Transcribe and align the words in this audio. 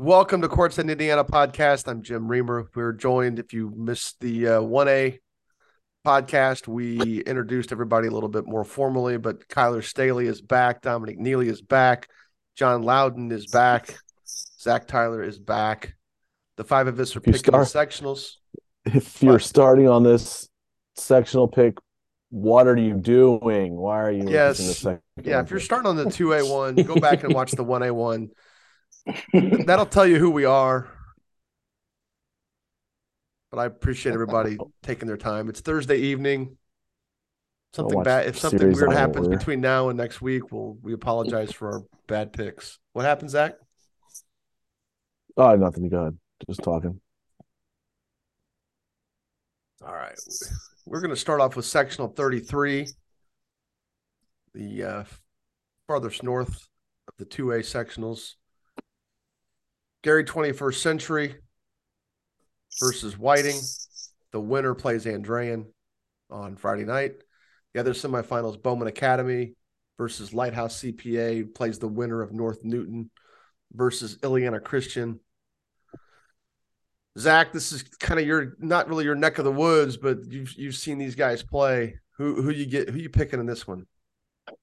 Welcome 0.00 0.40
to 0.40 0.48
Courtside 0.48 0.90
Indiana 0.90 1.24
podcast. 1.24 1.86
I'm 1.86 2.00
Jim 2.02 2.26
Reamer. 2.26 2.70
We're 2.74 2.94
joined, 2.94 3.38
if 3.38 3.52
you 3.52 3.70
missed 3.76 4.18
the 4.20 4.48
uh, 4.48 4.60
1A 4.62 5.18
podcast, 6.06 6.66
we 6.66 7.20
introduced 7.20 7.70
everybody 7.70 8.08
a 8.08 8.10
little 8.10 8.30
bit 8.30 8.46
more 8.46 8.64
formally, 8.64 9.18
but 9.18 9.46
Kyler 9.48 9.84
Staley 9.84 10.26
is 10.26 10.40
back. 10.40 10.80
Dominic 10.80 11.18
Neely 11.18 11.48
is 11.50 11.60
back. 11.60 12.08
John 12.56 12.80
Loudon 12.82 13.30
is 13.30 13.46
back. 13.48 13.94
Zach 14.58 14.86
Tyler 14.86 15.22
is 15.22 15.38
back. 15.38 15.92
The 16.56 16.64
five 16.64 16.86
of 16.86 16.98
us 16.98 17.14
are 17.14 17.20
picking 17.20 17.52
the 17.52 17.64
start- 17.64 17.90
sectionals. 17.90 18.36
If 18.86 19.22
you're 19.22 19.34
What? 19.34 19.42
starting 19.42 19.86
on 19.86 20.02
this 20.02 20.48
sectional 20.96 21.46
pick, 21.46 21.76
what 22.30 22.66
are 22.66 22.76
you 22.78 22.94
doing? 22.94 23.76
Why 23.76 24.00
are 24.00 24.10
you 24.10 24.30
Yes. 24.30 24.56
picking 24.56 24.68
the 24.68 24.74
second 24.74 25.02
Yeah, 25.24 25.42
if 25.42 25.50
you're 25.50 25.60
starting 25.60 25.88
on 25.90 25.96
the 25.96 26.06
2A1, 26.06 26.86
go 26.86 26.94
back 26.94 27.22
and 27.22 27.34
watch 27.34 27.50
the 27.52 27.64
1A1. 27.64 28.30
That'll 29.32 29.86
tell 29.86 30.06
you 30.06 30.18
who 30.18 30.30
we 30.30 30.44
are. 30.44 30.88
But 33.50 33.58
I 33.58 33.66
appreciate 33.66 34.12
everybody 34.12 34.58
taking 34.82 35.08
their 35.08 35.16
time. 35.16 35.48
It's 35.48 35.60
Thursday 35.60 35.98
evening. 35.98 36.56
Something 37.72 38.02
bad 38.02 38.26
if 38.26 38.38
something 38.38 38.72
weird 38.72 38.92
happens 38.92 39.28
between 39.28 39.60
now 39.60 39.90
and 39.90 39.96
next 39.96 40.20
week, 40.20 40.50
we'll 40.50 40.76
we 40.82 40.92
apologize 40.92 41.52
for 41.52 41.72
our 41.72 41.82
bad 42.08 42.32
picks. 42.32 42.78
What 42.92 43.04
happened, 43.04 43.30
Zach? 43.30 43.54
Oh, 45.36 45.54
nothing. 45.54 45.84
To 45.84 45.88
go 45.88 46.00
ahead. 46.00 46.18
Just 46.48 46.62
talking. 46.62 47.00
All 49.86 49.94
right. 49.94 50.18
We're 50.84 51.00
going 51.00 51.10
to 51.10 51.16
start 51.16 51.40
off 51.40 51.54
with 51.54 51.64
sectional 51.64 52.08
33, 52.08 52.88
the 54.54 54.82
uh, 54.82 55.04
farthest 55.86 56.22
north 56.22 56.68
of 57.08 57.14
the 57.18 57.24
2A 57.24 57.60
sectionals. 57.60 58.34
Gary 60.02 60.24
21st 60.24 60.74
Century 60.76 61.34
versus 62.78 63.18
Whiting. 63.18 63.60
The 64.32 64.40
winner 64.40 64.74
plays 64.74 65.04
Andrean 65.04 65.66
on 66.30 66.56
Friday 66.56 66.84
night. 66.84 67.12
The 67.74 67.80
other 67.80 67.92
semifinals, 67.92 68.62
Bowman 68.62 68.88
Academy 68.88 69.54
versus 69.98 70.32
Lighthouse 70.32 70.82
CPA 70.82 71.54
plays 71.54 71.78
the 71.78 71.88
winner 71.88 72.22
of 72.22 72.32
North 72.32 72.64
Newton 72.64 73.10
versus 73.72 74.16
Illiana 74.18 74.62
Christian. 74.62 75.20
Zach, 77.18 77.52
this 77.52 77.72
is 77.72 77.82
kind 77.82 78.18
of 78.18 78.26
your 78.26 78.54
not 78.58 78.88
really 78.88 79.04
your 79.04 79.16
neck 79.16 79.38
of 79.38 79.44
the 79.44 79.52
woods, 79.52 79.96
but 79.96 80.18
you've 80.28 80.52
you've 80.54 80.76
seen 80.76 80.96
these 80.96 81.14
guys 81.14 81.42
play. 81.42 81.96
Who 82.16 82.40
who 82.40 82.50
you 82.50 82.64
get 82.64 82.88
who 82.88 82.98
you 82.98 83.10
picking 83.10 83.40
in 83.40 83.46
this 83.46 83.66
one? 83.66 83.86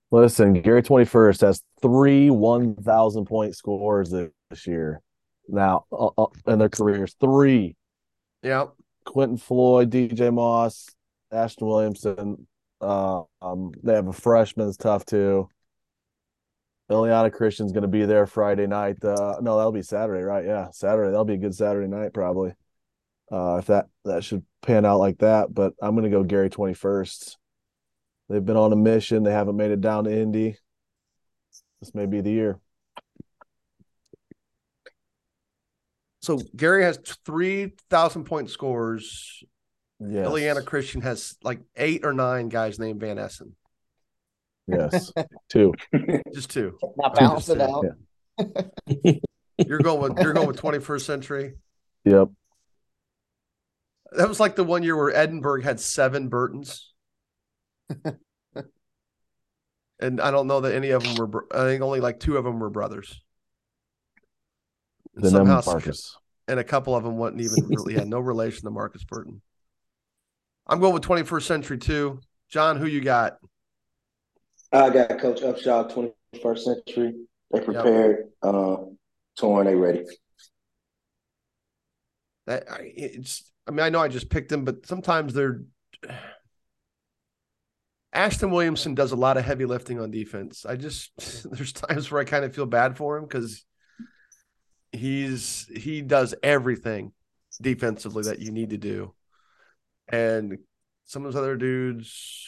Listen, 0.09 0.53
Gary 0.53 0.81
21st 0.81 1.41
has 1.41 1.61
three 1.81 2.29
1,000 2.29 3.25
point 3.25 3.55
scores 3.55 4.09
this 4.09 4.65
year 4.65 5.01
now 5.47 5.85
uh, 5.91 6.09
uh, 6.17 6.27
in 6.47 6.59
their 6.59 6.69
careers. 6.69 7.15
Three. 7.19 7.75
Yeah, 8.43 8.65
Quentin 9.05 9.37
Floyd, 9.37 9.89
DJ 9.89 10.33
Moss, 10.33 10.89
Ashton 11.31 11.67
Williamson. 11.67 12.47
Uh, 12.79 13.23
um, 13.41 13.71
they 13.83 13.93
have 13.93 14.07
a 14.07 14.13
freshman 14.13 14.67
that's 14.67 14.77
tough 14.77 15.05
too. 15.05 15.49
Illiana 16.89 17.33
Christian's 17.33 17.73
going 17.73 17.81
to 17.81 17.87
be 17.87 18.05
there 18.05 18.25
Friday 18.27 18.67
night. 18.67 19.03
Uh, 19.03 19.37
no, 19.41 19.57
that'll 19.57 19.71
be 19.71 19.81
Saturday, 19.81 20.23
right? 20.23 20.45
Yeah, 20.45 20.69
Saturday. 20.71 21.09
That'll 21.09 21.25
be 21.25 21.33
a 21.33 21.37
good 21.37 21.55
Saturday 21.55 21.87
night, 21.87 22.13
probably. 22.13 22.53
Uh, 23.29 23.57
if 23.57 23.65
that 23.65 23.87
that 24.05 24.23
should 24.23 24.45
pan 24.61 24.85
out 24.85 24.99
like 24.99 25.17
that, 25.17 25.53
but 25.53 25.73
I'm 25.81 25.95
going 25.95 26.09
to 26.09 26.15
go 26.15 26.23
Gary 26.23 26.49
21st. 26.49 27.35
They've 28.29 28.45
been 28.45 28.55
on 28.55 28.71
a 28.71 28.77
mission. 28.77 29.23
They 29.23 29.31
haven't 29.31 29.57
made 29.57 29.71
it 29.71 29.81
down 29.81 30.05
to 30.05 30.11
Indy. 30.11 30.57
This 31.81 31.93
may 31.93 32.05
be 32.05 32.21
the 32.21 32.31
year. 32.31 32.59
So 36.27 36.39
Gary 36.57 36.83
has 36.83 36.99
three 37.25 37.71
thousand 37.89 38.25
point 38.25 38.49
scores. 38.49 39.41
Yes. 40.01 40.27
Illiana 40.27 40.65
Christian 40.65 40.99
has 40.99 41.37
like 41.41 41.61
eight 41.77 42.03
or 42.03 42.11
nine 42.11 42.49
guys 42.49 42.79
named 42.79 42.99
Van 42.99 43.17
Essen. 43.17 43.55
Yes. 44.67 45.13
Two. 45.49 45.73
Just 46.35 46.49
two. 46.49 46.77
Not 46.97 47.15
balance 47.15 47.47
it 47.47 47.61
out. 47.61 47.85
Yeah. 48.37 49.13
You're 49.65 49.79
going 49.79 50.01
with 50.01 50.21
you're 50.21 50.33
going 50.33 50.47
with 50.47 50.57
twenty 50.57 50.79
first 50.79 51.05
century. 51.05 51.53
Yep. 52.03 52.27
That 54.11 54.27
was 54.27 54.41
like 54.41 54.57
the 54.57 54.65
one 54.65 54.83
year 54.83 54.97
where 54.97 55.15
Edinburgh 55.15 55.61
had 55.61 55.79
seven 55.79 56.27
Burtons. 56.27 56.93
and 60.01 60.19
I 60.19 60.29
don't 60.31 60.47
know 60.47 60.59
that 60.59 60.75
any 60.75 60.89
of 60.89 61.05
them 61.05 61.15
were. 61.15 61.45
I 61.53 61.59
think 61.59 61.81
only 61.81 62.01
like 62.01 62.19
two 62.19 62.35
of 62.35 62.43
them 62.43 62.59
were 62.59 62.69
brothers. 62.69 63.21
And 65.15 65.23
Then 65.23 65.31
somehow- 65.31 65.61
Marcus. 65.65 66.17
And 66.47 66.59
a 66.59 66.63
couple 66.63 66.95
of 66.95 67.03
them 67.03 67.17
wasn't 67.17 67.41
even 67.41 67.67
really 67.67 67.93
had 67.93 68.07
no 68.07 68.19
relation 68.19 68.63
to 68.63 68.71
Marcus 68.71 69.03
Burton. 69.03 69.41
I'm 70.67 70.79
going 70.79 70.93
with 70.93 71.03
21st 71.03 71.43
century 71.43 71.77
too. 71.77 72.19
John, 72.49 72.77
who 72.77 72.85
you 72.85 73.01
got? 73.01 73.37
I 74.71 74.89
got 74.89 75.19
Coach 75.19 75.41
Upshaw, 75.41 75.91
21st 76.35 76.59
century. 76.59 77.13
They 77.51 77.61
prepared, 77.61 78.29
uh, 78.41 78.77
torn, 79.37 79.67
they 79.67 79.75
ready. 79.75 80.03
That 82.45 82.69
I, 82.69 82.91
it's. 82.95 83.51
I 83.65 83.71
mean, 83.71 83.81
I 83.81 83.89
know 83.89 83.99
I 83.99 84.07
just 84.07 84.29
picked 84.29 84.49
them, 84.49 84.65
but 84.65 84.85
sometimes 84.85 85.33
they're. 85.33 85.63
Ashton 88.13 88.51
Williamson 88.51 88.95
does 88.95 89.11
a 89.11 89.17
lot 89.17 89.37
of 89.37 89.45
heavy 89.45 89.65
lifting 89.65 89.99
on 89.99 90.11
defense. 90.11 90.65
I 90.65 90.75
just 90.75 91.11
there's 91.51 91.73
times 91.73 92.11
where 92.11 92.21
I 92.21 92.25
kind 92.25 92.43
of 92.43 92.55
feel 92.55 92.65
bad 92.65 92.97
for 92.97 93.17
him 93.17 93.23
because 93.23 93.63
he's 94.97 95.67
he 95.75 96.01
does 96.01 96.35
everything 96.43 97.11
defensively 97.61 98.23
that 98.23 98.39
you 98.39 98.51
need 98.51 98.71
to 98.71 98.77
do, 98.77 99.13
and 100.07 100.57
some 101.05 101.25
of 101.25 101.33
those 101.33 101.41
other 101.41 101.55
dudes. 101.57 102.47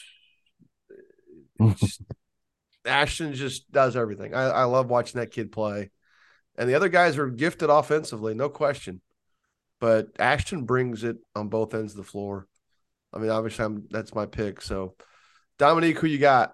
just- 1.75 2.01
Ashton 2.85 3.33
just 3.33 3.71
does 3.71 3.95
everything. 3.95 4.33
I, 4.33 4.43
I 4.45 4.63
love 4.63 4.89
watching 4.89 5.19
that 5.19 5.31
kid 5.31 5.51
play. 5.51 5.91
And 6.57 6.69
the 6.69 6.75
other 6.75 6.89
guys 6.89 7.17
are 7.17 7.29
gifted 7.29 7.69
offensively, 7.69 8.33
no 8.33 8.49
question. 8.49 9.01
But 9.79 10.07
Ashton 10.17 10.63
brings 10.65 11.03
it 11.03 11.17
on 11.35 11.49
both 11.49 11.73
ends 11.73 11.93
of 11.93 11.97
the 11.97 12.03
floor. 12.03 12.47
I 13.13 13.19
mean, 13.19 13.29
obviously, 13.29 13.65
I'm, 13.65 13.87
that's 13.89 14.13
my 14.13 14.25
pick. 14.25 14.61
So, 14.61 14.95
Dominique, 15.57 15.99
who 15.99 16.07
you 16.07 16.17
got? 16.17 16.53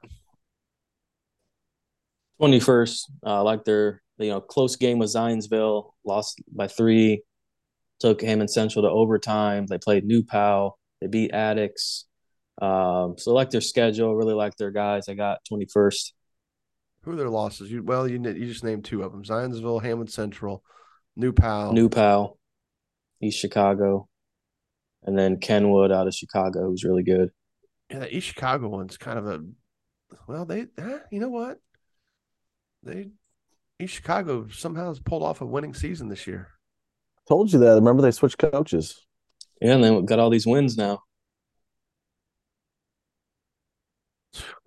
Twenty 2.38 2.60
first, 2.60 3.10
uh, 3.26 3.44
like 3.44 3.64
their 3.64 4.02
you 4.18 4.30
know 4.30 4.42
close 4.42 4.76
game 4.76 5.00
with 5.00 5.14
Zionsville, 5.14 5.92
lost 6.06 6.42
by 6.54 6.68
three, 6.68 7.24
took 8.00 8.22
Hammond 8.22 8.50
Central 8.50 8.84
to 8.84 8.90
overtime. 8.90 9.66
They 9.68 9.78
played 9.78 10.06
New 10.06 10.24
Pal, 10.24 10.78
they 11.02 11.08
beat 11.08 11.34
Addicts. 11.34 12.06
Um, 12.62 13.16
so 13.18 13.34
like 13.34 13.50
their 13.50 13.62
schedule, 13.62 14.16
really 14.16 14.34
like 14.34 14.56
their 14.56 14.72
guys. 14.72 15.10
I 15.10 15.14
got 15.14 15.40
twenty 15.48 15.66
first. 15.66 16.14
Who 17.02 17.12
are 17.12 17.16
their 17.16 17.30
losses? 17.30 17.72
You 17.72 17.84
well, 17.84 18.08
you 18.08 18.22
you 18.24 18.46
just 18.46 18.64
named 18.64 18.86
two 18.86 19.04
of 19.04 19.12
them: 19.12 19.24
Zionsville, 19.24 19.84
Hammond 19.84 20.12
Central, 20.12 20.64
New 21.16 21.34
Pal. 21.34 21.74
New 21.74 21.90
Pal, 21.90 22.38
East 23.22 23.40
Chicago, 23.40 24.08
and 25.04 25.18
then 25.18 25.38
Kenwood 25.38 25.92
out 25.92 26.08
of 26.08 26.16
Chicago, 26.16 26.68
who's 26.68 26.84
really 26.84 27.04
good. 27.04 27.30
Yeah, 27.90 28.00
that 28.00 28.14
East 28.14 28.28
Chicago 28.28 28.70
one's 28.70 28.98
kind 28.98 29.20
of 29.20 29.28
a. 29.28 29.44
Well, 30.28 30.46
they, 30.46 30.68
eh, 30.78 31.00
you 31.12 31.20
know 31.20 31.30
what? 31.30 31.60
They 32.84 33.10
East 33.80 33.94
Chicago 33.96 34.48
somehow 34.50 34.88
has 34.90 35.00
pulled 35.00 35.24
off 35.24 35.42
a 35.42 35.46
winning 35.46 35.74
season 35.74 36.08
this 36.08 36.26
year. 36.28 36.50
Told 37.28 37.52
you 37.52 37.60
that. 37.60 37.76
Remember 37.76 38.02
they 38.02 38.12
switched 38.12 38.38
coaches. 38.38 39.06
Yeah, 39.62 39.74
and 39.74 39.84
they 39.84 40.02
got 40.02 40.20
all 40.20 40.30
these 40.30 40.46
wins 40.48 40.78
now. 40.78 41.04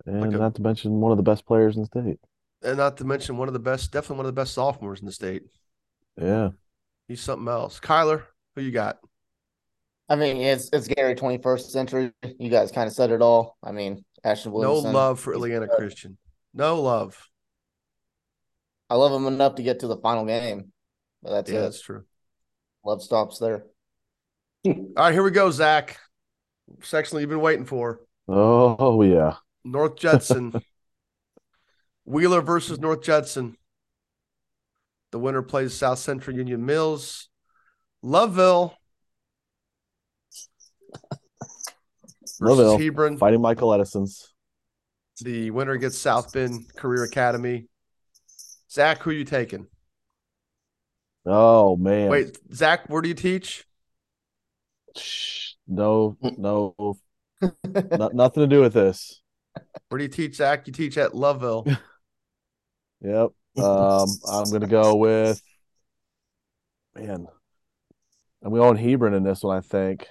And 0.05 0.21
Like 0.21 0.31
a- 0.33 0.37
not 0.37 0.55
to 0.55 0.61
mention 0.61 0.99
one 1.01 1.11
of 1.11 1.17
the 1.17 1.23
best 1.23 1.45
players 1.45 1.75
in 1.75 1.81
the 1.83 1.87
state. 1.87 2.19
And 2.61 2.77
not 2.77 2.97
to 2.97 3.05
mention 3.05 3.37
one 3.37 3.47
of 3.47 3.53
the 3.53 3.59
best, 3.59 3.91
definitely 3.91 4.17
one 4.17 4.25
of 4.25 4.35
the 4.35 4.41
best 4.41 4.53
sophomores 4.53 4.99
in 4.99 5.05
the 5.05 5.11
state. 5.11 5.43
Yeah. 6.17 6.49
He's 7.07 7.21
something 7.21 7.47
else. 7.47 7.79
Kyler, 7.79 8.23
who 8.55 8.61
you 8.61 8.71
got? 8.71 8.99
I 10.09 10.15
mean, 10.15 10.37
it's 10.37 10.69
it's 10.73 10.87
Gary 10.87 11.15
21st 11.15 11.69
century. 11.69 12.11
You 12.39 12.49
guys 12.49 12.71
kind 12.71 12.87
of 12.87 12.93
said 12.93 13.11
it 13.11 13.21
all. 13.21 13.57
I 13.63 13.71
mean, 13.71 14.03
Ashton 14.23 14.51
No 14.53 14.73
love 14.75 15.19
for 15.19 15.33
he's 15.33 15.41
Illiana. 15.43 15.69
Christian. 15.77 16.17
No 16.53 16.81
love. 16.81 17.15
I 18.89 18.95
love 18.95 19.11
him 19.11 19.27
enough 19.27 19.55
to 19.55 19.63
get 19.63 19.81
to 19.81 19.87
the 19.87 19.97
final 19.97 20.25
game. 20.25 20.71
But 21.21 21.31
that's 21.31 21.51
yeah, 21.51 21.59
it. 21.59 21.61
that's 21.61 21.81
true. 21.81 22.05
Love 22.85 23.03
stops 23.03 23.39
there. 23.39 23.65
All 24.65 24.75
right, 24.97 25.13
here 25.13 25.23
we 25.23 25.31
go, 25.31 25.51
Zach. 25.51 25.97
Section 26.81 27.19
you've 27.19 27.29
been 27.29 27.41
waiting 27.41 27.65
for. 27.65 28.01
Oh 28.27 29.01
yeah. 29.01 29.35
North 29.63 29.95
Judson. 29.95 30.53
Wheeler 32.05 32.41
versus 32.41 32.79
North 32.79 33.03
Judson. 33.03 33.55
The 35.11 35.19
winner 35.19 35.41
plays 35.41 35.73
South 35.73 35.99
Central 35.99 36.35
Union 36.35 36.65
Mills. 36.65 37.29
LaVille 38.03 38.73
versus 42.39 42.57
LaVille 42.57 42.79
Hebron. 42.79 43.17
fighting 43.17 43.41
Michael 43.41 43.73
Edison's. 43.73 44.33
The 45.21 45.51
winner 45.51 45.77
gets 45.77 45.97
South 45.97 46.31
Bend 46.31 46.73
Career 46.75 47.03
Academy. 47.03 47.68
Zach, 48.71 49.01
who 49.01 49.11
you 49.11 49.25
taking? 49.25 49.67
Oh 51.25 51.75
man. 51.75 52.09
Wait, 52.09 52.37
Zach, 52.53 52.89
where 52.89 53.01
do 53.01 53.09
you 53.09 53.15
teach? 53.15 53.65
No, 55.67 56.17
no, 56.21 56.75
no- 57.41 58.11
nothing 58.13 58.43
to 58.43 58.47
do 58.47 58.61
with 58.61 58.73
this. 58.73 59.21
Where 59.89 59.97
do 59.97 60.03
you 60.03 60.09
teach, 60.09 60.35
Zach? 60.35 60.67
You 60.67 60.73
teach 60.73 60.97
at 60.97 61.13
LaVille. 61.13 61.77
Yep. 63.01 63.29
Um, 63.57 64.19
I'm 64.27 64.51
gonna 64.51 64.67
go 64.67 64.95
with 64.97 65.41
man. 66.95 67.27
I'm 68.43 68.53
going 68.53 68.75
Hebron 68.75 69.13
in 69.13 69.23
this 69.23 69.41
one. 69.41 69.57
I 69.57 69.61
think 69.61 70.05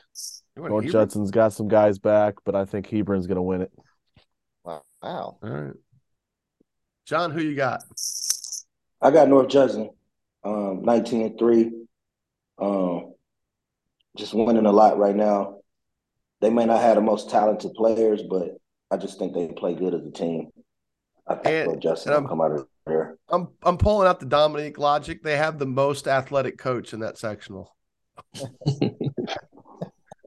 You 0.57 0.63
went 0.63 0.73
North 0.73 0.85
Hebron? 0.85 1.03
Judson's 1.05 1.31
got 1.31 1.53
some 1.53 1.69
guys 1.69 1.99
back, 1.99 2.37
but 2.47 2.55
I 2.55 2.65
think 2.65 2.87
Hebron's 2.87 3.27
gonna 3.27 3.43
win 3.43 3.61
it. 3.61 3.73
Wow. 4.65 4.83
All 5.03 5.39
right. 5.43 5.75
John, 7.05 7.31
who 7.31 7.43
you 7.43 7.55
got? 7.55 7.85
I 9.01 9.11
got 9.11 9.29
North 9.29 9.49
Judson, 9.49 9.91
um, 10.45 10.83
19 10.85 11.23
and 11.23 11.39
3. 11.39 11.73
Um, 12.61 13.15
just 14.17 14.35
winning 14.35 14.67
a 14.67 14.73
lot 14.73 14.99
right 14.99 15.15
now. 15.15 15.59
They 16.41 16.51
may 16.51 16.67
not 16.67 16.81
have 16.81 16.97
the 16.97 17.01
most 17.03 17.31
talented 17.31 17.75
players, 17.75 18.23
but 18.29 18.57
I 18.91 18.97
just 18.97 19.19
think 19.19 19.35
they 19.35 19.49
play 19.49 19.75
good 19.75 19.95
as 19.95 20.05
a 20.05 20.11
team. 20.11 20.49
I 21.27 21.35
think 21.35 21.47
And- 21.47 21.67
North 21.69 21.81
Judson 21.81 22.13
and 22.13 22.23
will 22.23 22.29
come 22.29 22.41
out 22.41 22.53
of 22.53 22.67
there. 22.87 23.17
I'm 23.29 23.49
I'm 23.63 23.77
pulling 23.77 24.09
out 24.09 24.19
the 24.19 24.27
Dominique 24.27 24.79
logic. 24.79 25.23
They 25.23 25.37
have 25.37 25.59
the 25.59 25.67
most 25.67 26.09
athletic 26.09 26.57
coach 26.59 26.93
in 26.95 27.01
that 27.01 27.19
sectional, 27.19 27.77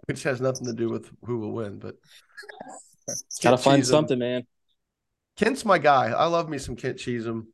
which 0.05 0.23
has 0.23 0.39
nothing 0.41 0.67
to 0.67 0.73
do 0.73 0.89
with 0.89 1.09
who 1.25 1.39
will 1.39 1.51
win. 1.53 1.79
But 1.79 1.95
Gotta 3.41 3.55
Kent 3.57 3.61
find 3.61 3.81
Cheatham. 3.81 3.91
something, 3.91 4.19
man. 4.19 4.43
Kent's 5.37 5.65
my 5.65 5.79
guy. 5.79 6.11
I 6.11 6.25
love 6.25 6.49
me 6.49 6.57
some 6.59 6.75
Kent 6.75 6.99
Cheatham. 6.99 7.47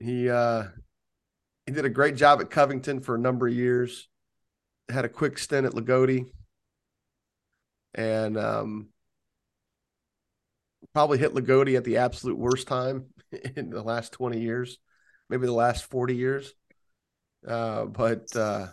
He 0.00 0.28
uh 0.28 0.64
he 1.66 1.72
did 1.72 1.84
a 1.84 1.90
great 1.90 2.16
job 2.16 2.40
at 2.40 2.50
Covington 2.50 3.00
for 3.00 3.14
a 3.14 3.18
number 3.18 3.46
of 3.46 3.54
years. 3.54 4.08
Had 4.88 5.04
a 5.04 5.08
quick 5.08 5.38
stint 5.38 5.66
at 5.66 5.74
Lagodi. 5.74 6.26
And 7.94 8.36
um 8.38 8.88
probably 10.92 11.18
hit 11.18 11.34
Lagodi 11.34 11.76
at 11.76 11.84
the 11.84 11.98
absolute 11.98 12.38
worst 12.38 12.66
time 12.66 13.06
in 13.56 13.70
the 13.70 13.82
last 13.82 14.12
20 14.12 14.40
years, 14.40 14.78
maybe 15.28 15.46
the 15.46 15.52
last 15.52 15.84
40 15.84 16.16
years. 16.16 16.54
Uh 17.46 17.84
but 17.84 18.34
uh 18.34 18.66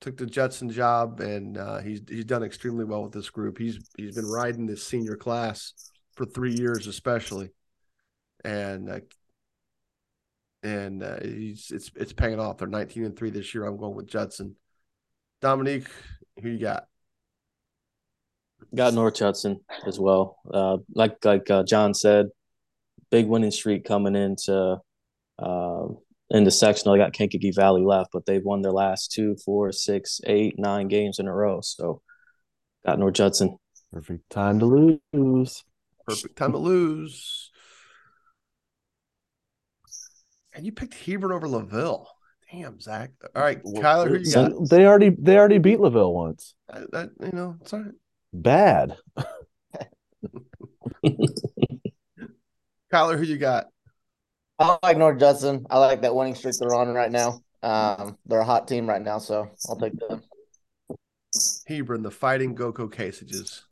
took 0.00 0.16
the 0.16 0.26
Judson 0.26 0.70
job 0.70 1.20
and 1.20 1.58
uh, 1.58 1.78
he's 1.80 2.00
he's 2.08 2.24
done 2.24 2.42
extremely 2.42 2.84
well 2.84 3.02
with 3.02 3.12
this 3.12 3.30
group. 3.30 3.58
He's 3.58 3.78
he's 3.96 4.14
been 4.14 4.26
riding 4.26 4.66
this 4.66 4.82
senior 4.86 5.16
class 5.16 5.74
for 6.14 6.24
three 6.24 6.54
years, 6.54 6.86
especially, 6.86 7.50
and 8.44 8.88
uh, 8.88 9.00
and 10.62 11.02
uh, 11.02 11.20
he's 11.22 11.70
it's 11.70 11.90
it's 11.96 12.12
paying 12.12 12.40
off. 12.40 12.58
They're 12.58 12.68
nineteen 12.68 13.04
and 13.04 13.16
three 13.16 13.30
this 13.30 13.54
year. 13.54 13.64
I'm 13.64 13.76
going 13.76 13.94
with 13.94 14.06
Judson. 14.06 14.56
Dominique, 15.40 15.88
who 16.42 16.50
you 16.50 16.58
got? 16.58 16.86
Got 18.74 18.94
North 18.94 19.14
Judson 19.14 19.60
as 19.86 19.98
well. 19.98 20.36
Uh, 20.52 20.78
like 20.94 21.24
like 21.24 21.50
uh, 21.50 21.64
John 21.64 21.94
said, 21.94 22.26
big 23.10 23.26
winning 23.26 23.50
streak 23.50 23.84
coming 23.84 24.14
into 24.14 24.78
uh, 25.38 25.86
into 26.30 26.50
sectional. 26.50 26.94
They 26.94 27.00
got 27.00 27.12
Kankakee 27.12 27.52
Valley 27.52 27.82
left, 27.82 28.10
but 28.12 28.26
they've 28.26 28.44
won 28.44 28.62
their 28.62 28.72
last 28.72 29.12
two, 29.12 29.36
four, 29.44 29.72
six, 29.72 30.20
eight, 30.26 30.58
nine 30.58 30.88
games 30.88 31.18
in 31.18 31.26
a 31.26 31.34
row. 31.34 31.60
So 31.62 32.02
got 32.86 32.98
North 32.98 33.14
Judson. 33.14 33.56
Perfect 33.92 34.30
time 34.30 34.58
to 34.60 34.66
lose. 34.66 35.64
Perfect 36.06 36.36
time 36.36 36.52
to 36.52 36.58
lose. 36.58 37.49
And 40.52 40.66
you 40.66 40.72
picked 40.72 40.94
Hebron 40.94 41.32
over 41.32 41.46
Laville. 41.46 42.06
Damn, 42.50 42.80
Zach. 42.80 43.10
All 43.36 43.42
right, 43.42 43.62
Kyler, 43.62 44.08
who 44.08 44.16
you 44.18 44.32
got? 44.32 44.68
They 44.68 44.84
already 44.84 45.10
they 45.10 45.38
already 45.38 45.58
beat 45.58 45.78
Laville 45.78 46.12
once. 46.12 46.54
Uh, 46.68 46.86
that, 46.90 47.10
you 47.20 47.30
know, 47.32 47.56
it's 47.60 47.72
all 47.72 47.80
right. 47.80 47.92
Bad. 48.32 48.96
Kyler, 52.92 53.16
who 53.16 53.22
you 53.22 53.38
got? 53.38 53.66
I 54.58 54.78
like 54.82 54.98
North 54.98 55.20
Judson. 55.20 55.64
I 55.70 55.78
like 55.78 56.02
that 56.02 56.14
winning 56.14 56.34
streak 56.34 56.56
they're 56.58 56.74
on 56.74 56.88
right 56.88 57.10
now. 57.10 57.40
Um, 57.62 58.18
they're 58.26 58.40
a 58.40 58.44
hot 58.44 58.66
team 58.66 58.88
right 58.88 59.00
now, 59.00 59.18
so 59.18 59.48
I'll 59.68 59.76
take 59.76 59.98
them. 59.98 60.22
Hebron, 61.66 62.02
the 62.02 62.10
fighting 62.10 62.56
Goko 62.56 62.90
Casages. 62.90 63.64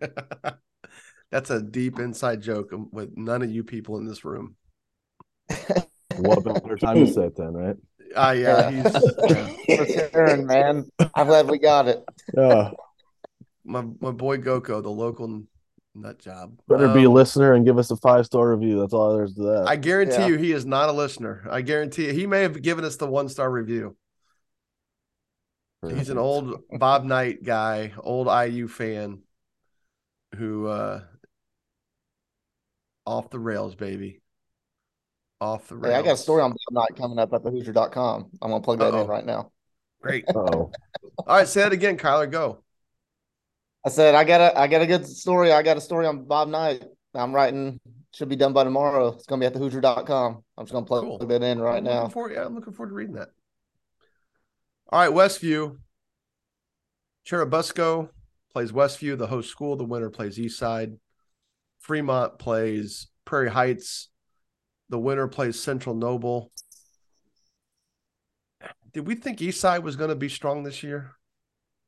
That's 1.30 1.50
a 1.50 1.60
deep 1.60 1.98
inside 1.98 2.40
joke 2.40 2.70
with 2.92 3.16
none 3.16 3.42
of 3.42 3.50
you 3.50 3.62
people 3.62 3.98
in 3.98 4.06
this 4.06 4.24
room. 4.24 4.56
What 6.16 6.44
better 6.44 6.76
time 6.76 7.04
to 7.04 7.12
say 7.12 7.26
it 7.26 7.36
then, 7.36 7.52
right? 7.52 7.76
Ah, 8.16 8.30
yeah, 8.32 8.70
Yeah. 8.70 8.82
he's 8.82 8.92
For 9.76 9.86
sure, 9.86 10.36
man. 10.38 10.90
I'm 11.14 11.26
glad 11.26 11.50
we 11.50 11.58
got 11.58 11.88
it. 11.88 12.04
Yeah. 12.36 12.70
my 13.64 13.82
my 14.00 14.10
boy 14.12 14.38
Goko, 14.38 14.82
the 14.82 14.90
local 14.90 15.42
nut 15.94 16.18
job. 16.18 16.58
Better 16.68 16.88
be 16.94 17.04
a 17.04 17.08
Um, 17.08 17.14
listener 17.14 17.54
and 17.54 17.64
give 17.64 17.78
us 17.78 17.90
a 17.90 17.96
five 17.96 18.26
star 18.26 18.50
review. 18.50 18.80
That's 18.80 18.92
all 18.92 19.14
there 19.14 19.24
is 19.24 19.34
to 19.34 19.42
that. 19.42 19.64
I 19.68 19.76
guarantee 19.76 20.18
Yeah. 20.22 20.26
you, 20.28 20.36
he 20.36 20.52
is 20.52 20.64
not 20.64 20.88
a 20.88 20.92
listener. 20.92 21.46
I 21.50 21.62
guarantee 21.62 22.06
you, 22.06 22.12
he 22.12 22.26
may 22.26 22.42
have 22.42 22.60
given 22.62 22.84
us 22.84 22.96
the 22.96 23.06
one 23.06 23.28
star 23.28 23.50
review. 23.50 23.96
He's 25.86 26.08
an 26.08 26.16
old 26.18 26.62
Bob 26.78 27.04
Knight 27.04 27.42
guy, 27.44 27.92
old 27.98 28.26
IU 28.28 28.68
fan, 28.68 29.20
who 30.36 30.66
uh 30.66 31.02
off 33.06 33.28
the 33.30 33.38
rails, 33.38 33.74
baby. 33.74 34.20
Off 35.44 35.68
the 35.68 35.76
rails. 35.76 35.92
Hey, 35.94 35.98
I 35.98 36.02
got 36.02 36.14
a 36.14 36.16
story 36.16 36.42
on 36.42 36.50
Bob 36.50 36.58
Knight 36.72 36.96
coming 36.98 37.18
up 37.18 37.32
at 37.34 37.42
the 37.44 37.50
Hoosier.com. 37.50 38.30
I'm 38.40 38.50
gonna 38.50 38.62
plug 38.62 38.78
that 38.78 38.94
Uh-oh. 38.94 39.02
in 39.02 39.08
right 39.08 39.24
now. 39.26 39.52
Great. 40.00 40.24
Oh, 40.34 40.70
All 41.18 41.36
right, 41.36 41.46
say 41.46 41.66
it 41.66 41.72
again, 41.72 41.96
Kyler. 41.96 42.30
Go. 42.30 42.62
I 43.86 43.90
said 43.90 44.14
I 44.14 44.24
got 44.24 44.40
a 44.40 44.58
I 44.58 44.66
got 44.66 44.80
a 44.82 44.86
good 44.86 45.06
story. 45.06 45.52
I 45.52 45.62
got 45.62 45.76
a 45.76 45.80
story 45.80 46.06
on 46.06 46.24
Bob 46.24 46.48
Knight. 46.48 46.82
I'm 47.14 47.32
writing 47.34 47.78
should 48.14 48.28
be 48.28 48.36
done 48.36 48.52
by 48.52 48.64
tomorrow. 48.64 49.08
It's 49.08 49.26
gonna 49.26 49.40
be 49.40 49.46
at 49.46 49.52
the 49.52 49.58
Hoosier.com. 49.58 50.42
I'm 50.56 50.64
just 50.64 50.72
gonna 50.72 50.86
plug 50.86 51.04
Cool. 51.04 51.18
that 51.18 51.42
in 51.42 51.60
right 51.60 51.78
I'm 51.78 51.84
now. 51.84 51.98
Looking 52.02 52.10
forward, 52.12 52.32
yeah, 52.32 52.46
I'm 52.46 52.54
looking 52.54 52.72
forward 52.72 52.90
to 52.90 52.94
reading 52.94 53.16
that. 53.16 53.28
All 54.88 55.00
right, 55.00 55.10
Westview. 55.10 55.78
Churubusco 57.26 58.08
plays 58.52 58.72
Westview, 58.72 59.18
the 59.18 59.26
host 59.26 59.50
school. 59.50 59.76
The 59.76 59.84
winner 59.84 60.10
plays 60.10 60.38
Eastside. 60.38 60.98
Fremont 61.80 62.38
plays 62.38 63.08
Prairie 63.24 63.50
Heights. 63.50 64.08
The 64.90 64.98
winner 64.98 65.28
plays 65.28 65.60
Central 65.60 65.94
Noble. 65.94 66.50
Did 68.92 69.06
we 69.06 69.14
think 69.16 69.38
Eastside 69.38 69.82
was 69.82 69.96
going 69.96 70.10
to 70.10 70.16
be 70.16 70.28
strong 70.28 70.62
this 70.62 70.82
year? 70.82 71.12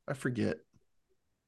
I 0.09 0.15
forget. 0.15 0.57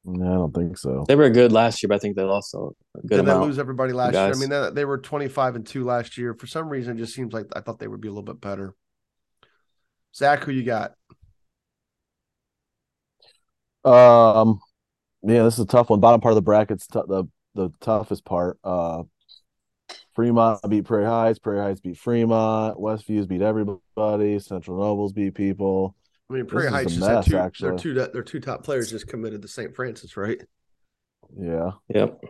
no, 0.04 0.26
I 0.26 0.34
don't 0.34 0.54
think 0.54 0.78
so. 0.78 1.04
They 1.08 1.16
were 1.16 1.30
good 1.30 1.52
last 1.52 1.82
year, 1.82 1.88
but 1.88 1.96
I 1.96 1.98
think 1.98 2.16
they 2.16 2.22
lost 2.22 2.54
a 2.54 2.58
a 2.58 3.00
good 3.06 3.16
Did 3.16 3.26
they 3.26 3.34
lose 3.34 3.58
everybody 3.58 3.92
last 3.92 4.14
year? 4.14 4.32
I 4.32 4.34
mean, 4.34 4.50
they, 4.50 4.70
they 4.72 4.84
were 4.84 4.98
25 4.98 5.56
and 5.56 5.66
2 5.66 5.84
last 5.84 6.16
year. 6.16 6.34
For 6.34 6.46
some 6.46 6.68
reason, 6.68 6.96
it 6.96 7.00
just 7.00 7.14
seems 7.14 7.32
like 7.32 7.46
I 7.54 7.60
thought 7.60 7.78
they 7.78 7.88
would 7.88 8.00
be 8.00 8.08
a 8.08 8.10
little 8.10 8.22
bit 8.22 8.40
better. 8.40 8.74
Zach, 10.14 10.44
who 10.44 10.52
you 10.52 10.62
got? 10.62 10.94
Um, 13.84 14.60
yeah, 15.22 15.42
this 15.42 15.54
is 15.54 15.60
a 15.60 15.66
tough 15.66 15.90
one. 15.90 16.00
Bottom 16.00 16.20
part 16.20 16.32
of 16.32 16.36
the 16.36 16.42
bracket's 16.42 16.86
t- 16.86 17.00
the 17.06 17.24
the 17.54 17.70
toughest 17.80 18.24
part. 18.24 18.58
Uh, 18.62 19.02
Fremont 20.14 20.60
beat 20.68 20.84
Prairie 20.84 21.04
Heights. 21.06 21.38
Prairie 21.38 21.60
Heights 21.60 21.80
beat 21.80 21.96
Fremont. 21.98 22.78
Westviews 22.78 23.28
beat 23.28 23.42
everybody. 23.42 24.38
Central 24.38 24.78
Nobles 24.78 25.12
beat 25.12 25.34
people. 25.34 25.94
I 26.30 26.34
mean, 26.34 26.46
Prairie 26.46 26.66
is 26.66 26.72
a 26.72 26.76
Heights 26.76 26.94
just 26.94 27.06
had 27.06 27.14
mess, 27.16 27.26
two. 27.26 27.64
Their 27.66 27.72
two. 27.74 27.94
Their 27.94 28.22
two 28.22 28.40
top 28.40 28.62
players 28.64 28.90
just 28.90 29.06
committed 29.08 29.42
to 29.42 29.48
St. 29.48 29.74
Francis, 29.74 30.16
right? 30.16 30.40
Yeah, 31.38 31.72
Yep. 31.88 32.20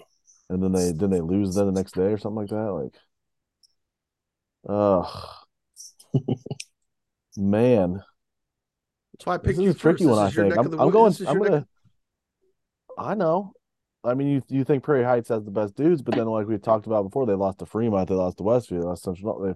and 0.50 0.62
then 0.62 0.72
they 0.72 0.92
didn't 0.92 1.10
they 1.10 1.20
lose 1.20 1.54
then 1.54 1.66
the 1.66 1.72
next 1.72 1.94
day 1.94 2.02
or 2.12 2.18
something 2.18 2.36
like 2.42 2.48
that. 2.50 2.72
Like, 2.72 2.94
ugh, 4.68 5.28
man, 7.36 8.02
That's 9.12 9.26
why 9.26 9.34
I 9.34 9.36
this 9.38 9.46
picked 9.46 9.58
is 9.58 9.64
you 9.64 9.70
a 9.70 9.74
tricky 9.74 10.04
first. 10.04 10.04
one. 10.04 10.18
I 10.18 10.22
your 10.30 10.44
think 10.44 10.48
neck 10.50 10.58
I'm, 10.58 10.64
of 10.66 10.70
the 10.72 10.78
I'm 10.78 10.90
going. 10.90 11.10
this 11.10 11.20
is 11.20 11.28
I'm 11.28 11.38
your 11.38 11.48
gonna. 11.48 11.66
I 12.98 13.14
know. 13.14 13.52
I 14.08 14.14
mean, 14.14 14.28
you 14.28 14.42
you 14.48 14.64
think 14.64 14.82
Prairie 14.82 15.04
Heights 15.04 15.28
has 15.28 15.44
the 15.44 15.50
best 15.50 15.76
dudes, 15.76 16.02
but 16.02 16.14
then 16.14 16.26
like 16.26 16.46
we 16.46 16.58
talked 16.58 16.86
about 16.86 17.04
before, 17.04 17.26
they 17.26 17.34
lost 17.34 17.58
to 17.60 17.66
Fremont, 17.66 18.08
they 18.08 18.14
lost 18.14 18.38
to 18.38 18.44
Westview, 18.44 18.80
they 18.80 18.86
lost 18.86 19.04
to 19.04 19.10
Central. 19.10 19.40
They, 19.40 19.54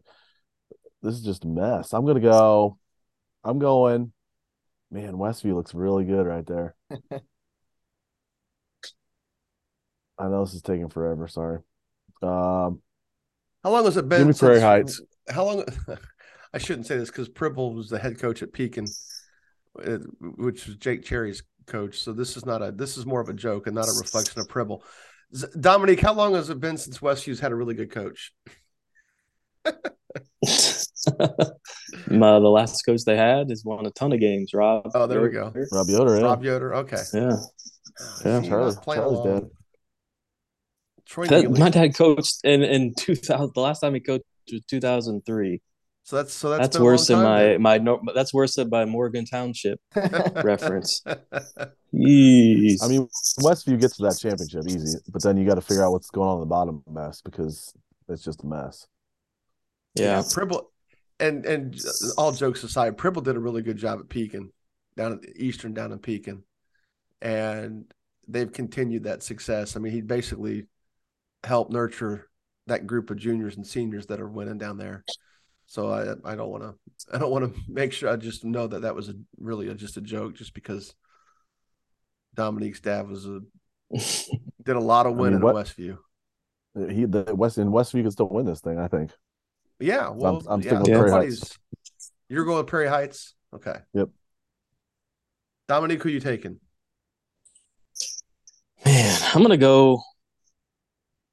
this 1.02 1.14
is 1.14 1.22
just 1.22 1.44
a 1.44 1.48
mess. 1.48 1.92
I'm 1.92 2.06
gonna 2.06 2.20
go. 2.20 2.78
I'm 3.44 3.58
going. 3.58 4.12
Man, 4.90 5.14
Westview 5.14 5.54
looks 5.54 5.74
really 5.74 6.04
good 6.04 6.26
right 6.26 6.46
there. 6.46 6.74
I 10.18 10.28
know 10.28 10.44
this 10.44 10.54
is 10.54 10.62
taking 10.62 10.88
forever. 10.88 11.26
Sorry. 11.26 11.58
Um, 12.22 12.82
How 13.64 13.70
long 13.70 13.84
has 13.84 13.96
it 13.96 14.08
been? 14.08 14.20
give 14.20 14.28
me 14.28 14.34
Prairie 14.34 14.60
Heights. 14.60 15.00
How 15.28 15.44
long? 15.44 15.64
I 16.54 16.58
shouldn't 16.58 16.86
say 16.86 16.98
this 16.98 17.10
because 17.10 17.28
Pribble 17.28 17.74
was 17.74 17.88
the 17.88 17.98
head 17.98 18.18
coach 18.18 18.42
at 18.42 18.52
Pekin, 18.52 18.86
uh, 19.84 19.98
which 20.20 20.66
was 20.66 20.76
Jake 20.76 21.02
Cherry's 21.02 21.42
coach. 21.66 21.98
So 22.00 22.12
this 22.12 22.36
is 22.36 22.44
not 22.46 22.62
a. 22.62 22.72
This 22.72 22.96
is 22.96 23.06
more 23.06 23.20
of 23.20 23.28
a 23.28 23.32
joke 23.34 23.66
and 23.66 23.74
not 23.74 23.88
a 23.88 23.92
reflection 23.98 24.40
of 24.40 24.48
Pribble. 24.50 24.82
Dominique, 25.58 26.00
how 26.00 26.12
long 26.12 26.34
has 26.34 26.50
it 26.50 26.60
been 26.60 26.76
since 26.76 26.98
Westview's 26.98 27.40
had 27.40 27.52
a 27.52 27.54
really 27.54 27.74
good 27.74 27.90
coach? 27.90 28.32
My, 32.08 32.38
the 32.38 32.48
last 32.50 32.82
coach 32.84 33.00
they 33.04 33.16
had 33.16 33.48
has 33.50 33.64
won 33.64 33.86
a 33.86 33.90
ton 33.90 34.12
of 34.12 34.20
games. 34.20 34.52
Rob. 34.54 34.90
Oh, 34.94 35.06
there 35.06 35.22
we 35.22 35.30
go. 35.30 35.52
Rob 35.72 35.88
Yoder, 35.88 36.16
yeah. 36.16 36.22
Rob 36.22 36.44
Yoder. 36.44 36.74
Okay. 36.76 36.96
Yeah, 37.14 37.20
oh, 37.32 37.46
Yeah, 38.24 38.40
See, 38.40 38.48
Charlie- 38.48 38.74
Charlie's 38.84 39.18
along. 39.18 39.40
dad. 39.40 39.50
Troy 41.06 41.26
That- 41.26 41.50
my 41.58 41.70
dad 41.70 41.94
coached 41.94 42.40
in 42.44 42.62
in 42.62 42.94
two 42.94 43.14
thousand. 43.14 43.52
The 43.54 43.60
last 43.60 43.80
time 43.80 43.94
he 43.94 44.00
coached 44.00 44.24
was 44.50 44.62
two 44.66 44.80
thousand 44.80 45.24
three. 45.26 45.60
So 46.04 46.16
that's 46.16 46.32
so 46.32 46.50
that's, 46.50 46.62
That's, 46.62 46.76
been 46.76 46.82
a 46.82 46.84
long 46.84 46.92
worse 46.92 47.06
than 47.06 47.22
my 47.22 47.42
then. 47.42 47.62
my 47.62 47.78
no, 47.78 48.02
that's 48.14 48.34
worse 48.34 48.56
than 48.56 48.68
my 48.70 48.84
Morgan 48.84 49.24
Township 49.24 49.80
reference. 50.42 51.00
Jeez. 51.94 52.82
I 52.82 52.88
mean, 52.88 53.08
Westview 53.40 53.80
gets 53.80 53.96
to 53.98 54.02
that 54.04 54.18
championship 54.20 54.64
easy, 54.66 54.98
but 55.08 55.22
then 55.22 55.36
you 55.36 55.46
got 55.46 55.54
to 55.54 55.60
figure 55.60 55.84
out 55.84 55.92
what's 55.92 56.10
going 56.10 56.28
on 56.28 56.34
in 56.36 56.40
the 56.40 56.46
bottom 56.46 56.82
mess 56.90 57.20
because 57.22 57.72
it's 58.08 58.24
just 58.24 58.42
a 58.42 58.46
mess. 58.46 58.86
yeah. 59.94 60.22
Pribble, 60.22 60.64
and 61.20 61.46
and 61.46 61.80
all 62.18 62.32
jokes 62.32 62.64
aside, 62.64 62.98
Pribble 62.98 63.22
did 63.22 63.36
a 63.36 63.40
really 63.40 63.62
good 63.62 63.76
job 63.76 64.00
at 64.00 64.08
Pekin, 64.08 64.50
down 64.96 65.12
at 65.12 65.36
Eastern, 65.36 65.72
down 65.72 65.92
in 65.92 66.00
Pekin, 66.00 66.42
and 67.20 67.84
they've 68.26 68.52
continued 68.52 69.04
that 69.04 69.22
success. 69.22 69.76
I 69.76 69.80
mean, 69.80 69.92
he 69.92 70.00
basically 70.00 70.66
helped 71.44 71.70
nurture 71.70 72.28
that 72.66 72.88
group 72.88 73.10
of 73.10 73.18
juniors 73.18 73.56
and 73.56 73.66
seniors 73.66 74.06
that 74.06 74.20
are 74.20 74.28
winning 74.28 74.58
down 74.58 74.78
there. 74.78 75.04
So 75.72 75.90
I 75.90 76.02
I 76.30 76.34
don't 76.36 76.50
want 76.50 76.64
to 76.64 76.74
I 77.14 77.18
don't 77.18 77.30
want 77.30 77.46
to 77.54 77.60
make 77.66 77.94
sure 77.94 78.10
I 78.10 78.16
just 78.16 78.44
know 78.44 78.66
that 78.66 78.82
that 78.82 78.94
was 78.94 79.08
a 79.08 79.14
really 79.38 79.68
a, 79.68 79.74
just 79.74 79.96
a 79.96 80.02
joke 80.02 80.34
just 80.34 80.52
because 80.52 80.94
Dominique's 82.34 82.80
dad 82.80 83.08
was 83.08 83.24
a 83.24 83.40
did 84.62 84.76
a 84.76 84.80
lot 84.80 85.06
of 85.06 85.18
I 85.18 85.30
mean, 85.30 85.40
what- 85.40 85.56
at 85.56 85.66
Westview. 85.66 85.96
Uh, 86.78 86.88
he 86.88 87.06
the 87.06 87.34
West 87.34 87.56
in 87.56 87.68
Westview 87.68 88.02
can 88.02 88.10
still 88.10 88.28
win 88.28 88.44
this 88.44 88.60
thing, 88.60 88.78
I 88.78 88.88
think. 88.88 89.12
Yeah, 89.80 90.10
well, 90.10 90.42
I'm 90.46 90.60
yeah, 90.60 90.68
sticking 90.68 90.78
with 90.80 90.88
Prairie 90.88 91.10
everybody's- 91.10 91.58
You're 92.28 92.44
going 92.44 92.58
with 92.58 92.66
Prairie 92.66 92.88
Heights, 92.88 93.34
okay? 93.54 93.76
Yep. 93.94 94.10
Dominique, 95.68 96.02
who 96.02 96.10
you 96.10 96.20
taking? 96.20 96.60
Man, 98.84 99.20
I'm 99.34 99.40
gonna 99.42 99.56
go. 99.56 100.02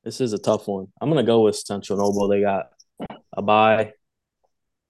This 0.03 0.21
is 0.21 0.31
a 0.31 0.37
tough 0.39 0.67
one. 0.67 0.87
I'm 1.01 1.09
gonna 1.09 1.23
go 1.23 1.41
with 1.41 1.57
Central 1.57 1.99
Noble. 1.99 2.29
They 2.29 2.41
got 2.41 2.67
a 3.33 3.41
bye. 3.41 3.93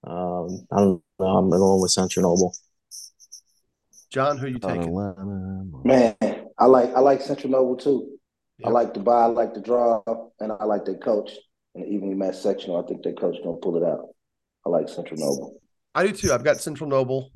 Um, 0.04 0.66
I 0.72 0.76
don't 0.76 1.02
know. 1.18 1.26
I'm 1.26 1.50
going 1.50 1.80
with 1.80 1.90
Central 1.90 2.22
Noble. 2.22 2.54
John, 4.10 4.38
who 4.38 4.48
you 4.48 4.58
taking? 4.58 4.94
Man, 5.84 6.16
I 6.58 6.66
like 6.66 6.92
I 6.94 7.00
like 7.00 7.20
Central 7.20 7.50
Noble 7.50 7.76
too. 7.76 8.18
I 8.64 8.68
like 8.68 8.92
the 8.92 9.00
buy, 9.00 9.22
I 9.22 9.26
like 9.26 9.54
the 9.54 9.60
draw, 9.60 10.02
and 10.40 10.52
I 10.52 10.64
like 10.64 10.84
their 10.84 10.98
coach. 10.98 11.32
And 11.74 11.86
evenly 11.86 12.14
matched 12.14 12.42
sectional, 12.42 12.82
I 12.82 12.86
think 12.86 13.02
their 13.02 13.12
coach 13.12 13.36
gonna 13.44 13.56
pull 13.56 13.76
it 13.76 13.84
out. 13.84 14.08
I 14.66 14.70
like 14.70 14.88
Central 14.88 15.20
Noble. 15.20 15.60
I 15.94 16.06
do 16.06 16.12
too. 16.12 16.32
I've 16.32 16.44
got 16.44 16.58
Central 16.58 16.90
Noble. 16.90 17.30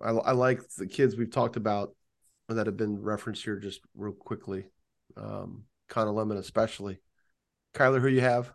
I, 0.00 0.10
I 0.10 0.32
like 0.32 0.60
the 0.78 0.86
kids 0.86 1.16
we've 1.16 1.30
talked 1.30 1.56
about 1.56 1.94
that 2.48 2.66
have 2.66 2.76
been 2.76 3.00
referenced 3.00 3.44
here 3.44 3.56
just 3.56 3.80
real 3.94 4.12
quickly. 4.12 4.64
Um, 5.16 5.64
Connor 5.88 6.12
Lemon, 6.12 6.38
especially. 6.38 7.00
Kyler, 7.74 8.00
who 8.00 8.08
you 8.08 8.22
have? 8.22 8.52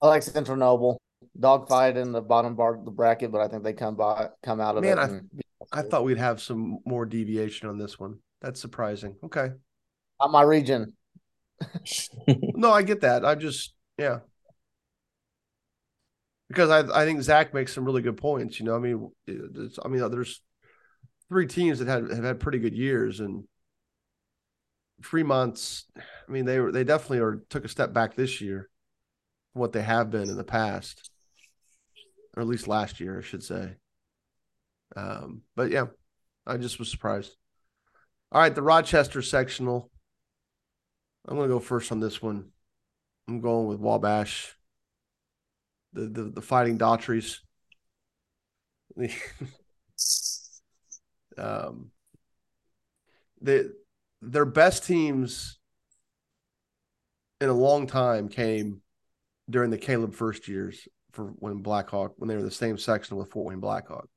I 0.00 0.08
like 0.08 0.22
Central 0.22 0.56
Noble. 0.56 1.00
Dogfight 1.38 1.96
in 1.96 2.12
the 2.12 2.20
bottom 2.20 2.54
bar 2.54 2.74
of 2.74 2.84
the 2.84 2.90
bracket, 2.90 3.30
but 3.30 3.40
I 3.40 3.48
think 3.48 3.62
they 3.62 3.72
come 3.72 3.94
by 3.94 4.28
come 4.42 4.60
out 4.60 4.76
of 4.76 4.82
Man, 4.82 4.98
it. 4.98 5.00
I- 5.00 5.20
I 5.70 5.82
thought 5.82 6.04
we'd 6.04 6.18
have 6.18 6.40
some 6.40 6.78
more 6.86 7.04
deviation 7.04 7.68
on 7.68 7.76
this 7.78 7.98
one. 7.98 8.20
That's 8.40 8.60
surprising. 8.60 9.16
Okay. 9.22 9.50
Not 10.20 10.30
my 10.30 10.42
region. 10.42 10.94
No, 12.54 12.70
I 12.70 12.82
get 12.82 13.00
that. 13.02 13.24
I 13.24 13.34
just, 13.34 13.74
yeah. 13.98 14.20
Because 16.48 16.70
I, 16.70 17.02
I 17.02 17.04
think 17.04 17.20
Zach 17.22 17.52
makes 17.52 17.72
some 17.74 17.84
really 17.84 18.02
good 18.02 18.16
points. 18.16 18.58
You 18.58 18.66
know, 18.66 18.74
I 18.74 18.78
mean, 18.78 19.10
it's, 19.26 19.78
I 19.84 19.88
mean, 19.88 20.08
there's 20.10 20.40
three 21.28 21.46
teams 21.46 21.78
that 21.78 21.88
had 21.88 22.10
have 22.10 22.24
had 22.24 22.40
pretty 22.40 22.58
good 22.58 22.74
years, 22.74 23.20
and 23.20 23.44
Fremont's. 25.02 25.84
I 25.96 26.32
mean, 26.32 26.46
they 26.46 26.58
were 26.58 26.72
they 26.72 26.84
definitely 26.84 27.18
are 27.18 27.42
took 27.50 27.64
a 27.64 27.68
step 27.68 27.92
back 27.92 28.14
this 28.14 28.40
year, 28.40 28.70
what 29.52 29.72
they 29.72 29.82
have 29.82 30.10
been 30.10 30.30
in 30.30 30.36
the 30.36 30.44
past, 30.44 31.10
or 32.38 32.42
at 32.42 32.46
least 32.46 32.68
last 32.68 33.00
year, 33.00 33.18
I 33.18 33.22
should 33.22 33.42
say. 33.42 33.74
Um, 34.94 35.42
but 35.56 35.72
yeah, 35.72 35.86
I 36.46 36.56
just 36.56 36.78
was 36.78 36.88
surprised. 36.88 37.34
All 38.30 38.40
right, 38.40 38.54
the 38.54 38.62
Rochester 38.62 39.22
sectional. 39.22 39.90
I'm 41.26 41.36
gonna 41.36 41.48
go 41.48 41.58
first 41.58 41.90
on 41.90 41.98
this 41.98 42.22
one. 42.22 42.50
I'm 43.26 43.40
going 43.40 43.66
with 43.66 43.80
Wabash. 43.80 44.54
The 45.94 46.02
the, 46.02 46.22
the 46.30 46.40
fighting 46.40 46.78
Daughtry's. 46.78 47.40
um 51.36 51.90
the 53.40 53.72
their 54.22 54.44
best 54.44 54.84
teams 54.84 55.58
in 57.40 57.48
a 57.48 57.52
long 57.52 57.88
time 57.88 58.28
came 58.28 58.80
during 59.50 59.70
the 59.70 59.78
Caleb 59.78 60.14
Furst 60.14 60.46
years 60.46 60.86
for 61.12 61.26
when 61.38 61.62
Blackhawk 61.62 62.14
when 62.16 62.28
they 62.28 62.36
were 62.36 62.42
the 62.42 62.50
same 62.50 62.78
section 62.78 63.16
with 63.16 63.30
Fort 63.30 63.46
Wayne 63.46 63.60
Blackhawk. 63.60 64.08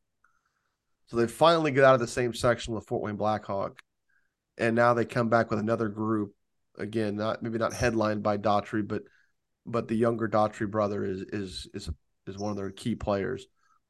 So 1.08 1.18
they 1.18 1.28
finally 1.28 1.72
get 1.72 1.84
out 1.84 1.94
of 1.94 2.00
the 2.00 2.08
same 2.08 2.34
section 2.34 2.74
with 2.74 2.88
Fort 2.88 3.02
Wayne 3.02 3.18
Blackhawk, 3.18 3.82
and 4.58 4.76
now 4.76 4.94
they 4.94 5.06
come 5.06 5.30
back 5.30 5.50
with 5.50 5.60
another 5.60 5.90
group 5.90 6.34
again, 6.78 7.16
not 7.16 7.44
maybe 7.44 7.58
not 7.58 7.74
headlined 7.74 8.24
by 8.24 8.38
Daughtry, 8.38 8.88
but 8.88 9.04
but 9.66 9.88
the 9.88 9.96
younger 9.96 10.28
Daughtry 10.28 10.70
brother 10.70 11.04
is 11.04 11.22
is 11.22 11.68
is 11.74 11.90
is 12.28 12.38
one 12.38 12.52
of 12.52 12.58
their 12.58 12.72
key 12.72 12.96
players. 12.96 13.46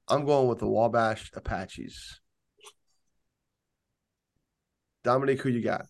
I'm 0.08 0.26
going 0.26 0.48
with 0.48 0.60
the 0.60 0.68
Wabash 0.68 1.32
Apaches. 1.34 2.20
Dominic, 5.04 5.42
who 5.42 5.50
you 5.50 5.64
got? 5.64 5.86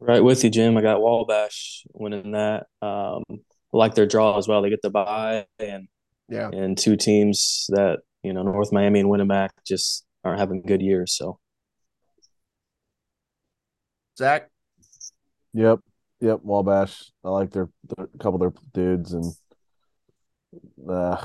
Right 0.00 0.22
with 0.22 0.44
you, 0.44 0.50
Jim. 0.50 0.76
I 0.76 0.82
got 0.82 1.02
Wabash 1.02 1.84
winning 1.92 2.32
that. 2.32 2.66
Um, 2.80 3.24
like 3.72 3.94
their 3.94 4.06
draw 4.06 4.38
as 4.38 4.48
well. 4.48 4.62
They 4.62 4.70
get 4.70 4.82
the 4.82 4.90
bye 4.90 5.46
and 5.58 5.88
Yeah, 6.28 6.48
and 6.48 6.76
two 6.76 6.96
teams 6.96 7.66
that 7.70 8.00
you 8.22 8.32
know 8.32 8.42
North 8.42 8.72
Miami 8.72 9.00
and 9.00 9.08
Winamac 9.08 9.50
just 9.66 10.04
aren't 10.24 10.40
having 10.40 10.62
good 10.62 10.82
years. 10.82 11.16
So 11.16 11.38
Zach. 14.18 14.50
Yep, 15.54 15.80
yep. 16.20 16.40
Wabash. 16.42 17.10
I 17.24 17.30
like 17.30 17.50
their, 17.50 17.68
their 17.96 18.08
a 18.12 18.18
couple 18.18 18.42
of 18.42 18.52
their 18.52 18.62
dudes 18.74 19.12
and 19.12 19.32
uh, 20.90 21.24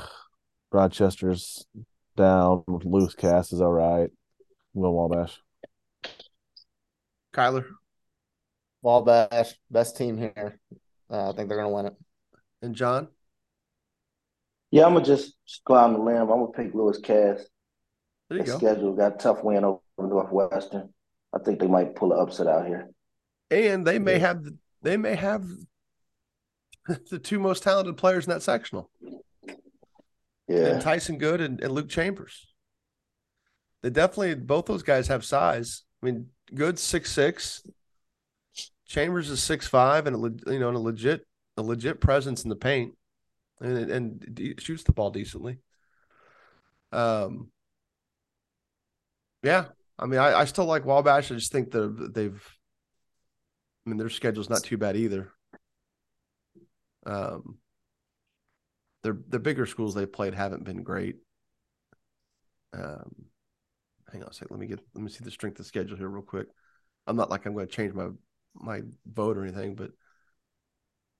Rochester's 0.72 1.66
down. 2.16 2.64
Lewis 2.68 3.14
Cass 3.14 3.52
is 3.52 3.60
all 3.60 3.72
right. 3.72 4.08
I'm 4.74 4.80
going 4.80 4.94
Wabash. 4.94 5.38
Kyler 7.34 7.66
Wabash, 8.82 9.54
best 9.70 9.96
team 9.96 10.16
here. 10.18 10.60
Uh, 11.10 11.30
I 11.30 11.32
think 11.34 11.48
they're 11.48 11.58
gonna 11.58 11.70
win 11.70 11.86
it. 11.86 11.94
And 12.64 12.74
John. 12.74 13.08
Yeah, 14.70 14.86
I'm 14.86 14.94
gonna 14.94 15.04
just, 15.04 15.34
just 15.46 15.64
go 15.64 15.74
out 15.74 15.84
on 15.90 15.92
the 15.94 15.98
limb. 16.00 16.22
I'm 16.22 16.26
gonna 16.28 16.46
pick 16.48 16.74
Lewis 16.74 16.98
Cass. 16.98 17.44
There 18.28 18.38
you 18.38 18.44
Their 18.44 18.54
go. 18.54 18.58
schedule 18.58 18.94
got 18.94 19.14
a 19.14 19.18
tough 19.18 19.44
win 19.44 19.64
over 19.64 19.80
Northwestern. 19.98 20.92
I 21.32 21.38
think 21.38 21.60
they 21.60 21.66
might 21.66 21.94
pull 21.94 22.12
an 22.12 22.18
upset 22.20 22.46
out 22.46 22.66
here. 22.66 22.90
And 23.50 23.86
they 23.86 23.98
may 23.98 24.12
Yeah. 24.14 24.18
have 24.28 24.44
they 24.82 24.96
may 24.96 25.14
have 25.14 25.44
the 27.10 27.18
two 27.18 27.38
most 27.38 27.62
talented 27.62 27.96
players 27.96 28.26
in 28.26 28.30
that 28.30 28.42
sectional. 28.42 28.90
Yeah. 30.48 30.66
and 30.66 30.82
Tyson 30.82 31.16
Good 31.18 31.40
and, 31.40 31.60
and 31.62 31.72
Luke 31.72 31.88
Chambers. 31.88 32.48
They 33.82 33.90
definitely 33.90 34.34
both 34.34 34.66
those 34.66 34.82
guys 34.82 35.08
have 35.08 35.24
size. 35.24 35.82
I 36.02 36.06
mean, 36.06 36.28
Good's 36.54 36.82
six 36.82 37.12
six, 37.12 37.62
Chambers 38.86 39.30
is 39.30 39.42
six 39.42 39.66
five, 39.66 40.06
and 40.06 40.16
a, 40.16 40.52
you 40.52 40.58
know, 40.58 40.68
and 40.68 40.76
a 40.76 40.80
legit 40.80 41.26
a 41.56 41.62
legit 41.62 42.00
presence 42.00 42.44
in 42.44 42.50
the 42.50 42.56
paint, 42.56 42.94
and 43.60 43.90
and 43.90 44.56
shoots 44.58 44.84
the 44.84 44.92
ball 44.92 45.10
decently. 45.10 45.58
Um, 46.92 47.50
yeah, 49.42 49.66
I 49.98 50.06
mean, 50.06 50.20
I, 50.20 50.40
I 50.40 50.44
still 50.44 50.64
like 50.64 50.84
Wabash. 50.84 51.30
I 51.30 51.34
just 51.34 51.52
think 51.52 51.70
that 51.72 52.12
they've, 52.14 52.42
I 53.86 53.90
mean, 53.90 53.98
their 53.98 54.08
schedule's 54.08 54.50
not 54.50 54.64
too 54.64 54.78
bad 54.78 54.96
either. 54.96 55.30
Um, 57.06 57.58
their 59.02 59.16
the 59.28 59.38
bigger 59.38 59.66
schools 59.66 59.94
they 59.94 60.06
played 60.06 60.34
haven't 60.34 60.64
been 60.64 60.82
great. 60.82 61.16
Um, 62.72 63.26
hang 64.10 64.22
on 64.22 64.30
a 64.30 64.32
second. 64.32 64.48
Let 64.50 64.60
me 64.60 64.66
get 64.66 64.80
let 64.94 65.04
me 65.04 65.10
see 65.10 65.24
the 65.24 65.30
strength 65.30 65.60
of 65.60 65.66
schedule 65.66 65.96
here 65.96 66.08
real 66.08 66.22
quick. 66.22 66.46
I'm 67.06 67.16
not 67.16 67.30
like 67.30 67.44
I'm 67.44 67.52
going 67.52 67.66
to 67.66 67.72
change 67.72 67.92
my 67.92 68.08
my 68.54 68.80
vote 69.06 69.36
or 69.36 69.42
anything, 69.44 69.74
but 69.74 69.90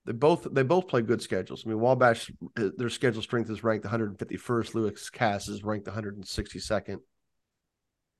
they 0.06 0.12
both 0.12 0.46
they 0.52 0.62
both 0.62 0.88
play 0.88 1.02
good 1.02 1.22
schedules. 1.22 1.64
I 1.64 1.70
mean, 1.70 1.80
Wabash 1.80 2.30
uh, 2.58 2.68
their 2.76 2.90
schedule 2.90 3.22
strength 3.22 3.50
is 3.50 3.64
ranked 3.64 3.86
151st. 3.86 4.74
Lewis 4.74 5.10
Cass 5.10 5.48
is 5.48 5.64
ranked 5.64 5.86
162nd, 5.86 6.98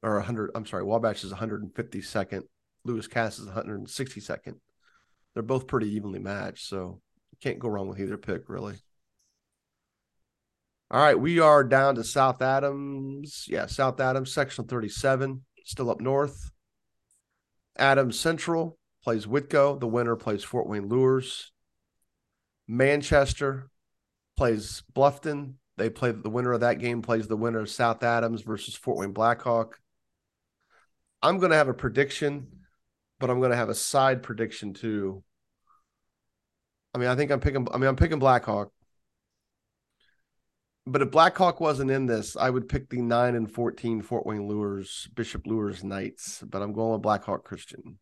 or 0.02 0.14
100. 0.14 0.50
I'm 0.54 0.66
sorry, 0.66 0.84
Wabash 0.84 1.24
is 1.24 1.32
152nd. 1.32 2.42
Lewis 2.84 3.06
Cass 3.06 3.38
is 3.38 3.48
162nd. 3.48 4.54
They're 5.34 5.42
both 5.42 5.66
pretty 5.66 5.94
evenly 5.94 6.20
matched, 6.20 6.66
so 6.66 7.00
you 7.32 7.38
can't 7.40 7.58
go 7.58 7.68
wrong 7.68 7.88
with 7.88 8.00
either 8.00 8.16
pick, 8.16 8.48
really. 8.48 8.76
All 10.90 11.00
right, 11.00 11.18
we 11.18 11.40
are 11.40 11.64
down 11.64 11.96
to 11.96 12.04
South 12.04 12.40
Adams. 12.40 13.46
Yeah, 13.48 13.66
South 13.66 14.00
Adams, 14.00 14.32
section 14.32 14.66
37, 14.66 15.42
still 15.64 15.90
up 15.90 16.00
north. 16.00 16.50
Adams 17.76 18.18
Central 18.18 18.78
plays 19.02 19.26
Whitko. 19.26 19.80
The 19.80 19.88
winner 19.88 20.14
plays 20.14 20.44
Fort 20.44 20.68
Wayne 20.68 20.88
Luers. 20.88 21.52
Manchester 22.66 23.71
plays 24.37 24.83
Bluffton. 24.92 25.54
They 25.76 25.90
play 25.90 26.12
the 26.12 26.30
winner 26.30 26.52
of 26.52 26.61
that 26.61 26.78
game 26.78 27.02
plays 27.02 27.26
the 27.26 27.37
winner 27.37 27.61
of 27.61 27.71
South 27.71 28.02
Adams 28.02 28.42
versus 28.42 28.75
Fort 28.75 28.99
Wayne 28.99 29.12
Blackhawk. 29.12 29.80
I'm 31.21 31.38
going 31.38 31.50
to 31.50 31.56
have 31.56 31.68
a 31.68 31.75
prediction, 31.75 32.47
but 33.18 33.30
I'm 33.30 33.38
going 33.40 33.50
to 33.50 33.56
have 33.56 33.71
a 33.71 33.75
side 33.75 34.23
prediction 34.23 34.73
too. 34.75 35.25
I 36.94 36.99
mean, 36.99 37.09
I 37.09 37.16
think 37.16 37.33
I'm 37.33 37.40
picking. 37.40 37.66
I 37.73 37.78
mean, 37.78 37.88
I'm 37.88 37.97
picking 37.97 38.21
Blackhawk. 38.21 38.71
But 40.87 41.02
if 41.02 41.11
Blackhawk 41.11 41.61
wasn't 41.61 41.90
in 41.90 42.06
this, 42.06 42.37
I 42.37 42.50
would 42.50 42.68
pick 42.68 42.90
the 42.90 43.00
nine 43.00 43.35
and 43.35 43.50
fourteen 43.50 44.02
Fort 44.02 44.26
Wayne 44.26 44.47
Luers, 44.47 45.09
Bishop 45.14 45.47
Luers 45.47 45.83
Knights. 45.83 46.44
But 46.47 46.62
I'm 46.62 46.73
going 46.73 46.92
with 46.92 47.02
Blackhawk 47.02 47.42
Christian. 47.42 47.99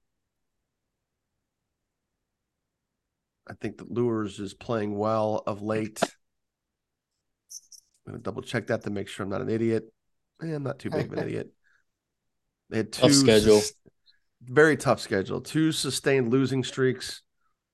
I 3.49 3.55
think 3.55 3.79
that 3.79 3.91
Luers 3.91 4.39
is 4.39 4.55
playing 4.55 4.97
well 4.97 5.43
of 5.47 5.63
late. 5.63 6.01
I'm 8.07 8.13
gonna 8.13 8.19
double 8.23 8.43
check 8.43 8.69
that 8.69 8.83
to 8.85 8.91
make 8.91 9.09
sure 9.09 9.25
I'm 9.25 9.31
not 9.31 9.43
an 9.43 9.49
idiot. 9.51 9.85
Eh, 10.43 10.55
I'm 10.55 10.63
not 10.63 10.79
too 10.79 10.91
big 10.91 11.07
of 11.07 11.13
an 11.13 11.19
idiot. 11.29 11.51
They 12.71 12.79
had 12.79 12.93
two 12.93 13.03
Tough 13.03 13.13
schedule. 13.13 13.61
sus- 13.61 13.73
very 14.45 14.77
tough 14.77 15.01
schedule. 15.01 15.41
Two 15.41 15.71
sustained 15.73 16.31
losing 16.31 16.65
streaks. 16.65 17.23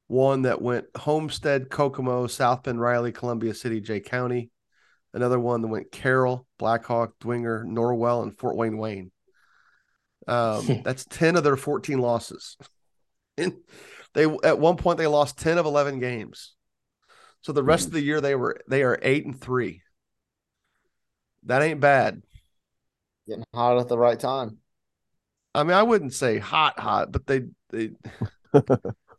One 0.06 0.42
that 0.42 0.60
went 0.60 0.87
Homestead, 0.96 1.70
Kokomo, 1.70 2.26
South 2.26 2.62
Bend, 2.62 2.80
Riley, 2.80 3.12
Columbia 3.12 3.54
City, 3.54 3.80
Jay 3.80 4.00
County. 4.00 4.50
Another 5.14 5.38
one 5.38 5.62
that 5.62 5.68
went 5.68 5.92
Carroll, 5.92 6.46
Blackhawk, 6.58 7.18
Dwenger, 7.20 7.64
Norwell, 7.64 8.22
and 8.22 8.37
Fort 8.38 8.56
Wayne 8.56 8.76
Wayne. 8.78 9.10
Um, 10.26 10.80
that's 10.84 11.04
10 11.06 11.37
of 11.37 11.44
their 11.44 11.56
14 11.56 11.98
losses. 11.98 12.56
And 13.37 13.54
they 14.14 14.24
at 14.44 14.58
one 14.58 14.76
point 14.76 14.98
they 14.98 15.06
lost 15.06 15.38
10 15.38 15.58
of 15.58 15.66
11 15.66 15.98
games. 15.98 16.54
So 17.40 17.52
the 17.52 17.62
rest 17.62 17.86
of 17.86 17.92
the 17.92 18.02
mm. 18.02 18.06
year 18.06 18.20
they 18.20 18.34
were 18.34 18.60
they 18.68 18.82
are 18.82 18.98
8 19.00 19.26
and 19.26 19.40
3. 19.40 19.82
That 21.44 21.62
ain't 21.62 21.80
bad. 21.80 22.22
Getting 23.26 23.44
hot 23.54 23.78
at 23.78 23.88
the 23.88 23.98
right 23.98 24.18
time. 24.18 24.58
I 25.54 25.62
mean, 25.62 25.72
I 25.72 25.82
wouldn't 25.82 26.14
say 26.14 26.38
hot 26.38 26.78
hot, 26.78 27.12
but 27.12 27.26
they 27.26 27.42
they 27.70 27.90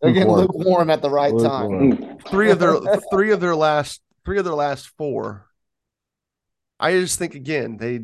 They're 0.01 0.13
getting 0.13 0.31
Lukewarm. 0.31 0.57
lukewarm 0.57 0.89
at 0.89 1.01
the 1.01 1.09
right 1.09 1.37
time. 1.37 2.17
Three 2.19 2.51
of 2.51 2.59
their 2.59 2.77
three 3.11 3.31
of 3.31 3.41
their 3.41 3.55
last 3.55 4.01
three 4.23 4.37
of 4.37 4.45
their 4.45 4.53
last 4.53 4.87
four. 4.97 5.45
I 6.79 6.91
just 6.93 7.19
think 7.19 7.35
again 7.35 7.77
they 7.77 8.01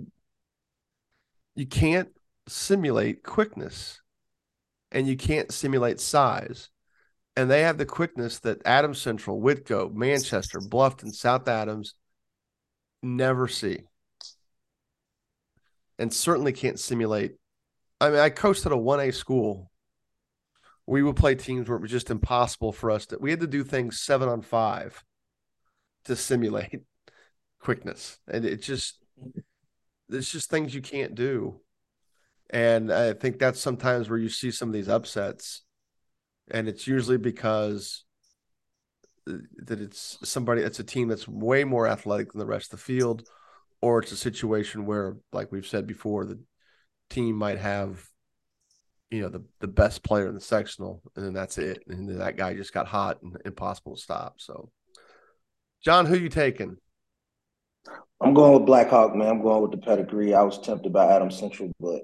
you 1.56 1.66
can't 1.66 2.10
simulate 2.48 3.24
quickness 3.24 4.02
and 4.92 5.08
you 5.08 5.16
can't 5.16 5.52
simulate 5.52 6.00
size. 6.00 6.70
And 7.38 7.52
they 7.52 7.64
have 7.64 7.78
the 7.78 7.86
quickness 7.86 8.40
that 8.40 8.62
Adams 8.66 9.02
Central, 9.02 9.42
Whitko, 9.42 9.94
Manchester, 9.94 10.60
Bluffton, 10.60 11.14
South 11.14 11.48
Adams 11.48 11.96
never 13.04 13.48
see. 13.48 13.84
And 16.00 16.14
certainly 16.14 16.54
can't 16.54 16.80
simulate. 16.80 17.36
I 18.00 18.10
mean, 18.10 18.20
I 18.20 18.30
coached 18.30 18.66
at 18.66 18.72
a 18.72 18.78
1A 18.78 19.12
school. 19.12 19.72
We 20.86 21.04
would 21.04 21.16
play 21.16 21.36
teams 21.36 21.68
where 21.68 21.78
it 21.78 21.82
was 21.82 21.92
just 21.92 22.12
impossible 22.12 22.72
for 22.72 22.92
us 22.92 23.08
to 23.08 23.18
we 23.20 23.32
had 23.32 23.40
to 23.40 23.48
do 23.48 23.64
things 23.64 24.02
seven 24.02 24.30
on 24.30 24.42
five 24.42 25.04
to 26.06 26.16
simulate 26.16 26.84
quickness. 27.60 28.20
And 28.28 28.46
it 28.46 28.62
just 28.62 29.00
it's 30.10 30.32
just 30.32 30.50
things 30.50 30.76
you 30.76 30.82
can't 30.82 31.16
do. 31.16 31.60
And 32.50 32.92
I 32.92 33.14
think 33.14 33.40
that's 33.40 33.60
sometimes 33.60 34.10
where 34.10 34.20
you 34.20 34.30
see 34.30 34.52
some 34.52 34.70
of 34.70 34.74
these 34.74 34.90
upsets. 34.90 35.65
And 36.52 36.68
it's 36.68 36.88
usually 36.88 37.18
because 37.18 38.04
that 39.26 39.82
it's 39.82 40.20
somebody 40.24 40.62
it's 40.62 40.80
a 40.80 40.84
team 40.84 41.08
that's 41.08 41.28
way 41.28 41.64
more 41.64 41.88
athletic 41.88 42.32
than 42.32 42.40
the 42.40 42.46
rest 42.46 42.72
of 42.72 42.80
the 42.80 42.86
field, 42.86 43.28
or 43.82 44.00
it's 44.00 44.12
a 44.12 44.18
situation 44.18 44.86
where, 44.86 45.18
like 45.34 45.52
we've 45.52 45.66
said 45.66 45.88
before, 45.88 46.26
the 46.26 46.40
team 47.10 47.36
might 47.36 47.58
have, 47.58 48.04
you 49.10 49.22
know, 49.22 49.30
the 49.30 49.44
the 49.60 49.68
best 49.68 50.04
player 50.04 50.28
in 50.28 50.36
the 50.36 50.42
sectional, 50.42 51.02
and 51.16 51.26
then 51.26 51.34
that's 51.34 51.58
it. 51.58 51.84
And 51.88 52.08
then 52.08 52.20
that 52.20 52.38
guy 52.38 52.54
just 52.54 52.74
got 52.74 52.88
hot 52.88 53.22
and 53.24 53.36
impossible 53.46 53.96
to 53.96 54.02
stop. 54.02 54.36
So, 54.38 54.70
John, 55.84 56.06
who 56.06 56.18
you 56.18 56.30
taking? 56.30 56.78
I'm 58.22 58.34
going 58.34 58.54
with 58.54 58.66
Blackhawk, 58.66 59.16
man. 59.16 59.28
I'm 59.28 59.42
going 59.42 59.62
with 59.62 59.72
the 59.72 59.78
pedigree. 59.78 60.34
I 60.34 60.42
was 60.42 60.60
tempted 60.60 60.94
by 60.94 61.12
Adam 61.12 61.30
Central, 61.30 61.72
but 61.80 62.02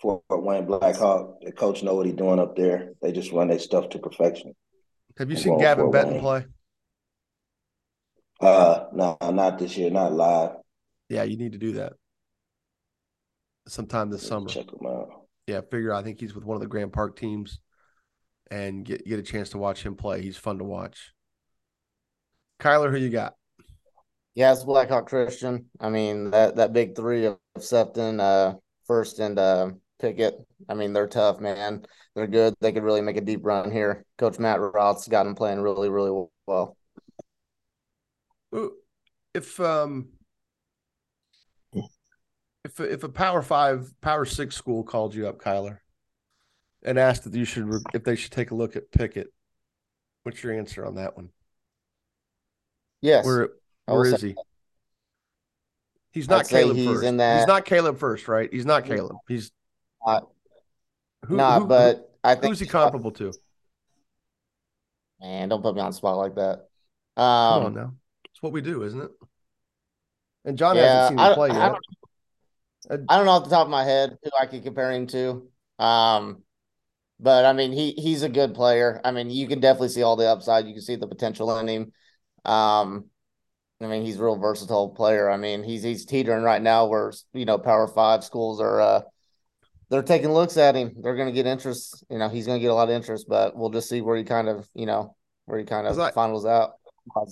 Fort 0.00 0.22
Wayne 0.30 0.66
Blackhawk, 0.66 1.40
the 1.42 1.52
coach 1.52 1.82
know 1.82 1.94
what 1.94 2.06
he's 2.06 2.14
doing 2.14 2.38
up 2.38 2.56
there. 2.56 2.92
They 3.02 3.12
just 3.12 3.32
run 3.32 3.48
their 3.48 3.58
stuff 3.58 3.90
to 3.90 3.98
perfection. 3.98 4.54
Have 5.18 5.30
you 5.30 5.36
I'm 5.36 5.42
seen 5.42 5.58
Gavin 5.58 5.86
for 5.86 5.90
Benton 5.90 6.20
play? 6.20 6.46
Uh, 8.40 8.86
no, 8.94 9.18
not 9.20 9.58
this 9.58 9.76
year, 9.76 9.90
not 9.90 10.12
live. 10.12 10.52
Yeah, 11.08 11.24
you 11.24 11.36
need 11.36 11.52
to 11.52 11.58
do 11.58 11.72
that 11.72 11.92
sometime 13.68 14.10
this 14.10 14.26
summer. 14.26 14.48
Check 14.48 14.70
him 14.70 14.86
out. 14.86 15.08
Yeah, 15.46 15.60
figure 15.70 15.92
I 15.92 16.02
think 16.02 16.20
he's 16.20 16.34
with 16.34 16.44
one 16.44 16.54
of 16.54 16.60
the 16.60 16.68
Grand 16.68 16.92
Park 16.92 17.16
teams 17.16 17.60
and 18.50 18.84
get 18.84 19.04
get 19.06 19.18
a 19.18 19.22
chance 19.22 19.50
to 19.50 19.58
watch 19.58 19.82
him 19.82 19.96
play. 19.96 20.22
He's 20.22 20.36
fun 20.36 20.58
to 20.58 20.64
watch. 20.64 21.12
Kyler, 22.60 22.90
who 22.90 22.98
you 22.98 23.10
got? 23.10 23.34
Yeah, 24.34 24.52
it's 24.52 24.64
Blackhawk 24.64 25.08
Christian. 25.08 25.66
I 25.80 25.90
mean 25.90 26.30
that 26.30 26.56
that 26.56 26.72
big 26.72 26.96
three 26.96 27.26
of 27.26 27.38
Sefton, 27.58 28.20
uh, 28.20 28.54
Furst 28.86 29.18
and 29.18 29.38
uh, 29.38 29.70
Pickett. 30.00 30.34
I 30.68 30.74
mean 30.74 30.92
they're 30.92 31.06
tough, 31.06 31.40
man. 31.40 31.84
They're 32.14 32.26
good. 32.26 32.54
They 32.60 32.72
could 32.72 32.82
really 32.82 33.00
make 33.02 33.16
a 33.16 33.20
deep 33.20 33.40
run 33.42 33.70
here. 33.70 34.04
Coach 34.18 34.38
Matt 34.38 34.60
Roth's 34.60 35.08
got 35.08 35.24
them 35.24 35.34
playing 35.34 35.60
really, 35.60 35.88
really 35.88 36.26
well. 36.46 36.76
If 39.34 39.60
um 39.60 40.08
if 42.64 42.80
if 42.80 43.04
a 43.04 43.08
Power 43.08 43.42
Five, 43.42 43.92
Power 44.00 44.24
Six 44.24 44.56
school 44.56 44.82
called 44.82 45.14
you 45.14 45.28
up, 45.28 45.38
Kyler, 45.38 45.78
and 46.82 46.98
asked 46.98 47.26
if 47.26 47.34
you 47.34 47.44
should 47.44 47.70
if 47.94 48.04
they 48.04 48.16
should 48.16 48.32
take 48.32 48.50
a 48.50 48.54
look 48.54 48.76
at 48.76 48.90
Pickett, 48.90 49.28
what's 50.24 50.42
your 50.42 50.52
answer 50.52 50.84
on 50.84 50.96
that 50.96 51.16
one? 51.16 51.30
Yes, 53.00 53.24
Where 53.24 53.36
where 53.36 53.48
is 53.48 53.52
will 53.86 53.96
where 53.96 54.18
say 54.18 54.28
he? 54.28 54.34
He's 56.12 56.28
not 56.28 56.48
Caleb 56.48 56.76
he's 56.76 56.86
first. 56.86 57.04
in 57.04 57.14
He's 57.14 57.46
not 57.46 57.64
Caleb 57.64 57.98
Furst, 57.98 58.26
right? 58.26 58.48
He's 58.52 58.66
not 58.66 58.84
Caleb. 58.84 59.16
He's 59.28 59.52
Not- 60.06 60.28
who, 61.26 61.36
nah, 61.36 61.60
who- 61.60 61.66
but 61.66 62.10
I 62.24 62.34
think 62.34 62.46
who's 62.46 62.60
he 62.60 62.66
comparable 62.66 63.12
to? 63.12 63.32
Man, 65.20 65.48
don't 65.48 65.62
put 65.62 65.74
me 65.74 65.80
on 65.80 65.90
the 65.90 65.96
spot 65.96 66.16
like 66.16 66.34
that. 66.36 66.66
Come 67.16 67.26
on 67.26 67.66
Um, 67.66 67.74
now. 67.74 67.94
It's 68.32 68.42
what 68.42 68.52
we 68.52 68.62
do, 68.62 68.82
isn't 68.84 69.00
it? 69.02 69.10
And 70.44 70.56
John 70.56 70.76
yeah, 70.76 71.10
hasn't 71.10 71.18
seen 71.18 71.18
I, 71.18 71.28
him 71.28 71.34
play 71.34 71.50
I 71.50 71.52
yet. 71.52 71.68
don't, 71.68 71.84
Uh, 72.90 72.96
I 73.08 73.16
don't 73.16 73.26
know 73.26 73.32
off 73.32 73.44
the 73.44 73.50
top 73.50 73.66
of 73.66 73.70
my 73.70 73.84
head 73.84 74.16
who 74.22 74.30
I 74.38 74.46
could 74.46 74.64
compare 74.64 74.90
him 74.92 75.06
to. 75.08 75.48
Um, 75.78 76.42
but 77.18 77.44
I 77.44 77.52
mean, 77.52 77.72
he 77.72 77.92
he's 77.92 78.22
a 78.22 78.28
good 78.30 78.54
player. 78.54 79.00
I 79.04 79.10
mean, 79.10 79.28
you 79.28 79.46
can 79.46 79.60
definitely 79.60 79.90
see 79.90 80.02
all 80.02 80.16
the 80.16 80.26
upside. 80.28 80.66
You 80.66 80.72
can 80.72 80.82
see 80.82 80.96
the 80.96 81.06
potential 81.06 81.54
in 81.58 81.68
him. 81.68 81.92
Um, 82.46 83.04
I 83.82 83.86
mean, 83.86 84.04
he's 84.04 84.18
a 84.18 84.24
real 84.24 84.36
versatile 84.36 84.88
player. 84.90 85.30
I 85.30 85.36
mean, 85.36 85.62
he's 85.62 85.82
he's 85.82 86.06
teetering 86.06 86.42
right 86.42 86.62
now 86.62 86.86
where 86.86 87.12
you 87.34 87.44
know 87.44 87.58
Power 87.58 87.86
Five 87.88 88.24
schools 88.24 88.60
are 88.60 88.80
uh 88.80 89.02
they're 89.90 90.02
taking 90.02 90.32
looks 90.32 90.56
at 90.56 90.74
him. 90.74 90.94
They're 91.02 91.16
going 91.16 91.28
to 91.28 91.34
get 91.34 91.46
interest. 91.46 92.04
You 92.08 92.18
know, 92.18 92.28
he's 92.28 92.46
going 92.46 92.58
to 92.58 92.62
get 92.62 92.70
a 92.70 92.74
lot 92.74 92.88
of 92.88 92.94
interest, 92.94 93.26
but 93.28 93.56
we'll 93.56 93.70
just 93.70 93.88
see 93.88 94.00
where 94.00 94.16
he 94.16 94.24
kind 94.24 94.48
of 94.48 94.68
you 94.74 94.86
know 94.86 95.16
where 95.46 95.58
he 95.58 95.64
kind 95.64 95.86
of 95.86 95.98
I- 95.98 96.10
finals 96.12 96.46
out. 96.46 96.72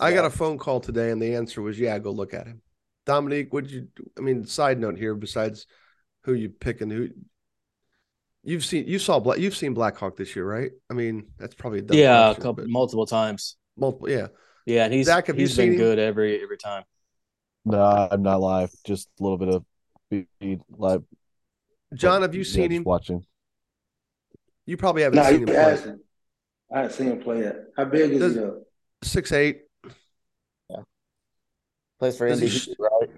I 0.01 0.13
got 0.13 0.25
a 0.25 0.31
phone 0.31 0.59
call 0.59 0.81
today, 0.81 1.11
and 1.11 1.23
the 1.23 1.35
answer 1.35 1.63
was, 1.63 1.79
"Yeah, 1.79 1.99
go 1.99 2.11
look 2.11 2.35
at 2.35 2.47
him." 2.47 2.63
Dominique, 3.07 3.53
would 3.53 3.71
you? 3.71 3.89
I 4.19 4.21
mean, 4.23 4.45
side 4.45 4.79
note 4.81 4.99
here, 4.99 5.15
besides 5.15 5.67
who 6.25 6.35
you 6.35 6.49
picking, 6.49 6.91
who 6.91 7.09
you've 8.43 8.65
seen, 8.65 8.87
you 8.89 8.99
saw 8.99 9.21
Black, 9.21 9.39
you've 9.39 9.57
seen 9.57 9.75
Blackhawk 9.75 10.17
this 10.17 10.35
year, 10.35 10.45
right? 10.45 10.73
I 10.91 10.95
mean, 10.95 11.29
that's 11.39 11.55
probably 11.55 11.81
a 11.81 11.83
dumb 11.83 11.97
yeah, 11.97 12.31
a 12.31 12.35
couple 12.35 12.55
but 12.55 12.69
multiple 12.69 13.07
times. 13.07 13.57
multiple, 13.77 14.11
yeah. 14.11 14.29
Yeah, 14.67 14.85
and 14.85 14.93
he's 14.93 15.07
Zach, 15.07 15.29
have 15.29 15.37
you 15.37 15.43
he's 15.43 15.55
seen 15.55 15.71
been 15.71 15.75
him? 15.75 15.79
good 15.79 15.99
every 15.99 16.43
every 16.43 16.59
time. 16.59 16.85
No, 17.65 17.81
I'm 17.83 18.23
not 18.23 18.41
live. 18.41 18.71
Just 18.85 19.09
a 19.19 19.23
little 19.23 19.39
bit 19.39 19.49
of 19.49 19.65
speed 20.11 20.61
live. 20.71 21.03
John, 21.95 22.23
have 22.23 22.35
you 22.35 22.43
Yeah, 22.43 22.53
seen 22.53 22.71
him? 22.71 22.85
Watching. 22.85 23.25
You 24.67 24.77
probably 24.77 25.03
haven't 25.03 25.17
No, 25.17 25.25
seen 25.25 25.41
him 25.41 25.47
play. 25.47 25.55
hasn't. 25.55 26.03
I 26.71 26.77
haven't 26.81 26.93
seen 26.97 27.07
him 27.13 27.21
play 27.21 27.41
yet. 27.41 27.57
How 27.77 27.85
big 27.87 28.13
is 28.13 28.19
Does- 28.21 28.35
he 28.35 28.41
though? 28.41 28.65
Six 29.03 29.33
eight. 29.33 29.63
Yeah. 30.69 30.83
plays 31.99 32.17
for 32.19 32.29
Does 32.29 32.41
he 32.41 32.47
Indy, 32.47 32.75
right? 32.79 33.11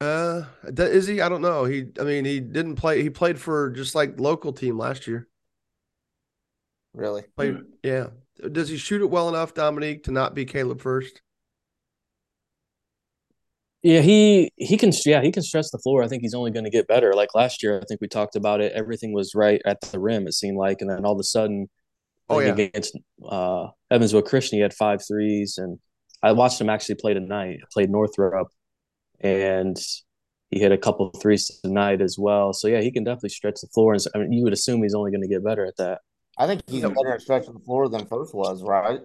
Uh, 0.00 0.44
d- 0.72 0.82
is 0.82 1.06
he? 1.06 1.20
I 1.20 1.28
don't 1.28 1.42
know. 1.42 1.64
He, 1.64 1.86
I 2.00 2.02
mean, 2.02 2.24
he 2.24 2.40
didn't 2.40 2.74
play. 2.76 3.02
He 3.02 3.10
played 3.10 3.38
for 3.40 3.70
just 3.70 3.94
like 3.94 4.18
local 4.18 4.52
team 4.52 4.76
last 4.78 5.06
year. 5.06 5.28
Really? 6.94 7.22
Played, 7.36 7.58
yeah. 7.84 8.08
Does 8.50 8.68
he 8.68 8.76
shoot 8.78 9.00
it 9.00 9.10
well 9.10 9.28
enough, 9.28 9.54
Dominique, 9.54 10.04
to 10.04 10.10
not 10.10 10.34
be 10.34 10.44
Caleb 10.44 10.80
Furst? 10.80 11.22
Yeah, 13.82 14.00
he 14.00 14.50
he 14.56 14.76
can 14.76 14.92
yeah 15.04 15.22
he 15.22 15.32
can 15.32 15.42
stretch 15.42 15.66
the 15.72 15.78
floor. 15.78 16.02
I 16.04 16.08
think 16.08 16.22
he's 16.22 16.34
only 16.34 16.52
going 16.52 16.64
to 16.64 16.70
get 16.70 16.86
better. 16.86 17.14
Like 17.14 17.34
last 17.34 17.62
year, 17.62 17.80
I 17.80 17.84
think 17.86 18.00
we 18.00 18.06
talked 18.08 18.36
about 18.36 18.60
it. 18.60 18.72
Everything 18.74 19.12
was 19.12 19.34
right 19.34 19.60
at 19.66 19.80
the 19.80 19.98
rim. 19.98 20.26
It 20.28 20.34
seemed 20.34 20.56
like, 20.56 20.80
and 20.80 20.88
then 20.90 21.04
all 21.04 21.12
of 21.14 21.18
a 21.20 21.24
sudden, 21.24 21.68
Oh, 22.30 22.38
think 22.40 22.58
yeah. 22.58 22.64
against 22.66 22.96
uh, 23.28 23.66
Evansville 23.90 24.22
Christian, 24.22 24.58
he 24.58 24.62
had 24.62 24.72
five 24.72 25.00
threes, 25.06 25.58
and 25.58 25.78
I 26.22 26.30
watched 26.32 26.60
him 26.60 26.70
actually 26.70 26.94
play 26.94 27.12
tonight. 27.14 27.58
Played 27.72 27.90
Northrop, 27.90 28.46
and 29.20 29.76
he 30.50 30.60
hit 30.60 30.70
a 30.70 30.78
couple 30.78 31.08
of 31.12 31.20
threes 31.20 31.50
tonight 31.64 32.00
as 32.00 32.16
well. 32.18 32.52
So 32.52 32.68
yeah, 32.68 32.80
he 32.82 32.90
can 32.92 33.02
definitely 33.04 33.30
stretch 33.30 33.60
the 33.60 33.68
floor. 33.68 33.94
And 33.94 34.02
I 34.14 34.18
mean, 34.18 34.32
you 34.32 34.44
would 34.44 34.52
assume 34.52 34.82
he's 34.82 34.94
only 34.94 35.10
going 35.10 35.22
to 35.22 35.28
get 35.28 35.42
better 35.44 35.64
at 35.66 35.76
that. 35.78 36.00
I 36.38 36.46
think 36.46 36.62
he's 36.68 36.82
Yeah. 36.82 36.88
better 36.88 37.12
at 37.14 37.20
stretching 37.22 37.54
the 37.54 37.60
floor 37.60 37.88
than 37.88 38.06
Furst 38.06 38.34
was, 38.34 38.62
right? 38.62 39.00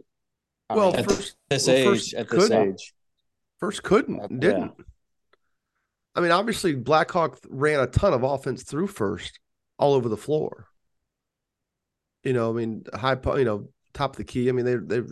I 0.70 0.76
Well, 0.76 0.92
mean, 0.92 1.00
At 1.00 1.06
first, 1.10 1.36
this 1.50 1.68
well, 1.68 1.94
age, 1.94 2.14
at 2.14 2.30
this 2.30 2.48
could- 2.48 2.52
age, 2.70 2.94
Furst 3.60 3.84
couldn't, 3.84 4.40
didn't. 4.40 4.74
I 6.16 6.22
mean, 6.22 6.32
obviously, 6.32 6.76
Blackhawk 6.76 7.40
ran 7.50 7.80
a 7.80 7.88
ton 7.88 8.14
of 8.14 8.24
offense 8.24 8.64
through 8.64 8.88
Furst, 8.88 9.40
all 9.78 9.94
over 9.94 10.10
the 10.10 10.18
floor. 10.18 10.68
You 12.24 12.34
know, 12.34 12.50
I 12.50 12.54
mean, 12.54 12.84
high, 12.94 13.18
you 13.38 13.46
know, 13.46 13.70
top 13.94 14.12
of 14.12 14.18
the 14.18 14.24
key. 14.24 14.50
I 14.50 14.52
mean, 14.52 14.66
they 14.66 14.76
they. 14.76 15.08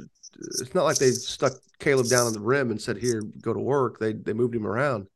It's 0.60 0.74
not 0.76 0.84
like 0.84 0.98
they 0.98 1.12
stuck 1.12 1.54
Caleb 1.80 2.08
down 2.08 2.28
on 2.28 2.34
the 2.34 2.40
rim 2.42 2.72
and 2.72 2.82
said, 2.82 2.98
"Here, 2.98 3.22
go 3.42 3.54
to 3.54 3.60
work." 3.60 4.00
They 4.00 4.14
they 4.14 4.34
moved 4.34 4.56
him 4.56 4.68
around. 4.68 5.08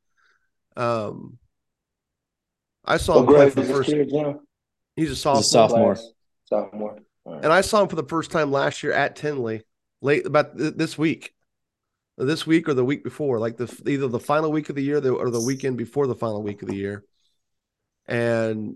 Um, 0.77 1.37
I 2.85 2.97
saw 2.97 3.21
What 3.21 3.27
him 3.29 3.35
play 3.35 3.49
for 3.49 3.61
the 3.61 3.73
first. 3.73 3.89
kid, 3.89 4.09
Jim? 4.09 4.39
He's 4.95 5.07
a 5.07 5.09
He's 5.11 5.19
sophomore, 5.21 5.41
a 5.41 5.43
sophomore. 5.43 5.97
Sophomore. 6.45 6.99
All 7.25 7.33
right. 7.33 7.43
and 7.43 7.51
I 7.51 7.61
saw 7.61 7.81
him 7.81 7.89
for 7.89 7.95
the 7.97 8.03
first 8.07 8.31
time 8.31 8.51
last 8.51 8.81
year 8.81 8.93
at 8.93 9.15
Tinley, 9.15 9.63
late 10.01 10.25
about 10.25 10.57
th- 10.57 10.75
this 10.75 10.97
week, 10.97 11.33
this 12.25 12.45
week 12.45 12.67
or 12.67 12.73
the 12.73 12.83
week 12.83 13.03
before, 13.03 13.39
like 13.39 13.57
the 13.57 13.81
either 13.87 14.07
the 14.07 14.19
final 14.19 14.51
week 14.51 14.69
of 14.69 14.75
the 14.75 14.83
year 14.83 14.97
or 14.97 15.29
the 15.29 15.41
weekend 15.41 15.77
before 15.77 16.05
the 16.05 16.15
final 16.15 16.43
week 16.43 16.61
of 16.61 16.67
the 16.67 16.75
year, 16.75 17.03
and 18.07 18.75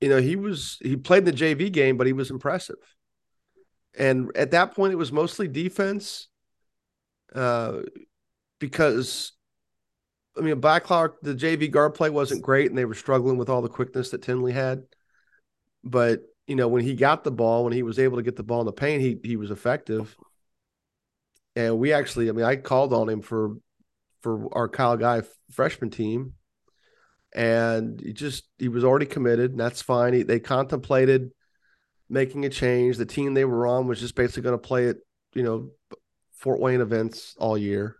you 0.00 0.08
know 0.08 0.20
he 0.20 0.36
was 0.36 0.78
he 0.80 0.96
played 0.96 1.18
in 1.18 1.24
the 1.26 1.32
JV 1.32 1.70
game, 1.70 1.96
but 1.96 2.06
he 2.06 2.12
was 2.12 2.30
impressive. 2.30 2.76
And 3.96 4.30
at 4.36 4.52
that 4.52 4.74
point, 4.74 4.92
it 4.92 4.96
was 4.96 5.12
mostly 5.12 5.48
defense, 5.48 6.28
uh, 7.34 7.80
because 8.58 9.32
I 10.38 10.40
mean, 10.40 10.60
Blackhawk 10.60 11.20
the 11.20 11.34
JV 11.34 11.70
guard 11.70 11.94
play 11.94 12.08
wasn't 12.08 12.42
great, 12.42 12.70
and 12.70 12.78
they 12.78 12.84
were 12.86 12.94
struggling 12.94 13.36
with 13.36 13.50
all 13.50 13.60
the 13.60 13.68
quickness 13.68 14.10
that 14.10 14.22
Tinley 14.22 14.52
had. 14.52 14.84
But 15.84 16.22
you 16.46 16.56
know 16.56 16.66
when 16.66 16.82
he 16.82 16.94
got 16.94 17.22
the 17.22 17.30
ball 17.30 17.62
when 17.62 17.74
he 17.74 17.82
was 17.82 17.98
able 17.98 18.16
to 18.16 18.22
get 18.22 18.34
the 18.34 18.42
ball 18.42 18.60
in 18.60 18.66
the 18.66 18.72
paint 18.72 19.02
he 19.02 19.20
he 19.22 19.36
was 19.36 19.50
effective 19.50 20.16
and 21.58 21.78
we 21.78 21.92
actually 21.92 22.28
i 22.28 22.32
mean 22.32 22.44
i 22.44 22.56
called 22.56 22.92
on 22.94 23.08
him 23.08 23.20
for 23.20 23.56
for 24.22 24.48
our 24.56 24.68
kyle 24.68 24.96
guy 24.96 25.22
freshman 25.50 25.90
team. 25.90 26.34
And 27.34 28.00
he 28.00 28.12
just 28.12 28.48
he 28.58 28.68
was 28.68 28.84
already 28.84 29.06
committed. 29.06 29.50
And 29.50 29.60
that's 29.60 29.82
fine. 29.82 30.14
He, 30.14 30.22
they 30.22 30.40
contemplated 30.40 31.30
making 32.08 32.44
a 32.44 32.48
change. 32.48 32.96
The 32.96 33.06
team 33.06 33.34
they 33.34 33.44
were 33.44 33.66
on 33.66 33.86
was 33.86 34.00
just 34.00 34.14
basically 34.14 34.42
going 34.42 34.58
to 34.58 34.66
play 34.66 34.88
at 34.88 34.96
you 35.34 35.42
know 35.42 35.70
fort 36.32 36.60
wayne 36.60 36.80
events 36.80 37.34
all 37.38 37.58
year. 37.58 37.96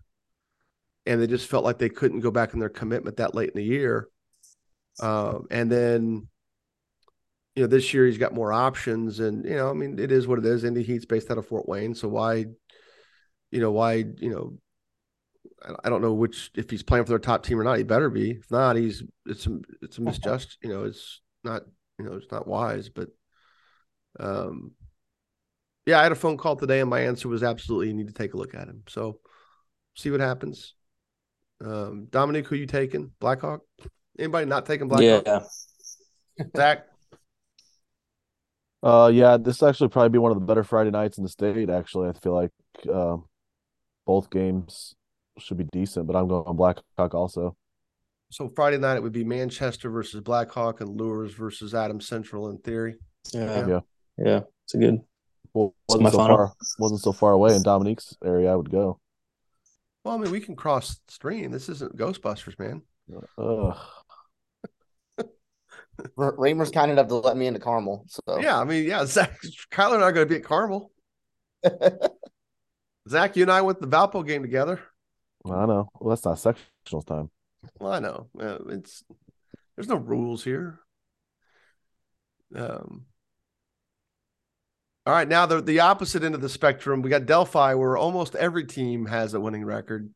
And 1.07 1.21
they 1.21 1.27
just 1.27 1.49
felt 1.49 1.65
like 1.65 1.79
they 1.79 1.89
couldn't 1.89 2.21
go 2.21 2.31
back 2.31 2.53
in 2.53 2.61
their 2.61 2.69
commitment 2.69 3.17
that 3.17 3.35
late 3.35 3.51
in 3.51 3.57
the 3.57 3.65
year. 3.65 4.09
Um, 5.01 5.47
and 5.51 5.71
then 5.71 6.29
you 7.55 7.65
know, 7.65 7.69
this 7.69 7.93
year 7.93 8.07
he's 8.07 8.19
got 8.19 8.35
more 8.35 8.53
options, 8.53 9.19
and 9.19 9.45
you 9.45 9.57
know, 9.57 9.69
I 9.69 9.73
mean, 9.73 9.99
it 9.99 10.13
is 10.13 10.29
what 10.29 10.39
it 10.39 10.47
is. 10.47 10.63
Indy 10.63 10.85
Heat's 10.85 11.07
based 11.07 11.29
out 11.29 11.39
of 11.39 11.47
Fort 11.47 11.69
Wayne, 11.69 11.93
so 11.93 12.07
why, 12.07 12.45
you 13.51 13.61
know, 13.61 13.71
why, 13.73 13.95
you 13.95 14.31
know, 14.31 14.59
I- 15.63 15.77
I 15.85 15.91
don't 15.91 16.03
know 16.03 16.15
which 16.15 16.51
if 16.55 16.71
he's 16.71 16.83
playing 16.83 17.05
for 17.05 17.11
their 17.11 17.19
top 17.19 17.43
team 17.43 17.59
or 17.59 17.65
not. 17.65 17.79
He 17.79 17.85
better 17.85 18.11
be. 18.11 18.33
If 18.33 18.51
not, 18.51 18.77
he's 18.77 19.03
it's 19.27 19.47
a 19.47 19.59
it's 19.83 19.99
a 19.99 20.03
misjust. 20.03 20.59
You 20.63 20.71
know, 20.71 20.85
it's 20.85 21.21
not 21.45 21.63
you 21.99 22.05
know 22.05 22.15
it's 22.15 22.31
not 22.31 22.47
wise. 22.47 22.89
But, 22.89 23.09
um, 24.21 24.73
yeah, 25.87 25.99
I 25.99 26.03
had 26.05 26.13
a 26.13 26.17
phone 26.17 26.37
call 26.37 26.57
today, 26.57 26.81
and 26.81 26.91
my 26.91 27.01
answer 27.01 27.29
was 27.29 27.43
absolutely 27.43 27.89
you 27.89 27.95
need 27.95 28.09
to 28.09 28.15
take 28.15 28.35
a 28.35 28.37
look 28.37 28.55
at 28.55 28.69
him. 28.69 28.83
So, 28.89 29.21
see 29.97 30.11
what 30.11 30.21
happens. 30.21 30.75
Um, 31.65 32.07
Dominic, 32.11 32.47
who 32.47 32.57
you 32.57 32.67
taking? 32.67 33.11
Blackhawk? 33.21 33.63
Anybody 34.19 34.47
not 34.47 34.67
taking 34.67 34.89
Blackhawk? 34.89 35.27
yeah. 35.27 36.47
Zach. 36.57 36.87
Uh, 38.81 39.11
yeah, 39.13 39.37
this 39.37 39.63
actually 39.63 39.89
probably 39.89 40.11
be 40.11 40.19
one 40.19 40.31
of 40.31 40.39
the 40.39 40.45
better 40.45 40.63
Friday 40.63 40.91
nights 40.91 41.19
in 41.19 41.25
the 41.25 41.29
state. 41.31 41.69
Actually, 41.69 42.11
I 42.11 42.13
feel 42.13 42.35
like 42.35 42.53
uh, 42.93 43.17
both 44.09 44.31
games 44.31 44.95
should 45.39 45.59
be 45.59 45.69
decent, 45.71 46.07
but 46.07 46.17
I'm 46.17 46.27
going 46.27 46.57
Blackhawk 46.57 47.15
also. 47.15 47.55
So 48.31 48.51
Friday 48.57 48.79
night 48.79 48.97
it 48.97 49.03
would 49.03 49.13
be 49.13 49.23
Manchester 49.23 49.91
versus 49.91 50.23
Blackhawk 50.23 50.81
and 50.81 50.99
Luers 50.99 51.35
versus 51.35 51.75
Adam 51.75 52.01
Central 52.01 52.49
in 52.49 52.57
theory. 52.59 52.97
Yeah. 53.35 53.67
Yeah. 53.69 53.81
Yeah. 54.17 54.41
It's 54.65 54.75
a 54.75 54.79
good. 54.79 55.01
Well, 55.53 55.75
wasn't 55.89 56.05
my 56.05 56.11
so 56.11 56.17
final. 56.17 56.37
far 56.37 56.53
wasn't 56.79 57.03
so 57.03 57.13
far 57.13 57.33
away 57.33 57.55
in 57.55 57.63
Dominique's 57.63 58.17
area. 58.25 58.51
I 58.51 58.57
would 58.57 58.71
go. 58.71 58.99
Well, 60.05 60.15
I 60.15 60.19
mean, 60.19 60.31
we 60.31 60.41
can 60.41 60.57
cross 60.57 60.99
stream. 61.09 61.51
This 61.51 61.69
isn't 61.69 61.97
Ghostbusters, 61.97 62.59
man. 62.59 62.81
Ugh. 63.37 63.77
R- 66.17 66.35
Reamer's 66.39 66.71
kind 66.71 66.91
enough 66.91 67.09
to 67.09 67.17
let 67.17 67.37
me 67.37 67.47
into 67.47 67.61
Carmel. 67.61 68.07
So 68.09 68.41
Yeah, 68.41 68.59
I 68.59 68.65
mean, 68.65 68.87
yeah, 68.87 69.05
Zach, 69.05 69.39
Kyler 69.71 69.97
and 69.97 70.05
I 70.05 70.09
are 70.09 70.13
going 70.13 70.27
to 70.27 70.33
be 70.33 70.39
at 70.39 70.45
Carmel. 70.45 70.91
Zach, 73.09 73.37
you 73.37 73.43
and 73.43 73.53
I 73.53 73.63
went 73.63 73.81
to 73.81 73.87
the 73.87 73.97
Valpo 73.97 74.27
game 74.27 74.43
together. 74.43 74.81
I 75.45 75.67
know. 75.67 75.89
Well, 76.01 76.11
that's 76.11 76.25
not 76.25 76.37
sectionals 76.37 77.07
time. 77.07 77.31
Well, 77.79 77.93
I 77.93 78.01
know 78.01 78.29
uh, 78.41 78.59
it's 78.69 79.05
there's 79.77 79.89
no 79.89 79.97
rules 79.97 80.45
here. 80.45 80.81
Um. 82.55 83.07
All 85.07 85.15
right, 85.15 85.29
now 85.29 85.47
the 85.47 85.63
the 85.63 85.81
opposite 85.81 86.23
end 86.23 86.35
of 86.35 86.43
the 86.43 86.49
spectrum, 86.49 87.01
we 87.01 87.11
got 87.11 87.27
Delphi, 87.27 87.75
where 87.75 87.97
almost 87.97 88.35
every 88.35 88.65
team 88.65 89.07
has 89.07 89.33
a 89.33 89.41
winning 89.41 89.65
record. 89.65 90.13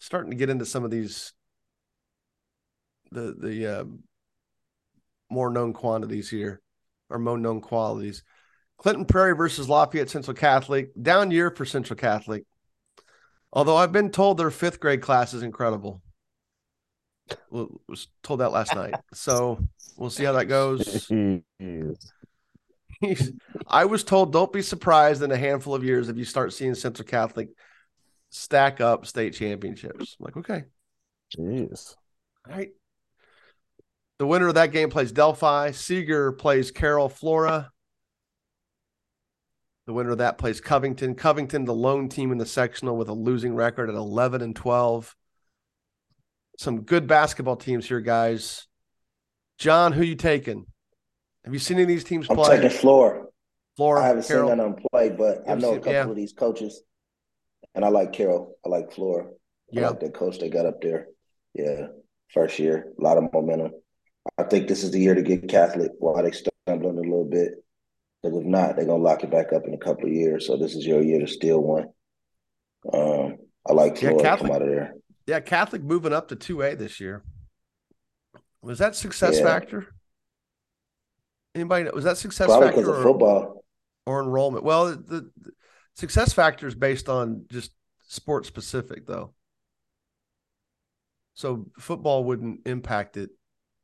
Starting 0.00 0.32
to 0.32 0.36
get 0.36 0.50
into 0.50 0.66
some 0.66 0.84
of 0.84 0.90
these 0.90 1.32
the 3.12 3.34
the 3.38 3.80
um, 3.80 4.02
more 5.30 5.50
known 5.50 5.72
quantities 5.72 6.28
here, 6.28 6.60
or 7.08 7.18
more 7.18 7.38
known 7.38 7.60
qualities. 7.60 8.24
Clinton 8.82 9.04
Prairie 9.04 9.36
versus 9.36 9.68
Lafayette 9.68 10.10
Central 10.10 10.36
Catholic. 10.36 10.90
Down 11.00 11.30
year 11.30 11.50
for 11.50 11.64
Central 11.64 11.96
Catholic. 11.96 12.42
Although 13.52 13.76
I've 13.76 13.92
been 13.92 14.10
told 14.10 14.38
their 14.38 14.50
fifth 14.50 14.80
grade 14.80 15.00
class 15.00 15.34
is 15.34 15.44
incredible. 15.44 16.02
Well, 17.48 17.80
was 17.88 18.08
told 18.24 18.40
that 18.40 18.50
last 18.50 18.74
night. 18.74 18.94
So 19.14 19.60
we'll 19.96 20.10
see 20.10 20.24
how 20.24 20.32
that 20.32 20.46
goes. 20.46 21.08
I 23.68 23.84
was 23.84 24.02
told 24.02 24.32
don't 24.32 24.52
be 24.52 24.62
surprised 24.62 25.22
in 25.22 25.30
a 25.30 25.36
handful 25.36 25.76
of 25.76 25.84
years 25.84 26.08
if 26.08 26.16
you 26.16 26.24
start 26.24 26.52
seeing 26.52 26.74
Central 26.74 27.06
Catholic 27.06 27.50
stack 28.30 28.80
up 28.80 29.06
state 29.06 29.34
championships. 29.34 30.16
I'm 30.18 30.24
like, 30.24 30.36
okay, 30.38 30.64
Jeez. 31.36 31.94
all 32.48 32.56
right. 32.56 32.70
The 34.18 34.26
winner 34.26 34.48
of 34.48 34.54
that 34.54 34.72
game 34.72 34.90
plays 34.90 35.12
Delphi. 35.12 35.70
Seeger 35.70 36.32
plays 36.32 36.72
Carroll, 36.72 37.08
Flora. 37.08 37.70
The 39.86 39.92
winner 39.92 40.10
of 40.10 40.18
that 40.18 40.38
plays 40.38 40.60
Covington. 40.60 41.14
Covington, 41.14 41.64
the 41.64 41.74
lone 41.74 42.08
team 42.08 42.30
in 42.30 42.38
the 42.38 42.46
sectional 42.46 42.96
with 42.96 43.08
a 43.08 43.12
losing 43.14 43.54
record 43.54 43.88
at 43.88 43.96
11 43.96 44.40
and 44.40 44.54
12. 44.54 45.16
Some 46.58 46.82
good 46.82 47.06
basketball 47.06 47.56
teams 47.56 47.88
here, 47.88 48.00
guys. 48.00 48.66
John, 49.58 49.92
who 49.92 50.02
you 50.02 50.14
taking? 50.14 50.66
Have 51.44 51.52
you 51.52 51.58
seen 51.58 51.76
any 51.76 51.82
of 51.82 51.88
these 51.88 52.04
teams 52.04 52.28
I'm 52.30 52.36
play? 52.36 52.56
taking 52.56 52.70
Flora. 52.70 53.24
Flora, 53.76 54.02
I 54.02 54.06
haven't 54.08 54.26
Carroll. 54.28 54.48
seen 54.50 54.58
none 54.58 54.66
of 54.66 54.74
them 54.76 54.84
play, 54.92 55.08
but 55.10 55.38
I 55.48 55.54
know 55.54 55.72
a 55.74 55.78
couple 55.78 55.92
yeah. 55.92 56.08
of 56.08 56.14
these 56.14 56.32
coaches, 56.32 56.82
and 57.74 57.84
I 57.84 57.88
like 57.88 58.12
Carroll. 58.12 58.56
I 58.64 58.68
like 58.68 58.92
Flora. 58.92 59.24
I 59.26 59.30
Yeah. 59.80 59.88
like 59.88 60.00
that 60.00 60.14
coach 60.14 60.38
they 60.38 60.50
got 60.50 60.66
up 60.66 60.80
there. 60.82 61.08
Yeah, 61.54 61.88
first 62.32 62.58
year, 62.58 62.92
a 62.98 63.02
lot 63.02 63.16
of 63.18 63.32
momentum. 63.32 63.72
I 64.38 64.44
think 64.44 64.68
this 64.68 64.84
is 64.84 64.90
the 64.92 65.00
year 65.00 65.14
to 65.14 65.22
get 65.22 65.48
Catholic 65.48 65.90
while 65.98 66.22
they 66.22 66.30
stumbling 66.30 66.98
a 66.98 67.00
little 67.00 67.24
bit. 67.24 67.54
Because 68.22 68.38
if 68.38 68.44
not, 68.44 68.76
they're 68.76 68.84
gonna 68.86 69.02
lock 69.02 69.24
it 69.24 69.30
back 69.30 69.52
up 69.52 69.64
in 69.66 69.74
a 69.74 69.78
couple 69.78 70.04
of 70.06 70.12
years. 70.12 70.46
So 70.46 70.56
this 70.56 70.74
is 70.74 70.86
your 70.86 71.02
year 71.02 71.20
to 71.20 71.26
steal 71.26 71.60
one. 71.60 71.86
Um, 72.92 73.38
I 73.66 73.72
like 73.72 74.00
Yeah, 74.00 74.12
Catholic- 74.14 74.50
come 74.50 74.50
out 74.56 74.62
of 74.62 74.68
there. 74.68 74.94
Yeah, 75.26 75.40
Catholic 75.40 75.82
moving 75.82 76.12
up 76.12 76.28
to 76.28 76.36
2A 76.36 76.76
this 76.76 77.00
year. 77.00 77.24
Was 78.60 78.78
that 78.78 78.94
success 78.94 79.38
Yeah. 79.38 79.44
factor? 79.44 79.94
Anybody 81.54 81.84
know? 81.84 81.90
Was 81.92 82.04
that 82.04 82.16
success 82.16 82.46
Probably 82.46 82.68
factor 82.68 82.80
because 82.82 82.98
of 82.98 83.04
or, 83.04 83.08
football. 83.10 83.64
or 84.06 84.22
enrollment? 84.22 84.64
Well, 84.64 84.86
the, 84.96 85.30
the 85.36 85.52
success 85.94 86.32
factor 86.32 86.66
is 86.66 86.74
based 86.74 87.08
on 87.08 87.46
just 87.50 87.72
sport 88.06 88.46
specific, 88.46 89.06
though. 89.06 89.34
So 91.34 91.66
football 91.78 92.24
wouldn't 92.24 92.66
impact 92.66 93.16
it. 93.16 93.30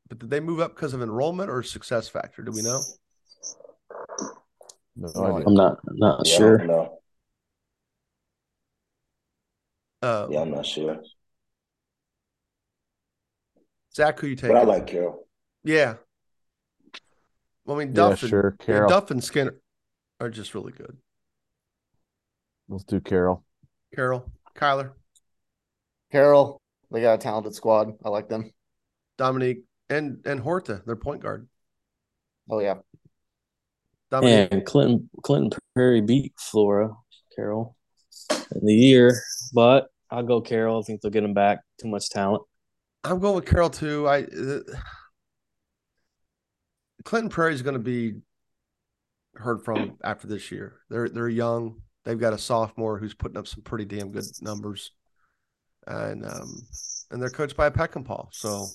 But 0.07 0.19
did 0.19 0.29
they 0.29 0.39
move 0.39 0.59
up 0.59 0.75
because 0.75 0.93
of 0.93 1.01
enrollment 1.01 1.49
or 1.49 1.61
success 1.61 2.07
factor? 2.07 2.41
Do 2.41 2.51
we 2.51 2.61
know? 2.61 2.81
No 4.99 5.11
No 5.15 5.35
idea. 5.37 5.47
I'm 5.47 5.53
not 5.53 5.79
not 5.85 6.27
Yeah, 6.27 6.37
sure. 6.37 6.57
don't. 6.57 6.91
Uh, 10.01 10.27
Yeah, 10.29 10.41
I'm 10.41 10.51
not 10.51 10.65
sure, 10.65 11.01
Zach, 13.93 14.19
who 14.19 14.27
you 14.27 14.35
taking? 14.35 14.55
but 14.55 14.61
I 14.61 14.65
like 14.65 14.87
Carroll. 14.87 15.27
Yeah. 15.63 15.95
I 17.67 17.75
mean, 17.75 17.89
Yeah, 17.89 17.93
Duff 17.93 18.23
and 18.23 18.29
sure. 18.29 18.55
yeah, 18.67 18.87
Duff 18.87 19.11
and 19.11 19.23
Skinner 19.23 19.55
are 20.19 20.29
just 20.29 20.55
really 20.55 20.71
good. 20.71 20.97
Let's 22.67 22.83
do 22.83 22.99
Carroll. 22.99 23.43
Carroll, 23.93 24.31
Kyler, 24.55 24.93
Carroll, 26.11 26.61
they 26.91 27.01
got 27.01 27.15
a 27.15 27.17
talented 27.17 27.55
squad. 27.55 27.93
I 28.03 28.09
like 28.09 28.29
them. 28.29 28.51
Dominique, 29.17 29.63
and 29.89 30.25
and 30.25 30.39
Horta, 30.39 30.81
their 30.85 30.95
point 30.95 31.21
guard. 31.21 31.47
Oh 32.49 32.59
yeah. 32.59 32.75
Dominique, 34.11 34.49
And 34.51 34.65
Clinton 34.65 35.09
Clinton 35.23 35.59
Prairie 35.75 36.01
beat 36.01 36.33
Flora 36.37 36.91
Carroll 37.35 37.75
in 38.29 38.65
the 38.65 38.73
year, 38.73 39.21
but 39.53 39.87
I'll 40.09 40.23
go 40.23 40.41
Carroll. 40.41 40.79
I 40.79 40.83
think 40.83 41.01
they'll 41.01 41.11
get 41.11 41.23
him 41.23 41.33
back. 41.33 41.59
Too 41.79 41.87
much 41.87 42.09
talent. 42.09 42.43
I'm 43.03 43.19
going 43.19 43.35
with 43.35 43.45
Carroll 43.45 43.69
too. 43.69 44.07
I 44.07 44.23
uh, 44.23 44.59
Clinton 47.05 47.29
Prairie 47.29 47.53
is 47.53 47.61
going 47.61 47.73
to 47.75 47.79
be 47.79 48.15
heard 49.35 49.63
from 49.63 49.97
after 50.03 50.27
this 50.27 50.51
year. 50.51 50.79
They're 50.89 51.09
they're 51.09 51.29
young. 51.29 51.81
They've 52.05 52.19
got 52.19 52.33
a 52.33 52.37
sophomore 52.37 52.97
who's 52.97 53.13
putting 53.13 53.37
up 53.37 53.47
some 53.47 53.61
pretty 53.61 53.85
damn 53.85 54.11
good 54.11 54.25
numbers, 54.41 54.91
and 55.85 56.25
um, 56.25 56.61
and 57.11 57.21
they're 57.21 57.29
coached 57.29 57.55
by 57.55 57.67
a 57.67 57.71
Peckinpah. 57.71 58.29
So 58.31 58.67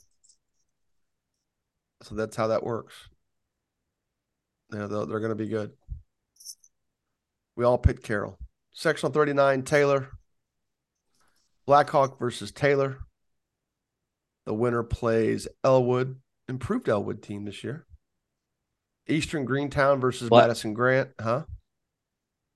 so 2.02 2.14
that's 2.14 2.36
how 2.36 2.48
that 2.48 2.62
works. 2.62 2.94
You 4.72 4.78
know, 4.78 4.88
they're, 4.88 5.06
they're 5.06 5.20
going 5.20 5.30
to 5.30 5.34
be 5.34 5.48
good. 5.48 5.72
We 7.56 7.64
all 7.64 7.78
picked 7.78 8.02
Carroll. 8.02 8.38
Sectional 8.72 9.12
39, 9.12 9.62
Taylor. 9.62 10.10
Blackhawk 11.66 12.18
versus 12.18 12.50
Taylor. 12.50 12.98
The 14.46 14.54
winner 14.54 14.82
plays 14.82 15.48
Elwood, 15.62 16.20
improved 16.48 16.88
Elwood 16.88 17.22
team 17.22 17.44
this 17.44 17.64
year. 17.64 17.86
Eastern 19.08 19.44
Greentown 19.44 20.00
versus 20.00 20.28
Black- 20.28 20.44
Madison 20.44 20.74
Grant. 20.74 21.10
Huh? 21.20 21.44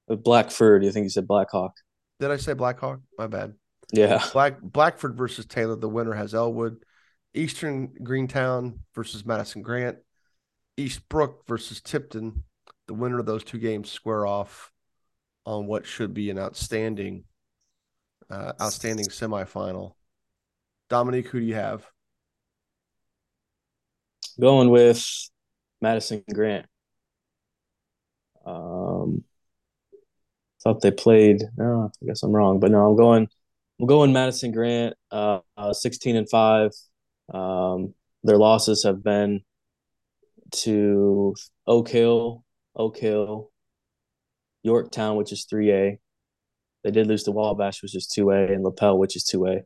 With 0.09 0.23
Blackford, 0.23 0.85
you 0.85 0.91
think 0.91 1.05
you 1.05 1.11
said 1.11 1.29
Blackhawk? 1.29 1.73
Did 2.21 2.31
I 2.31 2.37
say 2.37 2.55
Blackhawk? 2.55 3.01
My 3.19 3.27
bad. 3.27 3.55
Yeah. 3.93 4.23
Black 4.33 4.61
Blackford 4.61 5.17
versus 5.17 5.47
Taylor. 5.47 5.77
The 5.77 5.89
winner 5.89 6.13
has 6.15 6.35
Elwood. 6.35 6.83
Eastern 7.35 7.93
Greentown 8.03 8.81
versus 8.95 9.25
Madison 9.25 9.63
Grant. 9.63 9.99
East 10.79 11.09
Brook 11.09 11.45
versus 11.47 11.81
Tipton. 11.81 12.45
The 12.87 12.95
winner 12.95 13.19
of 13.19 13.27
those 13.27 13.45
two 13.45 13.59
games 13.59 13.91
square 13.91 14.27
off 14.27 14.73
on 15.45 15.67
what 15.67 15.85
should 15.85 16.15
be 16.15 16.31
an 16.31 16.39
outstanding, 16.39 17.25
uh, 18.31 18.53
outstanding 18.61 19.07
semifinal. 19.07 19.93
Dominique, 20.89 21.29
who 21.29 21.41
do 21.41 21.47
you 21.47 21.55
have? 21.55 21.85
Going 24.41 24.71
with 24.71 25.05
Madison 25.81 26.23
Grant. 26.33 26.67
Um, 28.47 29.25
thought 30.63 30.81
they 30.81 30.91
played. 30.91 31.43
No, 31.57 31.91
I 32.03 32.07
guess 32.07 32.23
I'm 32.23 32.33
wrong, 32.33 32.61
but 32.61 32.71
no, 32.71 32.89
I'm 32.89 32.97
going. 32.97 33.29
I'm 33.81 33.87
going 33.87 34.13
Madison 34.13 34.53
Grant. 34.53 34.95
Uh, 35.11 35.41
uh 35.57 35.73
16 35.73 36.17
and 36.17 36.31
five. 36.31 36.71
Um, 37.33 37.95
their 38.25 38.39
losses 38.39 38.85
have 38.85 39.03
been 39.03 39.43
to 40.51 41.35
Oak 41.67 41.89
Hill, 41.89 42.45
Oak 42.75 42.99
Hill, 42.99 43.51
Yorktown, 44.63 45.17
which 45.17 45.33
is 45.33 45.47
3A. 45.53 45.99
They 46.85 46.91
did 46.91 47.07
lose 47.07 47.25
to 47.25 47.33
Wabash, 47.33 47.83
which 47.83 47.97
is 47.97 48.07
2A, 48.07 48.53
and 48.53 48.65
Lapel, 48.65 48.99
which 48.99 49.17
is 49.17 49.25
2A. 49.25 49.63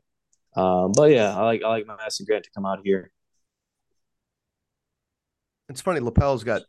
Um, 0.55 0.91
but 0.95 1.11
yeah, 1.11 1.35
I 1.35 1.43
like 1.43 1.63
I 1.63 1.69
like 1.69 1.87
Madison 1.87 2.25
Grant 2.25 2.43
to 2.43 2.51
come 2.53 2.65
out 2.65 2.79
here. 2.83 3.11
It's 5.69 5.81
funny. 5.81 5.99
Lapel's 5.99 6.43
got 6.43 6.61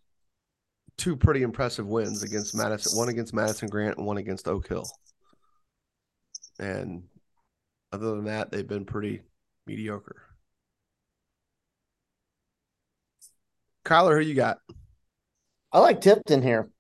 two 0.97 1.17
pretty 1.17 1.43
impressive 1.43 1.87
wins 1.87 2.23
against 2.23 2.55
Madison. 2.55 2.97
One 2.97 3.09
against 3.09 3.35
Madison 3.35 3.69
Grant 3.69 3.99
and 3.99 4.07
one 4.07 4.17
against 4.17 4.49
Oak 4.49 4.69
Hill. 4.69 4.87
And 6.59 7.05
other 7.93 8.15
than 8.15 8.25
that, 8.25 8.51
they've 8.51 8.67
been 8.67 8.85
pretty 8.85 9.23
mediocre. 9.67 10.23
Kyler, 13.85 14.15
who 14.15 14.27
you 14.27 14.35
got? 14.35 14.59
I 15.73 15.79
like 15.81 16.01
Tipton 16.01 16.43
here. 16.43 16.71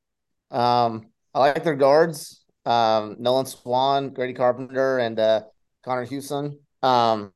Um, 0.50 1.06
I 1.34 1.40
like 1.40 1.64
their 1.64 1.74
guards. 1.76 2.44
Um, 2.64 3.16
Nolan 3.18 3.46
Swan, 3.46 4.10
Grady 4.10 4.32
Carpenter, 4.32 4.98
and 4.98 5.18
uh, 5.18 5.42
Connor 5.84 6.04
Houston. 6.04 6.58
Um, 6.82 7.32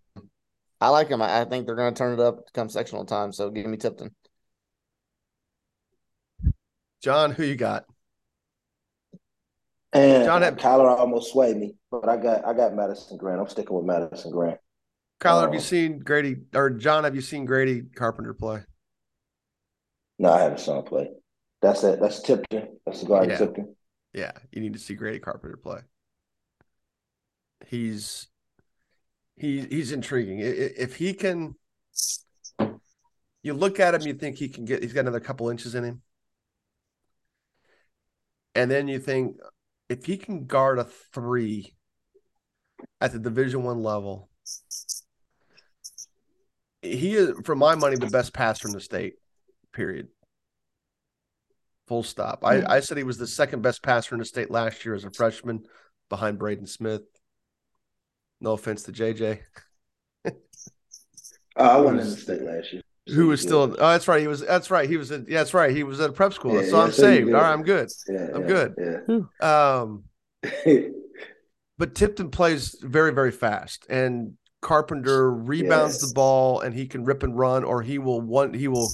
I 0.81 0.89
like 0.91 1.09
them. 1.09 1.21
I, 1.21 1.41
I 1.41 1.45
think 1.45 1.67
they're 1.67 1.75
going 1.75 1.93
to 1.93 1.99
turn 1.99 2.15
it 2.15 2.21
up 2.21 2.45
come 2.55 2.69
sectional 2.69 3.05
time. 3.05 3.33
So 3.33 3.51
give 3.51 3.67
me 3.67 3.77
Tipton. 3.77 4.15
John, 7.03 7.33
who 7.33 7.45
you 7.45 7.57
got? 7.57 7.85
And 9.93 10.25
John 10.25 10.41
John 10.41 10.43
had- 10.43 10.59
Kyler 10.59 10.89
almost 10.99 11.33
swayed 11.33 11.57
me, 11.57 11.75
but 11.91 12.09
I 12.09 12.17
got 12.17 12.45
I 12.45 12.53
got 12.55 12.75
Madison 12.75 13.17
Grant. 13.17 13.41
I'm 13.41 13.49
sticking 13.49 13.75
with 13.77 13.85
Madison 13.87 14.31
Grant. 14.33 14.59
Kyler, 15.21 15.43
have 15.43 15.53
you 15.55 15.59
Oh. 15.61 15.63
seen 15.63 15.99
Grady 16.01 16.37
or 16.55 16.71
John? 16.71 17.05
Have 17.05 17.15
you 17.15 17.21
seen 17.21 17.45
Grady 17.45 17.83
Carpenter 17.83 18.35
play? 18.35 18.63
No, 20.19 20.31
I 20.31 20.43
haven't 20.43 20.61
saw 20.61 20.79
him 20.79 20.85
play. 20.85 21.11
That's 21.63 21.85
it. 21.85 22.01
That's 22.01 22.21
Tipton. 22.23 22.79
That's 22.85 23.01
the 23.01 23.07
guard 23.07 23.29
Yeah. 23.29 23.39
Tipton. 23.39 23.75
Yeah, 24.13 24.33
you 24.53 24.61
need 24.61 24.73
to 24.73 24.79
see 24.79 24.95
Grady 24.95 25.19
Carpenter 25.19 25.57
play. 25.57 25.81
He's 27.67 28.29
he 29.37 29.61
he's 29.61 29.93
intriguing. 29.93 30.39
If 30.41 30.97
he 30.97 31.13
can, 31.13 31.55
you 33.43 33.55
look 33.55 33.79
at 33.81 33.95
him, 33.95 34.03
you 34.03 34.15
think 34.15 34.37
he 34.37 34.49
can 34.49 34.65
get. 34.65 34.83
He's 34.83 34.93
got 34.93 35.01
another 35.01 35.21
couple 35.21 35.51
inches 35.51 35.75
in 35.75 35.85
him, 35.85 36.03
and 38.55 38.71
then 38.71 38.89
you 38.89 38.99
think 38.99 39.37
if 39.89 40.05
he 40.05 40.17
can 40.17 40.47
guard 40.47 40.79
a 40.79 40.85
three 40.85 41.75
at 43.01 43.13
the 43.13 43.19
Division 43.19 43.63
One 43.63 43.83
level, 43.83 44.31
he 46.83 47.15
is, 47.15 47.35
for 47.45 47.55
my 47.55 47.75
money, 47.75 47.97
the 47.97 48.07
best 48.07 48.33
passer 48.33 48.69
in 48.69 48.75
the 48.75 48.81
state. 48.81 49.15
Period. 49.73 50.09
Full 51.89 52.03
stop. 52.03 52.45
I, 52.45 52.63
I 52.77 52.81
said 52.81 52.97
he 52.99 53.03
was 53.05 53.17
the 53.19 53.27
second 53.27 53.63
best 53.63 53.83
passer 53.83 54.15
in 54.15 54.19
the 54.19 54.25
state 54.25 54.51
last 54.51 54.85
year 54.85 54.95
as 54.95 55.05
a 55.05 55.11
freshman, 55.11 55.65
behind 56.11 56.39
Braden 56.39 56.67
Smith. 56.67 57.03
No 58.41 58.53
offense 58.53 58.83
to 58.85 58.93
JJ, 58.93 59.41
Oh, 61.57 61.65
I 61.65 61.77
wasn't 61.81 62.01
in 62.03 62.11
the 62.11 62.17
state 62.17 62.43
last 62.43 62.73
year. 62.73 62.83
who 63.09 63.27
was 63.29 63.41
still. 63.41 63.63
Oh, 63.63 63.69
that's 63.89 64.07
right. 64.07 64.21
He 64.21 64.29
was. 64.29 64.43
That's 64.47 64.71
right. 64.71 64.89
He 64.89 64.97
was. 64.97 65.11
At, 65.11 65.29
yeah, 65.29 65.39
that's 65.39 65.55
right. 65.55 65.75
He 65.75 65.83
was 65.83 65.99
at 65.99 66.11
a 66.11 66.13
prep 66.13 66.33
school. 66.33 66.55
Yeah, 66.55 66.69
so 66.71 66.77
yeah, 66.77 66.83
I'm 66.85 66.93
so 66.93 67.03
saved. 67.03 67.29
All 67.29 67.41
right, 67.41 67.53
I'm 67.53 67.63
good. 67.65 67.89
Yeah, 68.09 68.29
I'm 68.35 68.47
good. 68.47 68.75
Yeah. 68.79 69.81
Um, 69.81 70.05
but 71.79 71.95
Tipton 71.97 72.31
plays 72.31 72.77
very, 72.81 73.13
very 73.13 73.33
fast, 73.33 73.87
and 73.89 74.35
Carpenter 74.63 75.33
rebounds 75.33 76.01
Yes. 76.01 76.09
the 76.09 76.15
ball, 76.15 76.61
and 76.61 76.73
he 76.75 76.87
can 76.87 77.05
rip 77.05 77.25
and 77.25 77.37
run, 77.37 77.65
or 77.65 77.83
he 77.83 77.99
will 77.99 78.21
one. 78.21 78.55
He 78.55 78.69
will. 78.69 78.89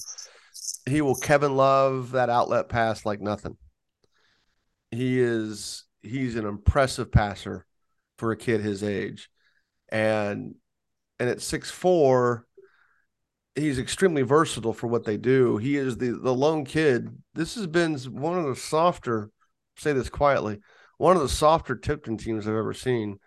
He 0.86 1.00
will 1.00 1.14
Kevin 1.14 1.56
Love 1.56 2.12
that 2.12 2.30
outlet 2.30 2.68
pass 2.68 3.06
like 3.06 3.20
nothing. 3.20 3.56
He 4.90 5.20
is. 5.20 5.84
He's 6.02 6.36
an 6.36 6.46
impressive 6.46 7.10
passer 7.10 7.64
for 8.18 8.30
a 8.30 8.36
kid 8.36 8.60
his 8.60 8.82
age, 8.82 9.30
and 9.88 10.54
and 11.18 11.30
at 11.30 11.40
six 11.40 11.70
four, 11.70 12.46
he's 13.54 13.78
extremely 13.78 14.22
versatile 14.22 14.74
for 14.74 14.86
what 14.86 15.04
they 15.04 15.16
do. 15.16 15.56
He 15.56 15.76
is 15.76 15.96
the 15.96 16.10
the 16.10 16.34
lone 16.34 16.64
kid. 16.64 17.08
This 17.32 17.54
has 17.54 17.66
been 17.66 17.96
one 17.98 18.38
of 18.38 18.44
the 18.44 18.56
softer. 18.56 19.30
Say 19.76 19.92
this 19.92 20.10
quietly 20.10 20.60
one 20.98 21.16
of 21.16 21.22
the 21.22 21.28
softer 21.28 21.76
Tipton 21.76 22.16
teams 22.16 22.46
I've 22.46 22.54
ever 22.54 22.74
seen. 22.74 23.18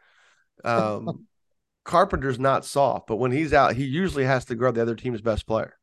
Um, 0.64 1.28
Carpenter's 1.84 2.40
not 2.40 2.66
soft, 2.66 3.08
but 3.08 3.16
when 3.16 3.32
he's 3.32 3.54
out, 3.54 3.76
he 3.76 3.86
usually 3.86 4.26
has 4.26 4.46
to 4.46 4.56
guard 4.56 4.76
the 4.76 4.82
other 4.82 4.96
team's 4.96 5.22
best 5.22 5.48
player. 5.48 5.77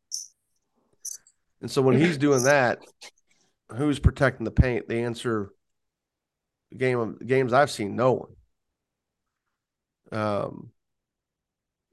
And 1.61 1.71
so 1.71 1.83
when 1.83 1.99
he's 1.99 2.19
doing 2.19 2.45
that, 2.45 2.79
who's 3.75 3.99
protecting 3.99 4.45
the 4.45 4.51
paint? 4.51 4.89
The 4.89 5.03
answer 5.03 5.51
game 6.77 6.99
of 6.99 7.27
games 7.27 7.53
I've 7.53 7.71
seen, 7.71 7.97
no 7.97 8.13
one. 8.13 8.31
Um, 10.13 10.71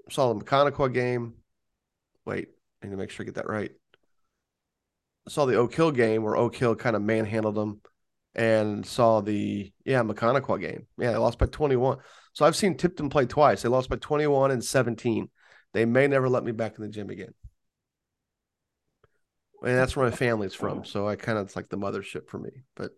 saw 0.09 0.29
the 0.29 0.35
Mechanical 0.35 0.87
game. 0.89 1.35
Wait, 2.25 2.49
I 2.81 2.85
need 2.85 2.91
to 2.91 2.97
make 2.97 3.09
sure 3.09 3.23
I 3.23 3.25
get 3.25 3.35
that 3.35 3.49
right. 3.49 3.71
Saw 5.27 5.45
the 5.45 5.55
Oak 5.55 5.73
Hill 5.73 5.91
game 5.91 6.23
where 6.23 6.35
Oak 6.35 6.55
Hill 6.55 6.75
kind 6.75 6.95
of 6.95 7.01
manhandled 7.01 7.55
them 7.55 7.81
and 8.33 8.85
saw 8.85 9.21
the 9.21 9.71
yeah 9.85 10.01
Mechanical 10.01 10.57
game. 10.57 10.87
Yeah, 10.97 11.11
they 11.11 11.17
lost 11.17 11.37
by 11.39 11.45
21. 11.45 11.97
So 12.33 12.45
I've 12.45 12.55
seen 12.55 12.75
Tipton 12.75 13.09
play 13.09 13.25
twice. 13.25 13.61
They 13.61 13.69
lost 13.69 13.89
by 13.89 13.97
21 13.97 14.51
and 14.51 14.63
17. 14.63 15.29
They 15.73 15.85
may 15.85 16.07
never 16.07 16.29
let 16.29 16.43
me 16.43 16.51
back 16.51 16.75
in 16.77 16.83
the 16.83 16.89
gym 16.89 17.09
again. 17.09 17.33
And 19.63 19.77
that's 19.77 19.95
where 19.95 20.09
my 20.09 20.15
family's 20.15 20.53
from. 20.53 20.83
So 20.85 21.07
I 21.07 21.15
kind 21.15 21.37
of 21.37 21.45
it's 21.47 21.55
like 21.55 21.69
the 21.69 21.77
mothership 21.77 22.27
for 22.29 22.39
me. 22.39 22.51
But 22.75 22.91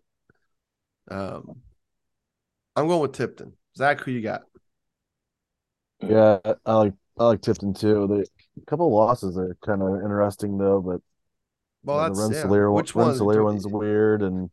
um 1.10 1.62
I'm 2.76 2.88
going 2.88 3.00
with 3.00 3.12
Tipton. 3.12 3.52
Zach, 3.76 4.00
who 4.00 4.10
you 4.10 4.20
got? 4.20 4.42
Yeah, 6.00 6.38
I 6.66 6.74
like 6.74 6.94
I 7.18 7.24
like 7.26 7.40
Tipton 7.42 7.74
too. 7.74 8.06
They 8.06 8.60
a 8.62 8.66
couple 8.66 8.86
of 8.86 8.92
losses 8.92 9.36
are 9.38 9.56
kind 9.64 9.82
of 9.82 9.88
interesting 10.02 10.58
though, 10.58 10.80
but 10.80 11.00
Well, 11.84 11.98
that's 11.98 12.18
the 12.18 12.34
yeah. 12.34 12.40
Rensselaer 12.40 12.70
one, 12.70 12.82
Which 12.82 12.94
one? 12.94 13.08
Rensselaer 13.08 13.44
one's 13.44 13.66
weird, 13.66 14.22
and 14.22 14.50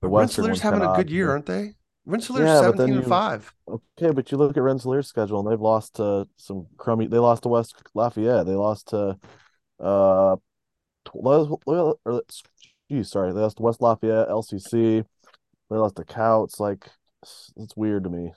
the 0.00 0.08
But 0.08 0.10
Western 0.10 0.44
Rensselaer's 0.44 0.48
one's 0.48 0.62
having 0.62 0.82
a 0.82 0.88
good 0.96 1.10
year, 1.10 1.30
aren't 1.30 1.46
they? 1.46 1.74
Rensselaer's 2.06 2.48
Yeah, 2.48 2.60
17 2.60 2.94
and 2.94 3.06
5. 3.06 3.54
Okay, 3.68 4.10
but 4.12 4.30
you 4.32 4.38
look 4.38 4.56
at 4.56 4.62
Rensselaer's 4.62 5.06
schedule 5.08 5.40
and 5.40 5.50
they've 5.50 5.60
lost 5.60 5.96
to 5.96 6.28
some 6.36 6.66
crummy. 6.76 7.06
They 7.06 7.18
lost 7.18 7.44
to 7.44 7.48
West 7.48 7.76
Lafayette. 7.94 8.46
They 8.46 8.54
lost 8.54 8.88
to 8.88 9.18
uh, 9.80 10.36
geez, 12.90 13.10
sorry, 13.10 13.32
they 13.32 13.40
lost 13.40 13.56
to 13.58 13.62
West 13.62 13.80
Lafayette, 13.80 14.28
LCC. 14.28 15.04
They 15.70 15.76
lost 15.76 15.96
to 15.96 16.04
Couts. 16.04 16.60
Like 16.60 16.88
it's, 17.22 17.76
weird 17.76 18.04
to 18.04 18.10
me. 18.10 18.32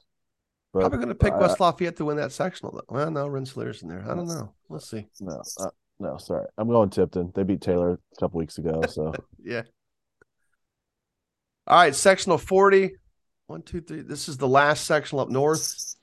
But 0.74 0.82
Probably 0.82 0.98
going 0.98 1.10
to 1.10 1.16
pick 1.16 1.34
I- 1.34 1.40
West 1.40 1.60
Lafayette 1.60 1.98
to 1.98 2.06
win 2.06 2.18
that 2.18 2.32
sectional. 2.32 2.72
Though. 2.74 2.96
Well, 2.96 3.12
no, 3.12 3.28
Rensselaer's 3.28 3.82
in 3.82 3.90
there. 3.90 4.04
I 4.08 4.16
don't 4.16 4.28
know. 4.28 4.54
We'll 4.70 4.80
see. 4.80 5.08
no, 5.20 5.42
uh, 5.60 5.70
no, 6.00 6.18
sorry, 6.18 6.48
I'm 6.58 6.68
going 6.68 6.90
Tipton. 6.90 7.32
They 7.36 7.44
beat 7.44 7.62
Taylor 7.62 7.94
a 7.94 8.20
couple 8.20 8.40
weeks 8.40 8.58
ago, 8.58 8.82
so 8.88 9.14
Yeah. 9.44 9.64
All 11.66 11.78
right, 11.78 11.96
sectional 11.96 12.38
40. 12.38 12.96
One, 13.48 13.62
two, 13.62 13.82
three. 13.82 14.02
This 14.02 14.28
is 14.28 14.38
the 14.38 14.48
last 14.48 14.86
sectional 14.86 15.22
up 15.22 15.30
north. 15.30 15.96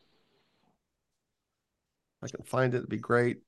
If 2.23 2.25
I 2.25 2.37
can 2.37 2.45
find 2.45 2.75
it, 2.75 2.79
it'd 2.79 2.89
be 2.89 2.99
great. 2.99 3.39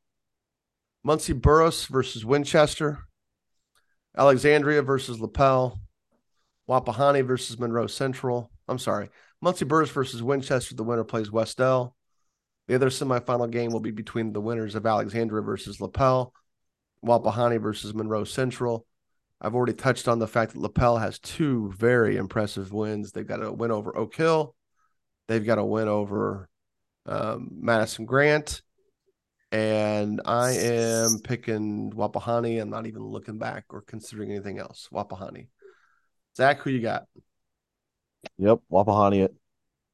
Muncie 1.05 1.33
Burris 1.33 1.87
versus 1.87 2.25
Winchester. 2.25 2.99
Alexandria 4.17 4.83
versus 4.83 5.21
Lapel. 5.21 5.81
Wapahani 6.69 7.27
versus 7.27 7.59
Monroe 7.59 7.87
Central. 7.87 8.51
I'm 8.69 8.79
sorry. 8.79 9.11
Muncie 9.41 9.65
Burris 9.65 9.91
versus 9.91 10.23
Winchester. 10.23 10.75
The 10.75 10.85
winner 10.85 11.05
plays 11.05 11.31
Wes-Del. 11.31 11.95
The 12.69 12.75
other 12.77 12.91
semifinal 12.91 13.51
game 13.51 13.73
will 13.73 13.81
be 13.81 13.91
between 13.91 14.33
the 14.33 14.41
winners 14.41 14.75
of 14.77 14.87
Alexandria 14.87 15.43
versus 15.43 15.81
Lapel, 15.81 16.33
Wapahani 17.05 17.61
versus 17.61 17.93
Monroe 17.93 18.25
Central. 18.25 18.87
I've 19.41 19.57
already 19.57 19.73
touched 19.73 20.07
on 20.07 20.21
the 20.21 20.29
fact 20.29 20.53
that 20.53 20.61
Lapel 20.61 20.99
has 20.99 21.19
two 21.19 21.73
very 21.77 22.17
impressive 22.17 22.73
wins. 22.73 23.11
They've 23.11 23.27
got 23.27 23.43
a 23.43 23.53
win 23.53 23.73
over 23.73 23.97
Oak 23.97 24.15
Hill. 24.15 24.55
They've 25.27 25.45
got 25.45 25.59
a 25.59 25.65
win 25.65 25.89
over 25.89 26.49
um, 27.07 27.49
Madison 27.51 28.05
Grant. 28.05 28.63
And 29.53 30.23
I 30.25 30.53
am 30.53 31.19
picking 31.23 31.93
Wapahani. 31.93 32.61
I'm 32.61 32.71
not 32.71 32.87
even 32.87 33.03
looking 33.03 33.37
back 33.37 33.67
or 33.69 33.83
considering 33.83 34.31
anything 34.31 34.59
else. 34.59 34.89
Wapahani. 34.91 35.49
Zach, 36.35 36.61
who 36.61 36.71
you 36.71 36.81
got? 36.81 37.05
yep, 38.39 38.61
Wapahani 38.73 39.25
it. 39.27 39.35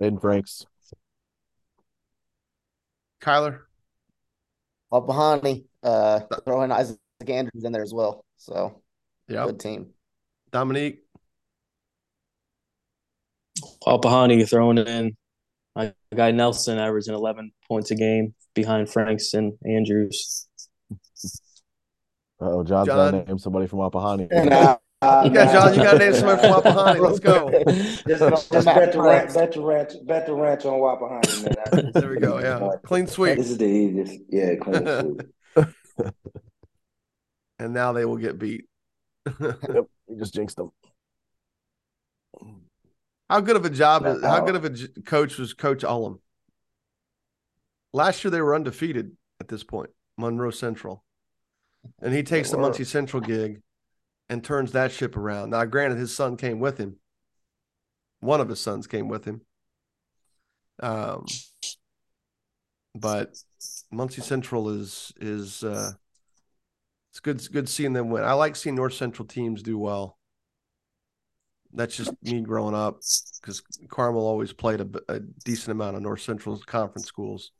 Aiden 0.00 0.20
Franks. 0.20 0.64
Kyler? 3.20 3.62
Wapahani, 4.92 5.64
uh, 5.82 6.20
throwing 6.44 6.70
Isaac 6.70 6.98
Andrews 7.26 7.64
in 7.64 7.72
there 7.72 7.82
as 7.82 7.92
well. 7.92 8.24
So 8.36 8.80
Yep. 9.26 9.46
good 9.46 9.60
team. 9.60 9.94
Dominique? 10.52 11.00
Wapahani 13.84 14.48
throwing 14.48 14.78
it 14.78 14.86
in. 14.86 15.16
My 15.74 15.92
guy 16.14 16.30
Nelson 16.30 16.78
averaging 16.78 17.14
11 17.14 17.50
points 17.66 17.90
a 17.90 17.96
game 17.96 18.34
behind 18.54 18.90
Franks 18.90 19.34
and 19.34 19.54
Andrews. 19.66 20.46
Oh, 22.40 22.62
John's 22.62 22.86
John. 22.86 23.12
gonna 23.12 23.24
name 23.24 23.38
somebody 23.38 23.66
from 23.66 23.80
Wapahani. 23.80 24.28
Nah, 25.00 25.10
uh, 25.22 25.30
Yeah, 25.32 25.52
John, 25.52 25.74
you 25.74 25.82
got 25.82 25.92
to 25.92 25.98
name 25.98 26.12
somebody 26.14 26.40
from 26.42 26.50
Wapahani. 26.62 27.00
Let's 27.00 27.20
go. 27.20 27.50
Just, 28.08 28.50
just 28.52 28.66
bet 28.66 28.92
the 28.92 29.00
ranch, 29.00 29.32
bet 29.34 29.52
the 29.52 29.60
ranch, 29.60 29.92
bet 30.04 30.26
the 30.26 30.34
ranch 30.34 30.64
on 30.64 30.74
Wapahani, 30.80 31.82
man. 31.82 31.92
There 31.94 32.10
we 32.10 32.16
go. 32.18 32.38
Yeah. 32.40 32.70
Clean 32.84 33.06
sweep. 33.06 33.36
This 33.36 33.50
is 33.50 33.58
the 33.58 33.66
easiest. 33.66 34.18
Yeah, 34.28 34.54
clean 34.56 35.22
sweep. 35.54 35.66
And 37.60 37.74
now 37.74 37.92
they 37.92 38.04
will 38.04 38.16
get 38.16 38.38
beat. 38.38 38.66
We 39.26 40.16
just 40.16 40.32
jinxed 40.34 40.56
them. 40.56 40.70
How 43.28 43.40
good 43.40 43.56
of 43.56 43.64
a 43.64 43.70
job? 43.70 44.02
Not 44.02 44.22
How 44.22 44.40
good 44.40 44.56
of 44.56 44.64
a 44.64 44.70
j- 44.70 44.88
coach 45.04 45.38
was 45.38 45.52
Coach 45.54 45.82
Ullum? 45.82 46.18
Last 47.98 48.22
year 48.22 48.30
they 48.30 48.40
were 48.40 48.54
undefeated 48.54 49.16
at 49.40 49.48
this 49.48 49.64
point, 49.64 49.90
Monroe 50.16 50.52
Central, 50.52 51.02
and 52.00 52.14
he 52.14 52.22
takes 52.22 52.52
the. 52.52 52.56
Muncie 52.56 52.84
Central 52.84 53.20
gig 53.20 53.60
and 54.28 54.44
turns 54.44 54.70
that 54.70 54.92
ship 54.92 55.16
around. 55.16 55.50
Now, 55.50 55.64
granted, 55.64 55.98
his 55.98 56.14
son 56.14 56.36
came 56.36 56.60
with 56.60 56.78
him. 56.78 56.98
One 58.20 58.40
of 58.40 58.48
his 58.48 58.60
sons 58.60 58.86
came 58.86 59.08
with 59.08 59.24
him. 59.24 59.40
Um, 60.78 61.26
but 62.94 63.36
Muncie 63.90 64.22
Central 64.22 64.68
is 64.68 65.12
is 65.20 65.64
uh, 65.64 65.90
it's 67.10 67.18
good 67.18 67.42
good 67.50 67.68
seeing 67.68 67.94
them 67.94 68.10
win. 68.10 68.22
I 68.22 68.34
like 68.34 68.54
seeing 68.54 68.76
North 68.76 68.94
Central 68.94 69.26
teams 69.26 69.60
do 69.60 69.76
well. 69.76 70.20
That's 71.72 71.96
just 71.96 72.12
me 72.22 72.42
growing 72.42 72.76
up 72.76 73.00
because 73.40 73.60
Carmel 73.88 74.24
always 74.24 74.52
played 74.52 74.82
a, 74.82 74.88
a 75.08 75.18
decent 75.18 75.72
amount 75.72 75.96
of 75.96 76.02
North 76.02 76.20
Central's 76.20 76.62
conference 76.62 77.08
schools. 77.08 77.50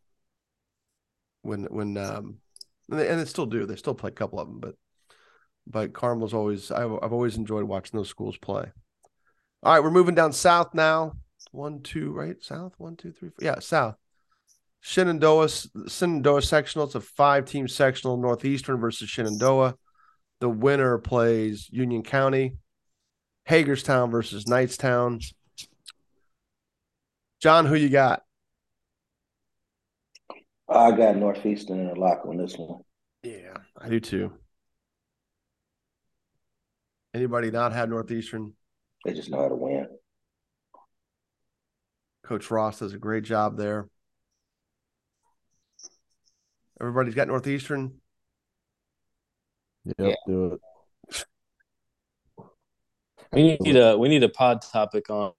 When 1.48 1.64
when 1.64 1.96
um 1.96 2.36
and 2.90 3.00
they, 3.00 3.08
and 3.08 3.20
they 3.20 3.24
still 3.24 3.46
do 3.46 3.66
they 3.66 3.76
still 3.76 3.94
play 3.94 4.08
a 4.08 4.12
couple 4.12 4.38
of 4.38 4.48
them 4.48 4.60
but 4.60 4.74
but 5.66 5.92
Carmel's 5.92 6.34
always 6.34 6.70
I've, 6.70 6.92
I've 7.02 7.12
always 7.12 7.36
enjoyed 7.36 7.64
watching 7.64 7.98
those 7.98 8.08
schools 8.08 8.36
play. 8.36 8.64
All 9.62 9.72
right, 9.72 9.82
we're 9.82 9.90
moving 9.90 10.14
down 10.14 10.32
south 10.32 10.72
now. 10.72 11.14
One, 11.50 11.82
two, 11.82 12.12
right? 12.12 12.36
South. 12.42 12.74
One, 12.78 12.96
two, 12.96 13.12
three, 13.12 13.30
four. 13.30 13.44
Yeah, 13.44 13.58
south. 13.58 13.96
Shenandoah, 14.80 15.48
Shenandoah 15.88 16.42
sectional. 16.42 16.86
It's 16.86 16.94
a 16.94 17.00
five-team 17.00 17.68
sectional. 17.68 18.16
Northeastern 18.16 18.78
versus 18.78 19.08
Shenandoah. 19.08 19.74
The 20.40 20.48
winner 20.48 20.98
plays 20.98 21.68
Union 21.70 22.02
County. 22.02 22.56
Hagerstown 23.44 24.10
versus 24.10 24.44
Knightstown. 24.44 25.24
John, 27.40 27.66
who 27.66 27.74
you 27.74 27.88
got? 27.88 28.22
I 30.68 30.90
got 30.92 31.16
Northeastern 31.16 31.80
in 31.80 31.86
a 31.88 31.94
lock 31.94 32.26
on 32.26 32.36
this 32.36 32.56
one. 32.56 32.82
Yeah, 33.22 33.54
I 33.76 33.88
do 33.88 34.00
too. 34.00 34.32
Anybody 37.14 37.50
not 37.50 37.72
have 37.72 37.88
Northeastern? 37.88 38.52
They 39.04 39.14
just 39.14 39.30
know 39.30 39.38
how 39.42 39.48
to 39.48 39.54
win. 39.54 39.88
Coach 42.22 42.50
Ross 42.50 42.80
does 42.80 42.92
a 42.92 42.98
great 42.98 43.24
job 43.24 43.56
there. 43.56 43.88
Everybody's 46.80 47.14
got 47.14 47.28
Northeastern. 47.28 47.94
Yep, 49.84 49.96
Yeah. 49.98 50.14
do 50.26 50.52
it. 50.52 50.60
We 53.32 53.56
need 53.60 53.76
a 53.76 53.96
we 53.98 54.08
need 54.08 54.22
a 54.22 54.28
pod 54.28 54.62
topic 54.62 55.10
on 55.10 55.32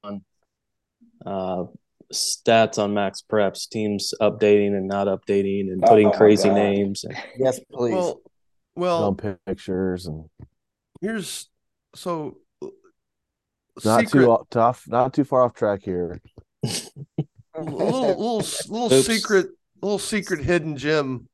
uh, 1.26 1.66
stats 2.14 2.78
on 2.78 2.94
MaxPreps 2.94 3.70
teams 3.70 4.14
updating 4.22 4.76
and 4.76 4.88
not 4.88 5.08
updating 5.08 5.72
and 5.72 5.84
Oh 5.84 5.88
putting 5.88 6.08
my 6.08 6.16
crazy 6.18 6.48
God. 6.50 6.56
names. 6.56 7.04
And, 7.04 7.16
Yes, 7.38 7.60
please. 7.72 7.94
Well, 7.94 8.22
well, 8.76 9.18
Some 9.18 9.38
pictures 9.46 10.06
and 10.08 10.26
here's 11.02 11.50
so 11.96 12.38
not 13.84 14.02
secret, 14.02 14.22
too 14.24 14.32
off, 14.32 14.50
tough, 14.50 14.86
not 14.88 15.14
too 15.14 15.24
far 15.24 15.44
off 15.44 15.54
track 15.54 15.82
here. 15.84 16.22
little 16.64 18.08
little 18.08 18.38
little 18.38 18.94
Oops. 18.94 19.06
secret 19.06 19.48
little 19.82 20.00
secret 20.00 20.44
hidden 20.44 20.78
gem 20.78 21.28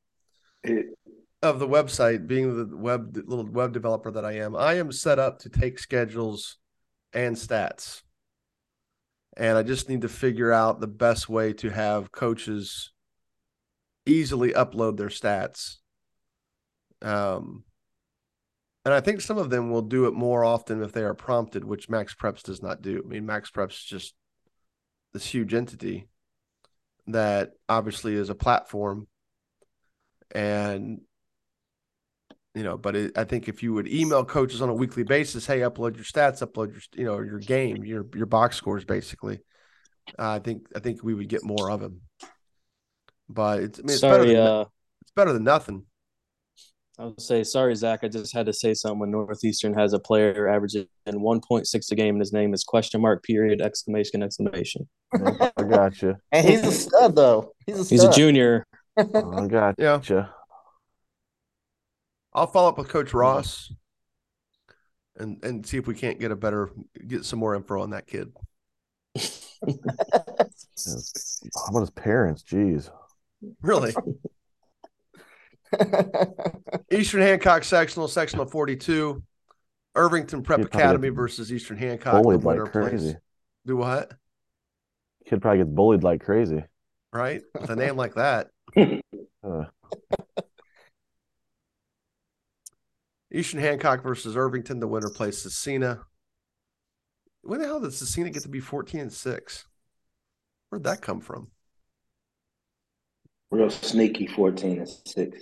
of 1.42 1.58
the 1.58 1.68
website 1.68 2.26
being 2.26 2.56
the 2.56 2.76
web 2.76 3.16
little 3.26 3.46
web 3.46 3.72
developer 3.72 4.10
that 4.10 4.24
I 4.24 4.32
am 4.38 4.56
I 4.56 4.74
am 4.74 4.90
set 4.92 5.18
up 5.18 5.38
to 5.40 5.48
take 5.48 5.78
schedules 5.78 6.56
and 7.12 7.36
stats 7.36 8.02
and 9.36 9.58
I 9.58 9.62
just 9.62 9.88
need 9.88 10.02
to 10.02 10.08
figure 10.08 10.52
out 10.52 10.80
the 10.80 10.86
best 10.86 11.28
way 11.28 11.52
to 11.54 11.70
have 11.70 12.12
coaches 12.12 12.92
easily 14.06 14.52
upload 14.52 14.96
their 14.96 15.08
stats. 15.08 15.76
Um 17.02 17.64
and 18.84 18.94
I 18.94 19.00
think 19.00 19.20
some 19.20 19.36
of 19.36 19.50
them 19.50 19.70
will 19.70 19.82
do 19.82 20.06
it 20.06 20.14
more 20.14 20.44
often 20.44 20.80
if 20.82 20.92
they 20.92 21.02
are 21.02 21.14
prompted 21.14 21.64
which 21.64 21.88
MaxPreps 21.88 22.42
does 22.42 22.62
not 22.62 22.82
do. 22.82 23.02
I 23.04 23.08
mean 23.08 23.26
MaxPreps 23.26 23.70
is 23.70 23.84
just 23.84 24.14
this 25.12 25.26
huge 25.26 25.54
entity 25.54 26.08
that 27.08 27.52
obviously 27.68 28.14
is 28.14 28.30
a 28.30 28.34
platform. 28.34 29.06
And 30.32 31.02
you 32.56 32.62
know 32.62 32.76
but 32.76 32.96
it, 32.96 33.18
i 33.18 33.22
think 33.22 33.48
if 33.48 33.62
you 33.62 33.74
would 33.74 33.86
email 33.86 34.24
coaches 34.24 34.62
on 34.62 34.70
a 34.70 34.74
weekly 34.74 35.04
basis 35.04 35.46
hey 35.46 35.60
upload 35.60 35.94
your 35.94 36.04
stats 36.04 36.42
upload 36.42 36.72
your 36.72 36.80
you 36.94 37.04
know 37.04 37.20
your 37.20 37.38
game 37.38 37.84
your 37.84 38.06
your 38.14 38.26
box 38.26 38.56
scores 38.56 38.84
basically 38.84 39.38
uh, 40.18 40.30
i 40.30 40.38
think 40.38 40.66
i 40.74 40.80
think 40.80 41.04
we 41.04 41.14
would 41.14 41.28
get 41.28 41.44
more 41.44 41.70
of 41.70 41.80
them 41.80 42.00
but 43.28 43.60
it's, 43.60 43.78
I 43.78 43.82
mean, 43.82 43.90
it's 43.90 44.00
better 44.00 44.22
sorry, 44.22 44.34
than 44.34 44.46
uh, 44.46 44.64
it's 45.02 45.12
better 45.14 45.32
than 45.32 45.44
nothing 45.44 45.84
I 46.98 47.04
would 47.04 47.20
say, 47.20 47.44
sorry, 47.44 47.74
Zach. 47.74 48.00
I 48.04 48.08
just 48.08 48.32
had 48.32 48.46
to 48.46 48.54
say 48.54 48.72
something 48.72 49.00
when 49.00 49.10
Northeastern 49.10 49.74
has 49.74 49.92
a 49.92 49.98
player 49.98 50.48
averaging 50.48 50.86
1.6 51.06 51.92
a 51.92 51.94
game, 51.94 52.14
and 52.14 52.20
his 52.20 52.32
name 52.32 52.54
is 52.54 52.64
question 52.64 53.02
mark 53.02 53.22
period 53.22 53.60
exclamation 53.60 54.22
exclamation. 54.22 54.88
I 55.12 55.62
got 55.68 56.00
you. 56.00 56.14
And 56.32 56.48
he's 56.48 56.64
a 56.64 56.72
stud, 56.72 57.14
though. 57.14 57.52
He's 57.66 57.80
a 57.80 57.84
stud. 57.84 57.90
He's 57.90 58.04
a 58.04 58.12
junior. 58.12 58.66
I 58.96 59.46
got 59.46 59.74
Yeah. 59.76 60.28
You. 62.36 62.40
I'll 62.40 62.46
follow 62.46 62.68
up 62.68 62.78
with 62.78 62.88
Coach 62.88 63.14
Ross 63.14 63.72
and 65.16 65.42
and 65.44 65.66
see 65.66 65.78
if 65.78 65.86
we 65.86 65.94
can't 65.94 66.20
get 66.20 66.30
a 66.30 66.36
better 66.36 66.70
get 67.06 67.24
some 67.24 67.38
more 67.38 67.54
info 67.54 67.80
on 67.80 67.90
that 67.90 68.06
kid. 68.06 68.32
How 69.16 69.22
about 71.68 71.80
his 71.80 71.90
parents? 71.90 72.42
Jeez. 72.42 72.90
Really. 73.62 73.94
Eastern 76.92 77.22
Hancock 77.22 77.64
sectional, 77.64 78.08
sectional 78.08 78.46
42. 78.46 79.22
Irvington 79.94 80.42
Prep 80.42 80.58
He'd 80.58 80.66
Academy 80.66 81.08
versus 81.08 81.52
Eastern 81.52 81.78
Hancock. 81.78 82.22
Bullied 82.22 82.44
like 82.44 82.58
winner 82.58 82.70
plays- 82.70 82.88
crazy. 82.88 83.16
Do 83.64 83.76
what? 83.76 84.12
Kid 85.26 85.40
probably 85.40 85.58
gets 85.58 85.70
bullied 85.70 86.04
like 86.04 86.22
crazy. 86.22 86.62
Right? 87.12 87.42
With 87.58 87.70
a 87.70 87.76
name 87.76 87.96
like 87.96 88.14
that. 88.14 88.48
Uh, 89.44 89.62
Eastern 93.36 93.60
Hancock 93.60 94.02
versus 94.02 94.36
Irvington. 94.36 94.80
The 94.80 94.88
winner 94.88 95.10
plays 95.10 95.44
Scecina. 95.44 96.00
When 97.42 97.60
the 97.60 97.66
hell 97.66 97.80
did 97.80 97.90
Scecina 97.90 98.32
get 98.32 98.42
to 98.42 98.48
be 98.48 98.60
14 98.60 99.00
and 99.00 99.12
6? 99.12 99.64
Where'd 100.70 100.84
that 100.84 101.00
come 101.02 101.20
from? 101.20 101.48
Real 103.50 103.70
sneaky 103.70 104.26
14 104.26 104.78
and 104.78 104.88
6. 104.88 105.38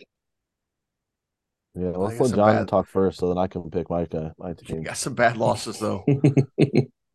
yeah, 1.74 1.88
let's 1.90 2.20
let 2.20 2.34
John 2.34 2.56
bad. 2.56 2.68
talk 2.68 2.86
first, 2.88 3.18
so 3.18 3.28
then 3.28 3.38
I 3.38 3.46
can 3.46 3.70
pick 3.70 3.88
my 3.88 4.02
uh, 4.12 4.30
my 4.38 4.52
team. 4.66 4.82
Got 4.82 4.96
some 4.98 5.14
bad 5.14 5.36
losses 5.36 5.78
though. 5.78 6.04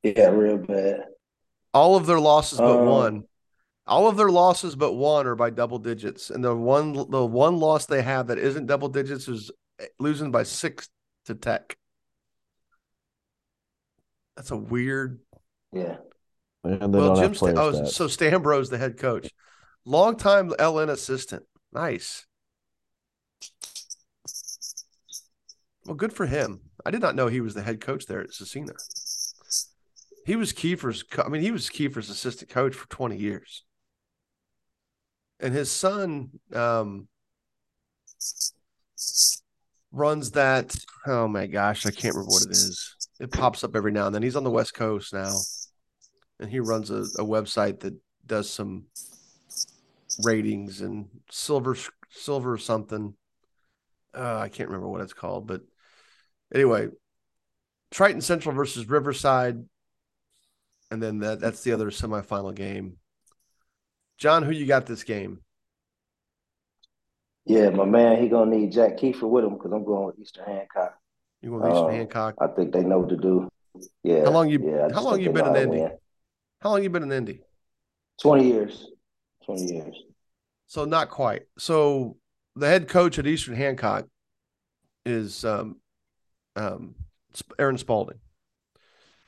Yeah, 0.01 0.29
real 0.29 0.57
bad. 0.57 1.01
All 1.73 1.97
of 1.97 2.05
their 2.05 2.21
losses 2.21 2.57
but 2.57 2.79
Um, 2.79 2.85
one. 2.85 3.23
All 3.85 4.07
of 4.07 4.15
their 4.15 4.29
losses 4.29 4.73
but 4.77 4.93
one 4.93 5.27
are 5.27 5.35
by 5.35 5.49
double 5.49 5.77
digits, 5.77 6.29
and 6.29 6.41
the 6.41 6.55
one 6.55 6.93
the 6.93 7.25
one 7.25 7.59
loss 7.59 7.85
they 7.85 8.01
have 8.01 8.27
that 8.27 8.37
isn't 8.37 8.65
double 8.67 8.87
digits 8.87 9.27
is 9.27 9.51
losing 9.99 10.31
by 10.31 10.43
six 10.43 10.89
to 11.25 11.35
Tech. 11.35 11.77
That's 14.35 14.51
a 14.51 14.57
weird. 14.57 15.19
Yeah. 15.73 15.97
And 16.63 16.93
they 16.93 16.97
well, 16.97 17.15
Jim. 17.15 17.23
have 17.23 17.37
Sta- 17.37 17.47
oh, 17.55 17.71
stats. 17.73 17.89
so 17.89 18.05
Stambro's 18.07 18.69
the 18.69 18.77
head 18.77 18.97
coach, 18.97 19.29
longtime 19.85 20.49
LN 20.51 20.89
assistant. 20.89 21.43
Nice. 21.71 22.25
Well, 25.85 25.95
good 25.95 26.13
for 26.13 26.25
him. 26.25 26.61
I 26.85 26.91
did 26.91 27.01
not 27.01 27.15
know 27.15 27.27
he 27.27 27.41
was 27.41 27.53
the 27.53 27.61
head 27.61 27.81
coach 27.81 28.05
there 28.05 28.21
at 28.21 28.29
Scecina. 28.29 28.73
He 30.25 30.35
was 30.35 30.53
Keefer's. 30.53 31.03
co- 31.03 31.23
I 31.23 31.29
mean, 31.29 31.41
he 31.41 31.51
was 31.51 31.69
Keefer's 31.69 32.09
assistant 32.09 32.51
coach 32.51 32.75
for 32.75 32.87
twenty 32.89 33.17
years, 33.17 33.63
and 35.39 35.53
his 35.53 35.71
son 35.71 36.29
um, 36.53 37.07
runs 39.91 40.31
that. 40.31 40.75
Oh 41.07 41.27
my 41.27 41.47
gosh, 41.47 41.85
I 41.85 41.91
can't 41.91 42.15
remember 42.15 42.31
what 42.31 42.43
it 42.43 42.51
is. 42.51 42.95
It 43.19 43.31
pops 43.31 43.63
up 43.63 43.75
every 43.75 43.91
now 43.91 44.05
and 44.05 44.15
then. 44.15 44.23
He's 44.23 44.35
on 44.35 44.43
the 44.43 44.49
West 44.49 44.73
Coast 44.73 45.13
now, 45.13 45.35
and 46.39 46.49
he 46.49 46.59
runs 46.59 46.89
a, 46.91 47.01
a 47.01 47.25
website 47.25 47.81
that 47.81 47.95
does 48.25 48.49
some 48.49 48.85
ratings 50.23 50.81
and 50.81 51.07
silver 51.29 51.75
silver 52.09 52.57
something. 52.57 53.13
Uh, 54.13 54.37
I 54.37 54.49
can't 54.49 54.69
remember 54.69 54.87
what 54.87 55.01
it's 55.01 55.13
called, 55.13 55.47
but 55.47 55.61
anyway, 56.53 56.87
Triton 57.91 58.21
Central 58.21 58.55
versus 58.55 58.89
Riverside, 58.89 59.65
and 60.91 61.01
then 61.01 61.19
that 61.19 61.39
that's 61.39 61.63
the 61.63 61.73
other 61.73 61.91
semifinal 61.91 62.53
game. 62.53 62.97
John, 64.17 64.43
who 64.43 64.51
you 64.51 64.65
got 64.65 64.85
this 64.85 65.03
game? 65.03 65.39
Yeah, 67.49 67.71
my 67.71 67.83
man, 67.83 68.21
he 68.21 68.29
gonna 68.29 68.55
need 68.55 68.71
Jack 68.71 68.97
Keefer 68.97 69.25
with 69.27 69.43
him 69.43 69.55
because 69.55 69.71
I'm 69.71 69.83
going 69.83 70.05
with 70.05 70.19
Eastern 70.19 70.45
Hancock. 70.45 70.95
You 71.41 71.51
want 71.51 71.65
Eastern 71.65 71.85
Uh, 71.85 71.93
Hancock? 71.93 72.35
I 72.39 72.45
think 72.45 72.71
they 72.71 72.83
know 72.83 72.99
what 72.99 73.09
to 73.09 73.17
do. 73.17 73.49
Yeah. 74.03 74.25
How 74.25 74.29
long 74.29 74.49
you- 74.49 74.59
Yeah, 74.63 74.89
how 74.93 75.03
long 75.03 75.19
you 75.19 75.31
been 75.31 75.47
in 75.47 75.55
Indy? 75.55 75.81
win. 75.81 75.97
How 76.61 76.69
long 76.69 76.83
you 76.83 76.91
been 76.91 77.01
in 77.01 77.11
Indy? 77.11 77.41
Twenty 78.21 78.45
years. 78.45 78.91
Twenty 79.43 79.73
years. 79.73 80.03
So 80.67 80.85
not 80.85 81.09
quite. 81.09 81.47
So 81.57 82.17
the 82.55 82.67
head 82.67 82.87
coach 82.87 83.17
at 83.17 83.25
Eastern 83.25 83.55
Hancock 83.55 84.05
is 85.03 85.43
um, 85.43 85.81
um, 86.55 86.93
Aaron 87.57 87.79
Spalding, 87.79 88.19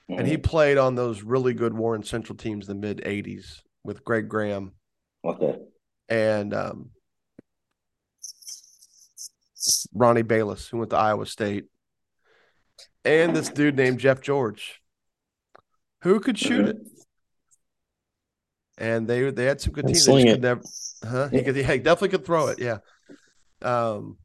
and 0.09 0.27
he 0.27 0.37
Mhm. 0.37 0.43
played 0.43 0.77
on 0.77 0.93
those 0.93 1.23
really 1.23 1.55
good 1.55 1.73
Warren 1.73 2.03
Central 2.03 2.37
teams 2.37 2.69
in 2.69 2.79
the 2.79 2.87
mid 2.87 3.01
'80s 3.03 3.63
with 3.83 4.03
Greg 4.03 4.29
Graham 4.29 4.73
Okay. 5.25 5.59
and 6.07 6.53
um, 6.53 6.91
Ronnie 9.93 10.21
Bayless, 10.21 10.67
who 10.67 10.77
went 10.77 10.91
to 10.91 10.97
Iowa 10.97 11.25
State, 11.25 11.65
and 13.03 13.35
this 13.35 13.49
dude 13.49 13.75
named 13.75 13.99
Jeff 13.99 14.21
George, 14.21 14.81
who 16.01 16.19
could 16.19 16.37
shoot 16.37 16.67
it. 16.67 16.77
And 18.77 19.07
they 19.07 19.29
they 19.31 19.45
had 19.45 19.61
some 19.61 19.73
good 19.73 19.85
teams. 19.87 20.05
They 20.05 20.23
could 20.23 20.41
never, 20.41 20.61
huh? 21.03 21.29
He 21.29 21.43
could, 21.43 21.55
yeah, 21.55 21.71
he 21.73 21.79
definitely 21.79 22.09
could 22.09 22.25
throw 22.25 22.47
it. 22.47 22.59
Yeah. 22.59 22.77
Um, 23.61 24.17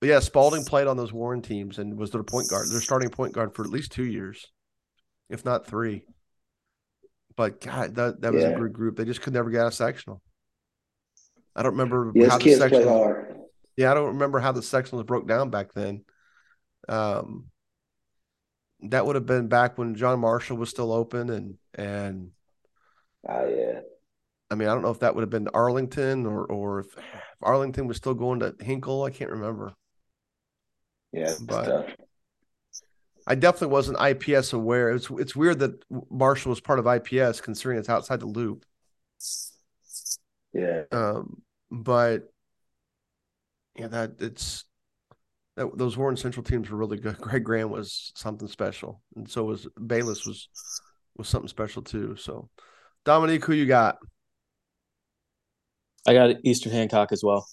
but 0.00 0.08
yeah, 0.08 0.20
Spalding 0.20 0.64
played 0.64 0.86
on 0.86 0.96
those 0.96 1.12
Warren 1.12 1.42
teams 1.42 1.78
and 1.78 1.98
was 1.98 2.12
their 2.12 2.22
point 2.22 2.48
guard, 2.48 2.68
their 2.70 2.80
starting 2.80 3.10
point 3.10 3.32
guard 3.32 3.54
for 3.54 3.64
at 3.64 3.70
least 3.70 3.90
two 3.90 4.04
years, 4.04 4.46
if 5.28 5.44
not 5.44 5.66
three. 5.66 6.04
But 7.34 7.60
God, 7.60 7.96
that 7.96 8.20
that 8.20 8.32
was 8.32 8.44
a 8.44 8.52
good 8.52 8.72
group. 8.72 8.96
They 8.96 9.04
just 9.04 9.22
could 9.22 9.32
never 9.32 9.50
get 9.50 9.62
out 9.62 9.68
of 9.68 9.74
sectional. 9.74 10.22
I 11.56 11.62
don't 11.62 11.72
remember 11.72 12.12
Yes, 12.14 12.30
how 12.30 12.38
the 12.38 12.54
sectional. 12.54 13.37
Yeah, 13.78 13.92
I 13.92 13.94
don't 13.94 14.08
remember 14.08 14.40
how 14.40 14.50
the 14.50 14.60
sectionals 14.60 15.06
broke 15.06 15.28
down 15.28 15.50
back 15.50 15.72
then. 15.72 16.04
Um, 16.88 17.44
that 18.80 19.06
would 19.06 19.14
have 19.14 19.24
been 19.24 19.46
back 19.46 19.78
when 19.78 19.94
John 19.94 20.18
Marshall 20.18 20.56
was 20.56 20.68
still 20.68 20.92
open, 20.92 21.30
and 21.30 21.58
and 21.74 22.30
Oh 23.28 23.46
yeah. 23.46 23.80
I 24.50 24.56
mean, 24.56 24.66
I 24.66 24.74
don't 24.74 24.82
know 24.82 24.90
if 24.90 24.98
that 24.98 25.14
would 25.14 25.20
have 25.22 25.30
been 25.30 25.46
Arlington 25.54 26.26
or 26.26 26.44
or 26.46 26.80
if 26.80 26.86
Arlington 27.40 27.86
was 27.86 27.96
still 27.98 28.14
going 28.14 28.40
to 28.40 28.56
Hinkle. 28.60 29.04
I 29.04 29.10
can't 29.10 29.30
remember. 29.30 29.74
Yeah, 31.12 31.34
But- 31.40 31.64
tough. 31.64 31.96
I 33.28 33.36
definitely 33.36 33.68
wasn't 33.68 34.00
IPS 34.00 34.54
aware. 34.54 34.90
It's 34.90 35.08
it's 35.10 35.36
weird 35.36 35.60
that 35.60 35.80
Marshall 36.10 36.50
was 36.50 36.60
part 36.60 36.80
of 36.80 36.86
IPS, 36.88 37.40
considering 37.42 37.78
it's 37.78 37.88
outside 37.90 38.18
the 38.18 38.26
loop. 38.26 38.64
Yeah. 40.52 40.82
Um, 40.90 41.42
but 41.70 42.32
yeah, 43.78 43.88
that 43.88 44.12
it's 44.18 44.64
that 45.56 45.76
those 45.76 45.96
Warren 45.96 46.16
Central 46.16 46.42
teams 46.44 46.68
were 46.70 46.76
really 46.76 46.98
good. 46.98 47.16
Greg 47.20 47.44
Graham 47.44 47.70
was 47.70 48.12
something 48.16 48.48
special, 48.48 49.02
and 49.16 49.28
so 49.30 49.44
was 49.44 49.66
Bayless 49.86 50.26
was 50.26 50.48
was 51.16 51.28
something 51.28 51.48
special 51.48 51.82
too. 51.82 52.16
So, 52.16 52.48
Dominique, 53.04 53.44
who 53.44 53.52
you 53.54 53.66
got? 53.66 53.98
I 56.06 56.14
got 56.14 56.36
Eastern 56.44 56.72
Hancock 56.72 57.12
as 57.12 57.22
well. 57.22 57.46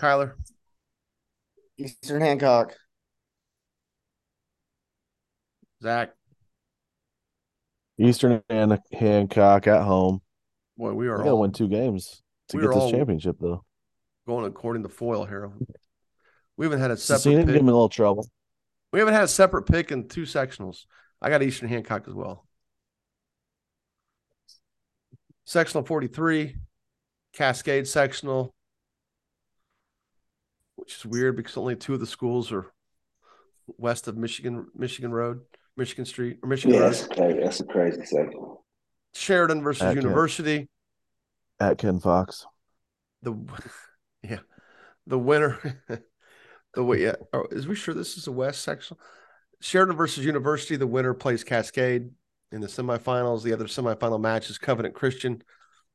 Kyler, 0.00 0.32
Eastern 1.78 2.20
Hancock. 2.20 2.74
Zach. 5.82 6.10
Eastern 7.98 8.42
and 8.48 8.78
Hancock 8.92 9.66
at 9.66 9.82
home. 9.82 10.20
Boy, 10.76 10.92
we 10.92 11.06
They 11.06 11.10
are 11.12 11.18
gotta 11.18 11.30
all 11.30 11.40
win 11.40 11.52
two 11.52 11.68
games 11.68 12.22
to 12.48 12.56
we 12.56 12.62
get 12.62 12.68
this 12.68 12.76
all- 12.78 12.90
championship, 12.90 13.36
though. 13.40 13.64
Going 14.26 14.44
according 14.46 14.82
to 14.84 14.88
foil 14.88 15.24
here. 15.24 15.50
We 16.56 16.66
haven't 16.66 16.80
had 16.80 16.90
a 16.90 16.96
Cena 16.96 17.18
separate 17.18 17.46
give 17.46 17.54
me 17.54 17.70
a 17.70 17.74
little 17.74 17.88
trouble. 17.88 18.28
We 18.92 18.98
haven't 18.98 19.14
had 19.14 19.24
a 19.24 19.28
separate 19.28 19.62
pick 19.62 19.90
in 19.90 20.08
two 20.08 20.22
sectionals. 20.22 20.84
I 21.20 21.30
got 21.30 21.42
Eastern 21.42 21.68
Hancock 21.68 22.04
as 22.08 22.14
well. 22.14 22.46
Sectional 25.44 25.84
43, 25.84 26.56
Cascade 27.32 27.86
sectional, 27.88 28.54
which 30.76 30.96
is 30.96 31.06
weird 31.06 31.36
because 31.36 31.56
only 31.56 31.74
two 31.76 31.94
of 31.94 32.00
the 32.00 32.06
schools 32.06 32.52
are 32.52 32.72
west 33.78 34.08
of 34.08 34.16
Michigan, 34.16 34.66
Michigan 34.74 35.10
Road, 35.12 35.40
Michigan 35.76 36.04
Street, 36.04 36.38
or 36.42 36.48
Michigan 36.48 36.74
Yeah, 36.76 36.82
Road. 36.82 36.92
that's 36.94 37.06
crazy. 37.08 37.40
That's 37.40 37.60
a 37.60 37.64
crazy 37.64 38.04
second. 38.04 38.56
Sheridan 39.14 39.62
versus 39.62 39.82
At 39.82 39.94
Kent. 39.94 40.04
University. 40.04 40.68
At 41.60 41.78
Ken 41.78 41.98
Fox. 41.98 42.46
The 43.22 43.36
yeah, 44.22 44.40
the 45.06 45.18
winner. 45.18 45.58
the 46.74 46.84
way 46.84 47.02
yeah, 47.02 47.16
oh, 47.32 47.46
is 47.50 47.66
we 47.66 47.74
sure 47.74 47.94
this 47.94 48.16
is 48.16 48.26
a 48.26 48.32
West 48.32 48.62
sectional? 48.62 49.00
Sheridan 49.60 49.96
versus 49.96 50.24
University. 50.24 50.76
The 50.76 50.86
winner 50.86 51.14
plays 51.14 51.44
Cascade 51.44 52.10
in 52.50 52.60
the 52.60 52.66
semifinals. 52.66 53.42
The 53.42 53.52
other 53.52 53.66
semifinal 53.66 54.20
match 54.20 54.50
is 54.50 54.58
Covenant 54.58 54.94
Christian 54.94 55.42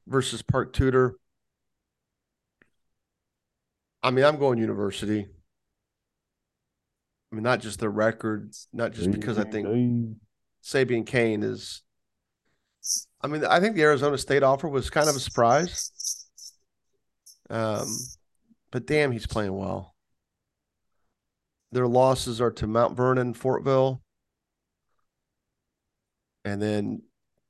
versus 0.07 0.41
Park 0.41 0.73
Tudor. 0.73 1.15
I 4.01 4.11
mean, 4.11 4.23
I'm 4.23 4.37
going 4.37 4.57
university. 4.57 5.27
I 7.31 7.35
mean, 7.35 7.43
not 7.43 7.59
just 7.59 7.79
their 7.79 7.89
record, 7.89 8.53
not 8.71 8.93
just 8.93 9.11
because 9.11 9.37
I 9.37 9.43
think 9.43 9.67
Sabian 10.63 11.05
Kane 11.05 11.43
is. 11.43 11.81
I 13.19 13.27
mean, 13.27 13.43
I 13.43 13.59
think 13.59 13.75
the 13.75 13.81
Arizona 13.81 14.17
State 14.17 14.43
offer 14.43 14.69
was 14.69 14.89
kind 14.89 15.09
of 15.09 15.15
a 15.15 15.19
surprise. 15.19 15.91
Um, 17.49 17.87
but 18.71 18.85
damn, 18.85 19.11
he's 19.11 19.27
playing 19.27 19.55
well. 19.55 19.95
Their 21.71 21.87
losses 21.87 22.39
are 22.39 22.51
to 22.51 22.67
Mount 22.67 22.95
Vernon, 22.95 23.33
Fortville, 23.33 24.01
and 26.45 26.61
then 26.61 27.01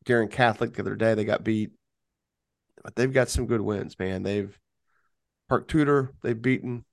Guerin 0.06 0.28
Catholic 0.28 0.74
the 0.74 0.82
other 0.82 0.96
day. 0.96 1.14
They 1.14 1.26
got 1.26 1.44
beat, 1.44 1.72
but 2.84 2.96
they've 2.96 3.14
got 3.14 3.30
some 3.30 3.46
good 3.46 3.62
wins, 3.62 3.98
man. 4.00 4.24
They've 4.24 4.58
Park 5.50 5.68
Tudor, 5.68 6.14
they've 6.24 6.42
beaten. 6.42 6.84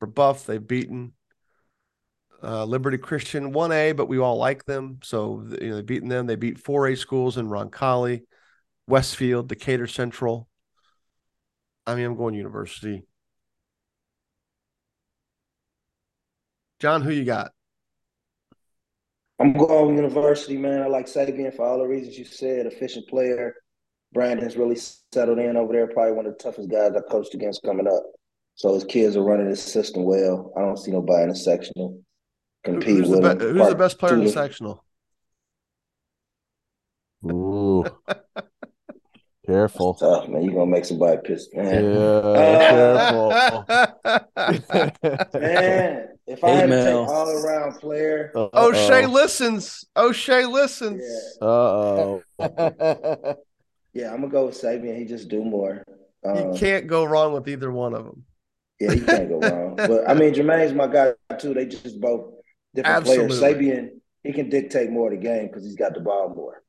Rebuff, 0.00 0.46
they've 0.46 0.66
beaten. 0.66 1.12
Uh, 2.42 2.64
Liberty 2.64 2.98
Christian 2.98 3.52
1A, 3.52 3.96
but 3.96 4.08
we 4.08 4.18
all 4.18 4.36
like 4.36 4.64
them. 4.66 4.98
So, 5.02 5.46
you 5.60 5.70
know, 5.70 5.76
they've 5.76 5.86
beaten 5.86 6.08
them. 6.08 6.26
They 6.26 6.36
beat 6.36 6.62
4A 6.62 6.98
schools 6.98 7.38
in 7.38 7.48
Roncalli, 7.48 8.22
Westfield, 8.86 9.48
Decatur 9.48 9.86
Central. 9.86 10.46
I 11.86 11.94
mean, 11.94 12.04
I'm 12.04 12.16
going 12.16 12.34
university. 12.34 13.04
John, 16.80 17.02
who 17.02 17.10
you 17.10 17.24
got? 17.24 17.52
I'm 19.38 19.52
going 19.52 19.96
university, 19.96 20.56
man. 20.56 20.82
I 20.82 20.86
like 20.86 21.06
Sabian 21.06 21.54
for 21.54 21.66
all 21.66 21.78
the 21.78 21.86
reasons 21.86 22.18
you 22.18 22.24
said. 22.24 22.66
Efficient 22.66 23.06
player. 23.08 23.54
Brandon's 24.14 24.56
really 24.56 24.76
settled 25.12 25.38
in 25.38 25.56
over 25.56 25.72
there. 25.72 25.86
Probably 25.88 26.12
one 26.12 26.26
of 26.26 26.36
the 26.36 26.42
toughest 26.42 26.70
guys 26.70 26.92
I 26.96 27.00
coached 27.10 27.34
against 27.34 27.62
coming 27.62 27.86
up. 27.86 28.02
So 28.54 28.72
his 28.72 28.84
kids 28.84 29.16
are 29.16 29.22
running 29.22 29.48
his 29.48 29.62
system 29.62 30.04
well. 30.04 30.52
I 30.56 30.60
don't 30.60 30.78
see 30.78 30.90
nobody 30.90 31.24
in 31.24 31.28
the 31.28 31.36
sectional 31.36 32.00
compete 32.64 32.98
who's 32.98 33.08
with 33.08 33.22
the 33.22 33.30
him. 33.30 33.38
be- 33.38 33.44
who's 33.44 33.68
the 33.68 33.74
best 33.74 33.98
player 33.98 34.14
in 34.14 34.24
the 34.24 34.30
sectional? 34.30 34.82
Ooh. 37.26 37.84
Careful. 39.46 39.94
Tough, 39.94 40.28
man. 40.28 40.42
You're 40.42 40.54
gonna 40.54 40.66
make 40.70 40.84
somebody 40.84 41.18
pissed. 41.24 41.54
Man. 41.54 41.84
Yeah, 41.84 42.22
careful. 42.70 43.64
Man, 45.40 46.08
if 46.26 46.42
I 46.42 46.48
Eight 46.48 46.56
had 46.56 46.66
to 46.70 46.84
take 46.84 46.94
all 46.94 47.30
around 47.30 47.78
player, 47.78 48.32
O'Shea 48.34 49.06
listens. 49.06 49.84
O'Shea 49.96 50.46
listens. 50.46 51.02
yeah, 51.40 51.46
Uh 51.46 51.50
oh. 51.50 52.22
yeah, 53.94 54.12
I'm 54.12 54.20
gonna 54.20 54.28
go 54.28 54.46
with 54.46 54.60
Sabian. 54.60 54.96
He 54.98 55.04
just 55.04 55.28
do 55.28 55.44
more. 55.44 55.84
You 56.24 56.30
Um, 56.30 56.56
can't 56.56 56.86
go 56.88 57.04
wrong 57.04 57.32
with 57.32 57.46
either 57.48 57.70
one 57.70 57.94
of 57.94 58.04
them. 58.04 58.24
Yeah, 58.80 58.92
you 58.92 59.04
can't 59.04 59.28
go 59.28 59.38
wrong. 59.38 59.76
But 59.76 60.08
I 60.10 60.14
mean, 60.14 60.34
Jermaine's 60.34 60.74
my 60.74 60.88
guy 60.88 61.12
too. 61.38 61.54
They 61.54 61.66
just 61.66 62.00
both 62.00 62.32
different 62.74 63.04
players. 63.04 63.40
Sabian, 63.40 63.90
he 64.24 64.32
can 64.32 64.50
dictate 64.50 64.90
more 64.90 65.12
of 65.12 65.18
the 65.18 65.24
game 65.24 65.46
because 65.46 65.64
he's 65.64 65.76
got 65.76 65.94
the 65.94 66.00
ball 66.00 66.34
more. 66.34 66.62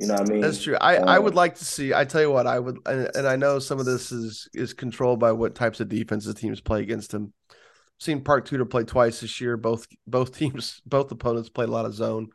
You 0.00 0.06
know 0.08 0.14
what 0.14 0.22
I 0.22 0.24
mean? 0.24 0.40
That's 0.40 0.62
true. 0.62 0.76
I, 0.80 0.96
I 1.06 1.18
would 1.18 1.34
Um, 1.34 1.36
like 1.36 1.56
to 1.56 1.64
see. 1.64 1.92
I 1.92 2.04
tell 2.04 2.22
you 2.22 2.30
what, 2.30 2.46
I 2.46 2.58
would, 2.58 2.78
and, 2.86 3.10
and 3.14 3.26
I 3.28 3.36
know 3.36 3.58
some 3.58 3.78
of 3.78 3.84
this 3.86 4.12
is 4.12 4.48
is 4.54 4.72
controlled 4.72 5.20
by 5.20 5.32
what 5.32 5.54
types 5.54 5.80
of 5.80 5.88
defenses 5.90 6.34
teams 6.34 6.60
play 6.60 6.80
against 6.80 7.12
him. 7.12 7.34
Seen 7.98 8.22
Park 8.24 8.46
Tudor 8.46 8.64
play 8.64 8.84
twice 8.84 9.20
this 9.20 9.40
year. 9.40 9.58
Both 9.58 9.86
both 10.06 10.36
teams, 10.38 10.80
both 10.86 11.12
opponents 11.12 11.50
played 11.50 11.68
a 11.68 11.72
lot 11.72 11.84
of 11.86 11.94
zone. 11.94 12.30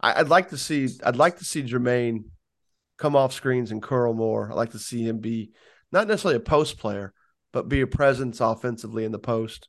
I, 0.00 0.20
I'd 0.20 0.28
like 0.28 0.50
to 0.50 0.58
see. 0.58 0.88
I'd 1.04 1.16
like 1.16 1.38
to 1.38 1.44
see 1.44 1.62
Jermaine 1.62 2.24
come 2.98 3.16
off 3.16 3.32
screens 3.34 3.72
and 3.72 3.82
curl 3.82 4.14
more. 4.14 4.50
I'd 4.50 4.56
like 4.56 4.72
to 4.72 4.80
see 4.80 5.04
him 5.04 5.18
be 5.18 5.52
not 5.92 6.08
necessarily 6.08 6.36
a 6.36 6.40
post 6.40 6.78
player, 6.78 7.14
but 7.52 7.68
be 7.68 7.82
a 7.82 7.86
presence 7.86 8.40
offensively 8.40 9.04
in 9.04 9.12
the 9.12 9.18
post. 9.18 9.68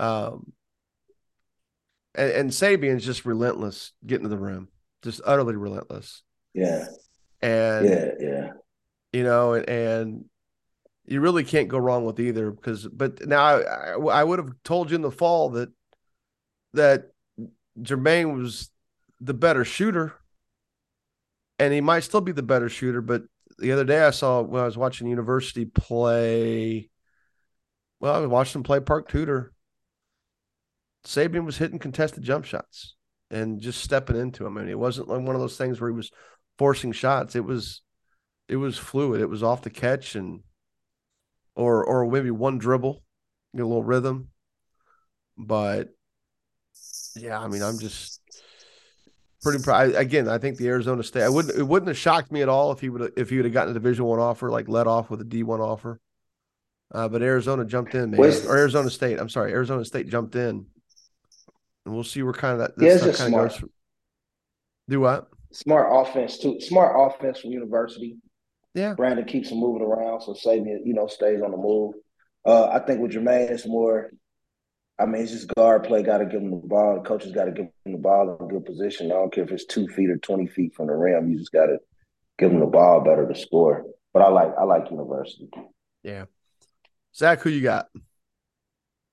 Um, 0.00 0.52
and, 2.14 2.30
and 2.32 2.50
Sabian's 2.50 3.04
just 3.04 3.24
relentless 3.24 3.92
getting 4.06 4.24
to 4.24 4.28
the 4.28 4.38
rim, 4.38 4.68
just 5.02 5.20
utterly 5.24 5.56
relentless 5.56 6.22
yeah, 6.54 6.86
and 7.40 7.88
yeah, 7.88 8.10
yeah. 8.20 8.48
you 9.12 9.24
know, 9.24 9.54
and, 9.54 9.68
and 9.68 10.24
you 11.06 11.20
really 11.20 11.44
can't 11.44 11.68
go 11.68 11.78
wrong 11.78 12.04
with 12.04 12.20
either 12.20 12.50
because. 12.50 12.86
But 12.86 13.26
now 13.26 13.42
I, 13.42 13.60
I, 13.60 14.20
I 14.20 14.24
would 14.24 14.38
have 14.38 14.52
told 14.64 14.90
you 14.90 14.96
in 14.96 15.02
the 15.02 15.10
fall 15.10 15.50
that 15.50 15.70
that 16.74 17.10
Jermaine 17.80 18.36
was 18.36 18.70
the 19.20 19.34
better 19.34 19.64
shooter, 19.64 20.14
and 21.58 21.72
he 21.72 21.80
might 21.80 22.00
still 22.00 22.20
be 22.20 22.32
the 22.32 22.42
better 22.42 22.68
shooter. 22.68 23.00
But 23.00 23.22
the 23.58 23.72
other 23.72 23.84
day 23.84 24.04
I 24.04 24.10
saw 24.10 24.42
when 24.42 24.62
I 24.62 24.66
was 24.66 24.78
watching 24.78 25.08
University 25.08 25.64
play. 25.64 26.90
Well, 27.98 28.14
I 28.14 28.18
was 28.18 28.28
watching 28.28 28.58
him 28.58 28.64
play 28.64 28.80
Park 28.80 29.08
Tudor. 29.08 29.52
Sabian 31.06 31.44
was 31.44 31.56
hitting 31.56 31.78
contested 31.78 32.22
jump 32.22 32.44
shots 32.44 32.94
and 33.32 33.60
just 33.60 33.82
stepping 33.82 34.16
into 34.16 34.46
him. 34.46 34.56
I 34.56 34.60
mean, 34.60 34.70
it 34.70 34.78
wasn't 34.78 35.08
like 35.08 35.22
one 35.22 35.34
of 35.34 35.40
those 35.40 35.56
things 35.56 35.80
where 35.80 35.90
he 35.90 35.96
was 35.96 36.10
forcing 36.58 36.92
shots. 36.92 37.34
It 37.34 37.44
was 37.44 37.82
it 38.48 38.56
was 38.56 38.78
fluid. 38.78 39.20
It 39.20 39.28
was 39.28 39.42
off 39.42 39.62
the 39.62 39.70
catch 39.70 40.14
and 40.14 40.40
or 41.56 41.84
or 41.84 42.08
maybe 42.08 42.30
one 42.30 42.58
dribble, 42.58 43.02
get 43.56 43.62
a 43.62 43.66
little 43.66 43.82
rhythm. 43.82 44.28
But 45.36 45.88
yeah, 47.16 47.40
I 47.40 47.48
mean, 47.48 47.62
I'm 47.62 47.78
just 47.78 48.20
pretty 49.42 49.62
proud. 49.62 49.94
Again, 49.94 50.28
I 50.28 50.38
think 50.38 50.58
the 50.58 50.68
Arizona 50.68 51.02
State. 51.02 51.22
I 51.22 51.28
wouldn't. 51.28 51.58
It 51.58 51.64
wouldn't 51.64 51.88
have 51.88 51.98
shocked 51.98 52.30
me 52.30 52.42
at 52.42 52.48
all 52.48 52.70
if 52.72 52.80
he 52.80 52.90
would 52.90 53.12
if 53.16 53.30
he 53.30 53.36
would 53.36 53.46
have 53.46 53.54
gotten 53.54 53.70
a 53.70 53.74
Division 53.74 54.04
One 54.04 54.20
offer, 54.20 54.50
like 54.50 54.68
let 54.68 54.86
off 54.86 55.10
with 55.10 55.20
a 55.22 55.24
D 55.24 55.42
one 55.42 55.60
offer. 55.60 56.00
Uh, 56.94 57.08
but 57.08 57.22
Arizona 57.22 57.64
jumped 57.64 57.94
in, 57.94 58.10
man. 58.10 58.20
Or 58.20 58.58
Arizona 58.58 58.90
State. 58.90 59.18
I'm 59.18 59.30
sorry, 59.30 59.52
Arizona 59.52 59.84
State 59.84 60.08
jumped 60.08 60.36
in, 60.36 60.66
and 61.84 61.94
we'll 61.94 62.04
see 62.04 62.22
where 62.22 62.32
kind 62.32 62.54
of 62.54 62.58
that 62.60 62.82
Yeah, 62.82 62.94
this 62.94 62.94
it's 62.94 63.02
stuff 63.02 63.10
just 63.12 63.20
kind 63.22 63.34
of 63.34 63.50
goes. 63.50 63.56
From. 63.58 63.70
Do 64.88 65.00
what? 65.00 65.28
Smart 65.52 65.88
offense 65.90 66.38
too. 66.38 66.60
Smart 66.60 66.94
offense 66.96 67.40
from 67.40 67.50
University. 67.50 68.16
Yeah. 68.74 68.94
Brandon 68.94 69.24
keeps 69.24 69.50
him 69.50 69.58
moving 69.58 69.82
around, 69.82 70.22
so 70.22 70.32
Sabian, 70.32 70.80
you 70.84 70.94
know, 70.94 71.06
stays 71.06 71.42
on 71.42 71.50
the 71.50 71.56
move. 71.56 71.94
Uh, 72.44 72.68
I 72.68 72.78
think 72.80 73.00
with 73.00 73.12
Jermaine, 73.12 73.50
it's 73.50 73.66
more. 73.66 74.10
I 74.98 75.06
mean, 75.06 75.22
it's 75.22 75.32
just 75.32 75.52
guard 75.54 75.84
play. 75.84 76.02
Got 76.02 76.18
to 76.18 76.26
give 76.26 76.40
him 76.40 76.50
the 76.50 76.56
ball. 76.56 76.94
The 76.94 77.08
coaches 77.08 77.32
got 77.32 77.46
to 77.46 77.52
give 77.52 77.66
him 77.84 77.92
the 77.92 77.98
ball 77.98 78.36
in 78.40 78.48
good 78.48 78.64
position. 78.64 79.10
I 79.10 79.14
don't 79.14 79.32
care 79.32 79.44
if 79.44 79.50
it's 79.50 79.66
two 79.66 79.88
feet 79.88 80.10
or 80.10 80.16
twenty 80.18 80.46
feet 80.46 80.74
from 80.74 80.86
the 80.86 80.94
rim. 80.94 81.30
You 81.30 81.38
just 81.38 81.52
got 81.52 81.66
to 81.66 81.78
give 82.38 82.50
him 82.50 82.60
the 82.60 82.66
ball 82.66 83.02
better 83.02 83.26
to 83.26 83.38
score. 83.38 83.84
But 84.12 84.22
I 84.22 84.28
like 84.28 84.52
I 84.58 84.64
like 84.64 84.90
University. 84.90 85.50
Yeah. 86.02 86.24
Zach, 87.14 87.40
who 87.40 87.50
you 87.50 87.60
got? 87.60 87.88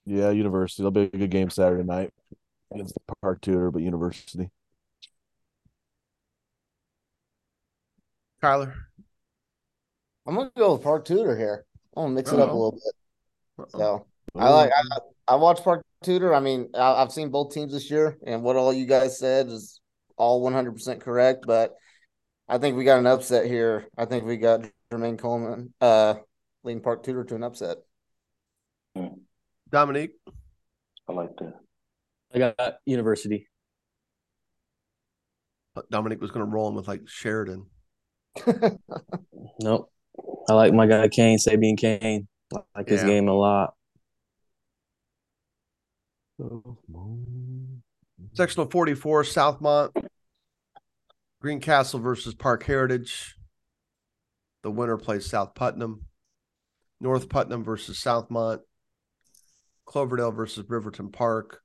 Yeah, 0.06 0.30
University. 0.30 0.82
It'll 0.82 0.92
be 0.92 1.02
a 1.02 1.10
good 1.10 1.30
game 1.30 1.50
Saturday 1.50 1.84
night 1.84 2.14
against 2.72 2.94
the 2.94 3.16
Park 3.22 3.42
Tudor, 3.42 3.72
but 3.72 3.82
University. 3.82 4.50
Kyler. 8.42 8.74
I'm 10.28 10.36
gonna 10.36 10.52
go 10.56 10.74
with 10.74 10.84
Park 10.84 11.06
Tudor 11.06 11.36
here. 11.38 11.66
I'm 11.96 12.04
gonna 12.04 12.16
mix 12.16 12.32
it 12.32 12.40
up 12.40 12.50
a 12.50 12.54
little 12.54 12.72
bit. 12.72 12.94
Uh-oh. 13.60 13.80
So 13.80 14.08
I 14.36 14.50
like 14.50 14.72
I, 14.74 15.34
I 15.34 15.36
watched 15.36 15.64
Park 15.64 15.84
Tudor. 16.04 16.34
I 16.34 16.40
mean, 16.40 16.70
I, 16.76 16.94
I've 16.94 17.12
seen 17.12 17.30
both 17.30 17.54
teams 17.54 17.74
this 17.74 17.90
year, 17.90 18.18
and 18.26 18.44
what 18.44 18.56
all 18.56 18.72
you 18.72 18.86
guys 18.86 19.20
said 19.20 19.48
is 19.48 19.82
all 20.18 20.42
100 20.42 20.72
percent 20.72 21.02
correct. 21.02 21.46
But 21.48 21.74
I 22.48 22.58
think 22.60 22.78
we 22.78 22.84
got 22.84 23.00
an 23.00 23.08
upset 23.08 23.46
here. 23.46 23.88
I 23.98 24.06
think 24.06 24.24
we 24.24 24.38
got 24.38 24.62
Jermaine 24.92 25.20
Coleman 25.20 25.74
uh, 25.82 26.16
leading 26.64 26.82
Park 26.82 27.04
Tudor 27.04 27.24
to 27.26 27.36
an 27.36 27.44
upset. 27.44 27.78
Dominique. 29.70 30.12
I 31.08 31.14
like 31.14 31.36
that. 31.38 31.54
I 32.34 32.40
got 32.40 32.78
University. 32.86 33.48
Dominic 35.90 36.20
was 36.20 36.32
going 36.32 36.46
to 36.46 36.52
roll 36.52 36.68
him 36.70 36.76
with 36.76 36.88
like 36.88 37.08
Sheridan. 37.08 37.66
Nope. 39.62 39.92
I 40.50 40.54
like 40.54 40.74
my 40.74 40.88
guy 40.88 41.08
Kane, 41.10 41.38
Sabian 41.38 41.78
Kane. 41.78 42.28
I 42.56 42.60
like 42.76 42.88
his 42.90 43.02
Yeah. 43.02 43.08
game 43.08 43.28
a 43.28 43.34
lot. 43.34 43.74
Sectional 48.34 48.70
44, 48.70 49.24
Southmont. 49.24 49.92
Greencastle 51.42 52.00
versus 52.00 52.34
Parke 52.34 52.64
Heritage. 52.64 53.36
The 54.64 54.72
winner 54.72 54.98
plays 54.98 55.30
South 55.30 55.56
Putnam. 55.56 56.06
North 57.00 57.30
Putnam 57.30 57.64
versus 57.64 57.98
Southmont. 58.02 58.60
Cloverdale 59.86 60.32
versus 60.32 60.66
Riverton 60.70 61.12
Parke. 61.12 61.62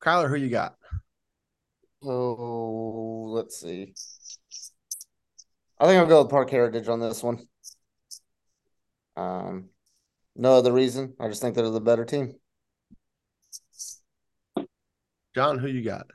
Kyler, 0.00 0.28
who 0.28 0.36
you 0.36 0.48
got? 0.48 0.76
Oh, 2.02 3.26
let's 3.30 3.60
see. 3.60 3.94
I 5.80 5.86
think 5.86 5.98
I'll 5.98 6.06
go 6.06 6.22
with 6.22 6.30
Parke 6.30 6.50
Heritage 6.50 6.88
on 6.88 7.00
this 7.00 7.22
one. 7.22 7.38
Um, 9.16 9.70
no 10.36 10.54
other 10.54 10.72
reason. 10.72 11.14
I 11.18 11.28
just 11.28 11.42
think 11.42 11.54
they're 11.54 11.68
the 11.70 11.80
better 11.80 12.04
team. 12.04 12.34
John, 15.34 15.58
who 15.58 15.68
you 15.68 15.84
got? 15.84 16.06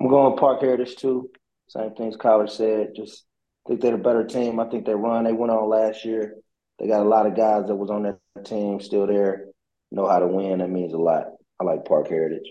I'm 0.00 0.08
going 0.08 0.32
with 0.32 0.40
Parke 0.40 0.60
Heritage 0.60 0.96
too. 0.96 1.30
Same 1.68 1.94
things 1.94 2.16
Kyler 2.16 2.50
said. 2.50 2.90
Just 2.94 3.24
think 3.66 3.80
they're 3.80 3.92
the 3.92 3.98
better 3.98 4.24
team. 4.24 4.58
I 4.58 4.68
think 4.68 4.86
they 4.86 4.94
run. 4.94 5.24
They 5.24 5.32
went 5.32 5.52
on 5.52 5.68
last 5.68 6.04
year. 6.04 6.34
They 6.78 6.86
got 6.86 7.04
a 7.04 7.08
lot 7.08 7.26
of 7.26 7.36
guys 7.36 7.66
that 7.66 7.74
was 7.74 7.90
on 7.90 8.04
that 8.04 8.44
team 8.44 8.80
still 8.80 9.06
there, 9.06 9.46
know 9.90 10.06
how 10.06 10.20
to 10.20 10.26
win. 10.26 10.58
That 10.58 10.70
means 10.70 10.92
a 10.92 10.98
lot. 10.98 11.26
I 11.60 11.64
like 11.64 11.84
Parke 11.84 12.08
Heritage. 12.08 12.46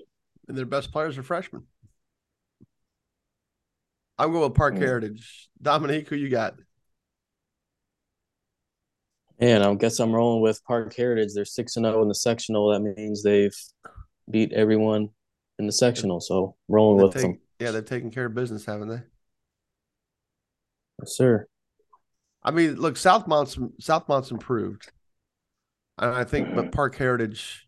And 0.47 0.57
their 0.57 0.65
best 0.65 0.91
players 0.91 1.17
are 1.17 1.23
freshmen. 1.23 1.63
I'm 4.17 4.31
going 4.31 4.43
with 4.43 4.55
Park 4.57 4.75
Mm. 4.75 4.79
Heritage. 4.79 5.49
Dominique, 5.61 6.09
who 6.09 6.15
you 6.15 6.29
got? 6.29 6.55
And 9.39 9.63
I 9.63 9.73
guess 9.75 9.99
I'm 9.99 10.11
rolling 10.11 10.41
with 10.41 10.63
Parke 10.63 10.95
Heritage. 10.95 11.33
They're 11.35 11.45
six 11.45 11.77
and 11.77 11.85
zero 11.85 12.01
in 12.01 12.07
the 12.07 12.15
sectional. 12.15 12.69
That 12.71 12.79
means 12.79 13.21
they've 13.21 13.55
beat 14.29 14.51
everyone 14.53 15.09
in 15.59 15.67
the 15.67 15.71
sectional. 15.71 16.19
So 16.19 16.55
rolling 16.67 16.97
They've 16.97 17.05
with 17.07 17.13
taken- 17.15 17.31
them, 17.33 17.41
yeah, 17.59 17.71
they've 17.71 17.85
taken 17.85 18.09
care 18.09 18.25
of 18.25 18.33
business, 18.33 18.65
haven't 18.65 18.89
they? 18.89 19.03
yes, 20.99 21.15
sir. 21.15 21.47
I 22.43 22.49
mean, 22.51 22.75
look, 22.75 22.97
Southmont's 22.97 23.59
Southmont's 23.79 24.31
improved, 24.31 24.91
and 25.99 26.11
I 26.15 26.23
think, 26.23 26.55
but 26.55 26.71
Parke 26.71 26.95
Heritage 26.95 27.66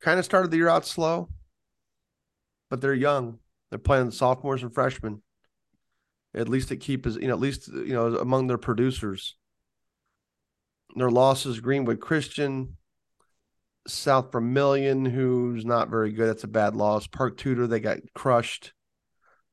kind 0.00 0.18
of 0.18 0.24
started 0.24 0.50
the 0.50 0.56
year 0.56 0.68
out 0.68 0.86
slow, 0.86 1.28
but 2.70 2.80
they're 2.80 2.94
young. 2.94 3.38
They're 3.70 3.78
playing 3.78 4.10
sophomores 4.12 4.62
and 4.62 4.72
freshmen. 4.72 5.22
At 6.34 6.48
least 6.48 6.70
it 6.70 6.78
keep 6.78 7.06
is 7.06 7.16
you 7.16 7.28
know 7.28 7.34
at 7.34 7.40
least 7.40 7.68
you 7.68 7.94
know 7.94 8.16
among 8.16 8.46
their 8.46 8.58
producers. 8.58 9.36
Their 10.94 11.10
losses: 11.10 11.60
Greenwood 11.60 12.00
Christian, 12.00 12.76
South 13.86 14.32
Vermillion, 14.32 15.04
who's 15.04 15.64
not 15.64 15.88
very 15.88 16.12
good. 16.12 16.28
That's 16.28 16.44
a 16.44 16.48
bad 16.48 16.76
loss. 16.76 17.06
Park 17.06 17.36
Tudor, 17.36 17.66
they 17.66 17.80
got 17.80 17.98
crushed. 18.14 18.72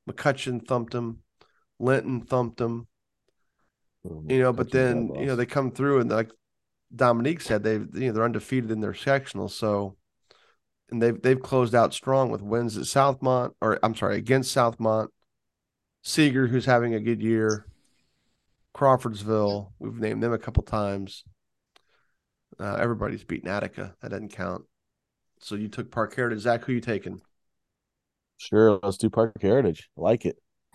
McCutcheon 0.09 0.67
thumped 0.67 0.93
them. 0.93 1.19
Linton 1.79 2.21
thumped 2.21 2.57
them 2.57 2.87
you 4.03 4.39
know, 4.39 4.51
but 4.51 4.71
then 4.71 5.11
you 5.15 5.25
know 5.25 5.35
they 5.35 5.45
come 5.45 5.71
through 5.71 6.01
and 6.01 6.11
like 6.11 6.31
Dominique 6.93 7.41
said, 7.41 7.63
they've 7.63 7.87
you 7.93 8.07
know 8.07 8.13
they're 8.13 8.23
undefeated 8.23 8.71
in 8.71 8.81
their 8.81 8.93
sectional, 8.93 9.47
so 9.47 9.95
and 10.91 11.01
they've 11.01 11.21
they've 11.21 11.41
closed 11.41 11.75
out 11.75 11.93
strong 11.93 12.29
with 12.29 12.41
wins 12.41 12.77
at 12.77 12.84
Southmont 12.84 13.53
or 13.61 13.79
I'm 13.84 13.95
sorry 13.95 14.17
against 14.17 14.55
Southmont, 14.55 15.07
Seeger 16.03 16.47
who's 16.47 16.65
having 16.65 16.93
a 16.93 16.99
good 16.99 17.21
year, 17.21 17.65
Crawfordsville 18.73 19.73
we've 19.79 19.95
named 19.95 20.23
them 20.23 20.34
a 20.34 20.39
couple 20.39 20.63
times. 20.63 21.23
Uh, 22.59 22.75
everybody's 22.75 23.23
beaten 23.23 23.49
Attica 23.49 23.95
that 24.01 24.09
doesn't 24.09 24.34
count. 24.34 24.65
So 25.39 25.55
you 25.55 25.67
took 25.67 25.91
Parke 25.91 26.15
Heritage, 26.15 26.39
Zach. 26.39 26.63
Who 26.63 26.73
you 26.73 26.81
taking? 26.81 27.21
Sure, 28.38 28.79
let's 28.84 28.97
do 28.97 29.09
Parke 29.09 29.41
Heritage. 29.41 29.89
I 29.97 30.01
like 30.01 30.25
it. 30.25 30.38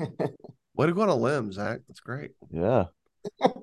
Way 0.75 0.87
to 0.87 0.93
go 0.93 1.03
on 1.03 1.09
a 1.09 1.15
limb, 1.15 1.53
Zach. 1.53 1.81
That's 1.89 2.01
great. 2.01 2.33
Yeah. 2.51 2.87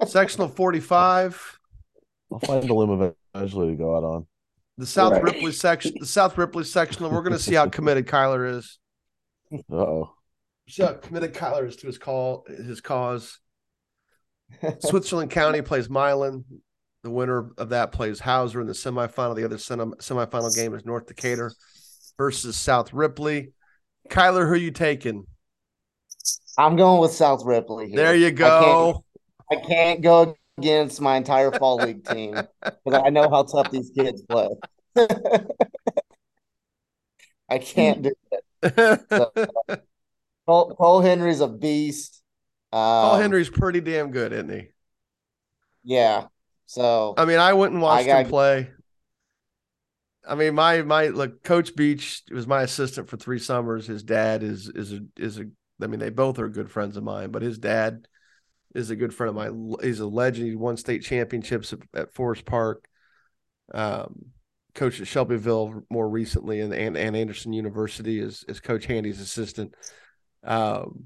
Sectional 0.06 0.48
forty 0.48 0.80
five. 0.80 1.60
I'll 2.32 2.39
find 2.39 2.68
a 2.70 2.74
limb 2.74 3.14
eventually 3.34 3.72
to 3.72 3.76
go 3.76 3.96
out 3.96 4.04
on. 4.04 4.28
The 4.78 4.86
South 4.86 5.14
Right. 5.14 5.24
Ripley 5.24 5.52
section, 5.54 5.94
the 6.00 6.06
South 6.06 6.38
Ripley 6.38 6.64
sectional. 6.66 7.10
We're 7.10 7.22
going 7.22 7.34
to 7.34 7.40
see 7.40 7.56
how 7.56 7.68
committed 7.70 8.08
Kyler 8.08 8.58
is. 8.58 8.78
Uh 9.54 9.76
oh. 9.76 10.10
See 10.68 10.84
how 10.84 10.94
committed 10.94 11.34
Kyler 11.34 11.68
is 11.68 11.76
to 11.78 11.88
his 11.88 11.98
call, 11.98 12.46
his 12.48 12.82
cause. 12.82 13.40
Switzerland 14.80 15.32
County 15.32 15.62
plays 15.62 15.90
Milan. 15.90 16.44
The 17.04 17.12
winner 17.12 17.52
of 17.58 17.70
that 17.70 17.92
plays 17.92 18.20
Hauser 18.20 18.62
in 18.62 18.68
the 18.68 18.74
semifinal. 18.74 19.36
The 19.36 19.46
other 19.46 19.60
sem- 19.60 19.94
semifinal 20.00 20.54
game 20.56 20.74
is 20.74 20.86
North 20.86 21.06
Decatur 21.06 21.52
versus 22.18 22.58
South 22.58 22.92
Ripley. 22.94 23.54
Kyler, 24.10 24.48
who 24.48 24.54
are 24.54 24.58
you 24.58 24.72
taking? 24.72 25.26
I'm 26.58 26.76
going 26.76 27.00
with 27.02 27.12
South 27.12 27.46
Ripley. 27.46 27.90
Here. 27.90 27.98
There 27.98 28.16
you 28.16 28.28
I 28.28 28.32
can't, 28.32 28.38
go. 28.38 29.04
I 29.52 29.56
can't 29.58 30.02
go 30.02 30.36
against 30.58 31.01
my 31.01 31.18
entire 31.18 31.51
fall 31.51 31.78
league 31.78 32.06
team 32.06 32.36
because 32.62 33.01
I 33.03 33.10
know 33.10 33.30
how 33.30 33.43
tough 33.43 33.72
these 33.72 33.91
kids 33.95 34.22
play. 34.24 34.49
I 37.49 37.60
can't 37.60 38.01
do 38.01 38.12
Cole, 40.47 40.76
Cole 40.76 41.01
Henry's 41.01 41.41
a 41.41 41.47
beast. 41.47 42.22
Um, 42.72 42.80
Paul 42.80 43.18
Henry's 43.18 43.49
pretty 43.49 43.82
damn 43.82 44.12
good, 44.12 44.34
isn't 44.34 44.49
he? 44.49 44.68
Yeah. 45.84 46.28
So 46.66 47.14
I 47.18 47.26
mean, 47.26 47.39
I 47.39 47.53
went 47.53 47.74
and 47.74 47.82
watched 47.82 48.10
I 48.10 48.22
him 48.22 48.30
play. 48.30 48.70
I 50.28 50.36
mean, 50.36 50.56
my 50.56 50.82
my 50.82 51.08
look, 51.08 51.43
Coach 51.43 51.76
Beach 51.76 52.24
was 52.32 52.47
my 52.47 52.64
assistant 52.64 53.10
for 53.10 53.18
three 53.18 53.39
summers. 53.39 53.86
His 53.86 54.03
dad 54.03 54.41
is 54.43 54.70
is 54.70 54.93
a 54.93 55.01
is 55.18 55.39
a. 55.39 55.45
I 55.82 55.88
mean, 55.88 55.99
they 55.99 56.10
both 56.10 56.39
are 56.39 56.49
good 56.49 56.72
friends 56.72 56.97
of 56.97 57.03
mine, 57.03 57.32
but 57.32 57.41
his 57.41 57.58
dad 57.58 58.08
is 58.76 58.90
a 58.90 58.96
good 58.96 59.14
friend 59.14 59.30
of 59.30 59.36
mine. 59.36 59.76
He's 59.82 60.02
a 60.02 60.06
legend. 60.06 60.48
He 60.48 60.56
won 60.56 60.78
state 60.78 61.02
championships 61.02 61.74
at, 61.94 62.14
Forest 62.14 62.46
Park. 62.46 62.88
Um, 63.74 64.26
coached 64.76 65.00
at 65.00 65.08
Shelbyville 65.08 65.84
more 65.90 66.08
recently, 66.08 66.60
and 66.60 66.74
and, 66.74 66.96
and 66.98 67.16
Anderson 67.16 67.54
University 67.54 68.20
is 68.20 68.44
is 68.48 68.60
Coach 68.60 68.86
Handy's 68.86 69.22
assistant. 69.22 69.74
Um, 70.44 71.06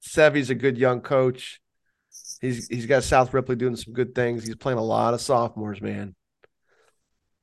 Sevy's 0.00 0.50
a 0.50 0.54
good 0.54 0.78
young 0.78 1.00
coach. 1.00 1.60
He's 2.40 2.66
he's 2.68 2.86
got 2.86 3.04
South 3.04 3.32
Ripley 3.34 3.56
doing 3.56 3.76
some 3.76 3.92
good 3.92 4.14
things. 4.14 4.44
He's 4.44 4.56
playing 4.56 4.78
a 4.78 4.84
lot 4.84 5.14
of 5.14 5.20
sophomores, 5.20 5.80
man. 5.80 6.14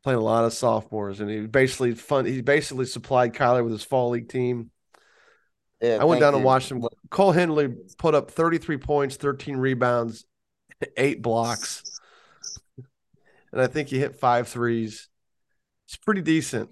Playing 0.03 0.19
a 0.19 0.23
lot 0.23 0.45
of 0.45 0.53
sophomores, 0.53 1.19
and 1.19 1.29
he 1.29 1.41
basically 1.47 1.93
fun. 1.93 2.25
He 2.25 2.41
basically 2.41 2.85
supplied 2.85 3.33
Kyler 3.33 3.63
with 3.63 3.73
his 3.73 3.83
fall 3.83 4.09
league 4.09 4.29
team. 4.29 4.71
Yeah, 5.81 5.97
I 5.99 6.05
went 6.05 6.21
down 6.21 6.33
and 6.33 6.41
you. 6.41 6.45
watched 6.45 6.71
him. 6.71 6.83
Cole 7.09 7.31
Henley 7.31 7.69
put 7.97 8.15
up 8.15 8.31
33 8.31 8.77
points, 8.77 9.15
13 9.17 9.57
rebounds, 9.57 10.25
eight 10.97 11.21
blocks, 11.21 11.83
and 13.51 13.61
I 13.61 13.67
think 13.67 13.89
he 13.89 13.99
hit 13.99 14.15
five 14.15 14.47
threes. 14.47 15.09
It's 15.87 15.97
pretty 15.97 16.21
decent. 16.21 16.69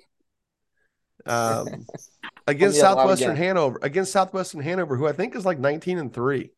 Um, 1.25 1.85
against 2.47 2.77
Yeah, 2.77 2.93
a 2.93 2.95
lot 2.95 3.09
of 3.09 3.19
Southwestern. 3.19 3.35
Hanover, 3.35 3.79
against 3.81 4.11
Southwestern 4.11 4.61
Hanover, 4.61 4.95
who 4.95 5.07
I 5.07 5.13
think 5.13 5.35
is 5.35 5.45
like 5.45 5.59
19 5.59 5.97
and 5.97 6.13
three. 6.13 6.51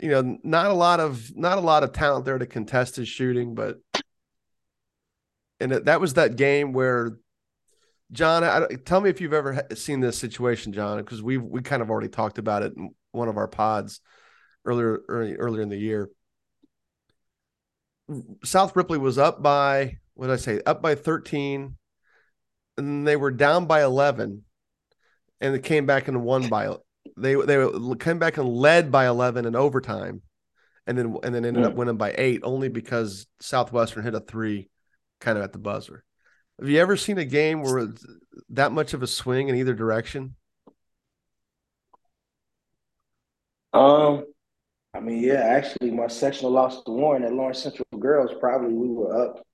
You 0.00 0.10
know, 0.10 0.38
not 0.44 0.66
a 0.66 0.74
lot 0.74 1.00
of 1.00 1.36
not 1.36 1.58
a 1.58 1.60
lot 1.62 1.82
of 1.82 1.92
talent 1.92 2.24
there 2.24 2.38
to 2.38 2.46
contest 2.46 2.96
his 2.96 3.08
shooting, 3.08 3.56
but 3.56 3.78
and 5.58 5.72
it, 5.72 5.84
that 5.86 6.00
was 6.00 6.14
that 6.14 6.36
game 6.36 6.72
where 6.72 7.16
John, 8.10 8.42
I, 8.42 8.66
tell 8.84 9.00
me 9.00 9.10
if 9.10 9.20
you've 9.20 9.34
ever 9.34 9.66
seen 9.74 10.00
this 10.00 10.18
situation, 10.18 10.72
John, 10.72 10.98
because 10.98 11.22
we 11.22 11.36
we 11.36 11.60
kind 11.62 11.82
of 11.82 11.90
already 11.90 12.08
talked 12.08 12.38
about 12.38 12.62
it 12.62 12.74
in 12.76 12.90
one 13.12 13.28
of 13.28 13.36
our 13.36 13.48
pods 13.48 14.00
earlier 14.64 15.00
early, 15.08 15.34
earlier 15.34 15.62
in 15.62 15.68
the 15.68 15.76
year. 15.76 16.08
South 18.44 18.74
Ripley 18.74 18.98
was 18.98 19.18
up 19.18 19.42
by 19.42 19.98
what 20.14 20.28
did 20.28 20.32
I 20.32 20.36
say? 20.36 20.60
Up 20.64 20.80
by 20.80 20.94
13, 20.94 21.76
and 22.78 23.06
they 23.06 23.16
were 23.16 23.30
down 23.30 23.66
by 23.66 23.84
11, 23.84 24.42
and 25.40 25.54
they 25.54 25.60
came 25.60 25.84
back 25.84 26.08
and 26.08 26.22
won 26.22 26.48
by 26.48 26.76
they 27.16 27.34
they 27.34 27.66
came 27.98 28.18
back 28.18 28.38
and 28.38 28.48
led 28.48 28.90
by 28.90 29.06
11 29.06 29.44
in 29.44 29.54
overtime, 29.54 30.22
and 30.86 30.96
then 30.96 31.16
and 31.22 31.34
then 31.34 31.44
ended 31.44 31.64
up 31.64 31.74
mm. 31.74 31.76
winning 31.76 31.96
by 31.96 32.14
eight 32.16 32.40
only 32.42 32.68
because 32.68 33.26
Southwestern 33.40 34.02
hit 34.02 34.14
a 34.14 34.20
three, 34.20 34.70
kind 35.20 35.36
of 35.36 35.44
at 35.44 35.52
the 35.52 35.58
buzzer. 35.58 36.04
Have 36.60 36.68
you 36.68 36.78
ever 36.80 36.96
seen 36.96 37.18
a 37.18 37.24
game 37.24 37.62
where 37.62 37.88
that 38.50 38.72
much 38.72 38.94
of 38.94 39.02
a 39.02 39.06
swing 39.06 39.48
in 39.48 39.54
either 39.56 39.74
direction? 39.74 40.34
Um, 43.72 44.24
I 44.94 45.00
mean, 45.00 45.22
yeah, 45.22 45.34
actually, 45.40 45.90
my 45.90 46.08
sectional 46.08 46.50
lost 46.50 46.84
to 46.86 46.92
Warren 46.92 47.22
at 47.24 47.32
Lawrence 47.32 47.62
Central 47.62 47.86
Girls. 47.98 48.30
Probably 48.40 48.72
we 48.74 48.88
were 48.88 49.24
up, 49.28 49.46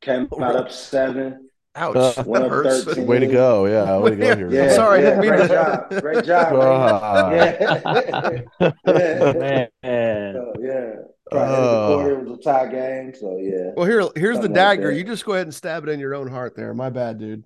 came 0.00 0.28
Oh, 0.32 0.42
out 0.42 0.48
really? 0.54 0.60
up 0.66 0.70
seven. 0.72 1.50
Ouch, 1.76 1.96
Uh, 1.96 2.12
that 2.12 2.26
one 2.26 2.42
of 2.44 2.50
hurts. 2.50 2.84
13. 2.84 3.06
Way 3.06 3.18
to 3.18 3.26
go. 3.26 3.66
Yeah, 3.66 3.98
way 3.98 4.10
to 4.10 4.16
go 4.16 4.36
here. 4.36 4.50
Yeah, 4.52 4.62
I'm 4.64 4.70
sorry, 4.70 5.00
I 5.00 5.02
yeah, 5.02 5.08
didn't 5.10 5.20
mean 5.22 5.30
great 5.30 5.42
to- 5.42 5.48
job, 5.48 6.00
great 6.00 6.24
job. 6.24 6.52
God. 6.52 7.32
man. 7.32 8.46
Yeah, 8.60 8.70
yeah. 8.86 9.66
Man, 9.82 10.34
So, 10.34 10.54
yeah. 10.62 10.92
Probably 11.30 11.54
end 11.56 11.64
of 11.64 11.70
the 11.70 11.78
Oh. 11.78 11.96
quarter 11.96 12.20
it 12.20 12.28
was 12.28 12.38
a 12.38 12.42
tie 12.42 12.66
game, 12.68 13.14
so 13.14 13.38
yeah. 13.38 13.70
Well, 13.76 13.86
here, 13.86 14.00
here's 14.16 14.36
the 14.38 14.42
Something 14.44 14.50
like 14.52 14.54
dagger. 14.54 14.90
that. 14.90 14.96
you 14.98 15.04
just 15.04 15.24
go 15.24 15.32
ahead 15.32 15.46
and 15.46 15.54
stab 15.54 15.84
it 15.84 15.90
in 15.90 16.00
your 16.00 16.14
own 16.14 16.28
heart. 16.28 16.54
There, 16.56 16.72
my 16.74 16.90
bad, 16.90 17.18
dude. 17.18 17.44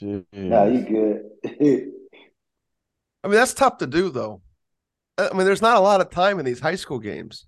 Jeez. 0.00 0.24
No, 0.32 0.66
you 0.66 0.80
good. 0.82 1.30
I 3.24 3.28
mean, 3.28 3.36
that's 3.36 3.54
tough 3.54 3.78
to 3.78 3.86
do, 3.86 4.10
though. 4.10 4.42
Uh, 5.16 5.28
I 5.32 5.36
mean, 5.36 5.46
there's 5.46 5.62
not 5.62 5.76
a 5.76 5.80
lot 5.80 6.00
of 6.00 6.10
time 6.10 6.38
in 6.40 6.44
these 6.44 6.58
high 6.60 6.74
school 6.74 6.98
games. 6.98 7.46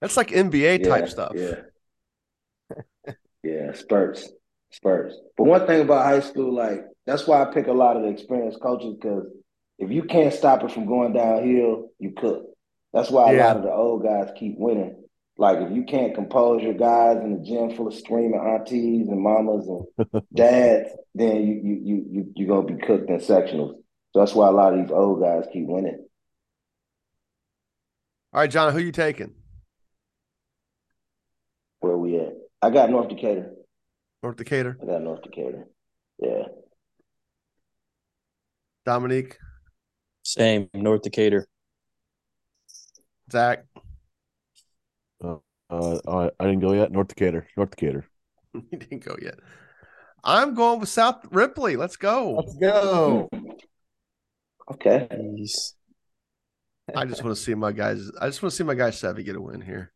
That's 0.00 0.16
like 0.16 0.28
NBA 0.30 0.78
type 0.84 1.08
stuff. 1.08 1.32
Yeah. 1.34 1.56
yeah, 3.42 3.72
spurts. 3.74 4.30
Spurts. 4.70 5.14
But 5.36 5.44
one 5.44 5.66
thing 5.66 5.82
about 5.82 6.04
high 6.04 6.20
school, 6.20 6.54
like 6.54 6.84
that's 7.06 7.26
why 7.26 7.42
I 7.42 7.52
pick 7.52 7.66
a 7.66 7.72
lot 7.72 7.96
of 7.96 8.02
the 8.02 8.08
experienced 8.08 8.60
coaches 8.60 8.94
because 9.00 9.26
if 9.78 9.90
you 9.90 10.02
can't 10.02 10.32
stop 10.34 10.62
it 10.64 10.72
from 10.72 10.86
going 10.86 11.12
downhill, 11.12 11.90
you 11.98 12.12
cook. 12.16 12.44
That's 12.96 13.10
why 13.10 13.30
a 13.30 13.36
Yeah. 13.36 13.46
lot 13.48 13.56
of 13.58 13.62
the 13.64 13.72
old 13.72 14.02
guys 14.04 14.30
keep 14.38 14.54
winning. 14.56 15.04
Like 15.36 15.58
if 15.58 15.70
you 15.70 15.84
can't 15.84 16.14
compose 16.14 16.62
your 16.62 16.72
guys 16.72 17.18
in 17.22 17.34
the 17.36 17.44
gym 17.44 17.76
full 17.76 17.88
of 17.88 17.94
screaming 17.94 18.40
aunties 18.40 19.08
and 19.08 19.20
mamas 19.20 19.68
and 19.68 20.24
dads, 20.34 20.88
then 21.14 21.46
you 21.46 21.60
you 21.62 21.80
you 21.84 22.06
you 22.10 22.32
you're 22.34 22.48
gonna 22.48 22.74
be 22.74 22.82
cooked 22.86 23.10
in 23.10 23.18
sectionals. 23.18 23.74
So 24.14 24.20
that's 24.20 24.34
why 24.34 24.48
a 24.48 24.50
lot 24.50 24.72
of 24.72 24.80
these 24.80 24.90
old 24.90 25.20
guys 25.20 25.44
keep 25.52 25.66
winning. 25.66 26.06
All 28.32 28.40
right, 28.40 28.50
John, 28.50 28.72
who 28.72 28.78
you 28.78 28.92
taking? 28.92 29.34
Where 31.80 31.98
we 31.98 32.18
at? 32.18 32.32
I 32.62 32.70
got 32.70 32.88
North 32.88 33.10
Decatur. 33.10 33.52
North 34.22 34.36
Decatur, 34.36 34.78
I 34.82 34.86
got 34.86 35.02
North 35.02 35.22
Decatur. 35.22 35.66
Yeah. 36.18 36.44
Dominique, 38.86 39.36
Same, 40.24 40.70
North 40.72 41.02
Decatur. 41.02 41.46
Zach. 43.30 43.64
Uh, 45.68 45.98
I, 46.08 46.30
I 46.38 46.44
didn't 46.44 46.60
go 46.60 46.72
yet. 46.72 46.92
North 46.92 47.08
Decatur. 47.08 47.46
North 47.56 47.70
Decatur. 47.70 48.06
he 48.70 48.76
didn't 48.76 49.04
go 49.04 49.16
yet. 49.20 49.38
I'm 50.22 50.54
going 50.54 50.80
with 50.80 50.88
South 50.88 51.24
Ripley. 51.30 51.76
Let's 51.76 51.96
go. 51.96 52.34
Let's 52.34 52.56
go. 52.56 53.28
Okay. 54.70 55.08
Jeez. 55.10 55.72
I 56.94 57.04
just 57.04 57.22
want 57.24 57.36
to 57.36 57.42
see 57.42 57.54
my 57.54 57.72
guys. 57.72 58.10
I 58.20 58.26
just 58.26 58.42
want 58.42 58.52
to 58.52 58.56
see 58.56 58.64
my 58.64 58.74
guy 58.74 58.90
Sevy 58.90 59.24
get 59.24 59.36
a 59.36 59.40
win 59.40 59.60
here. 59.60 59.92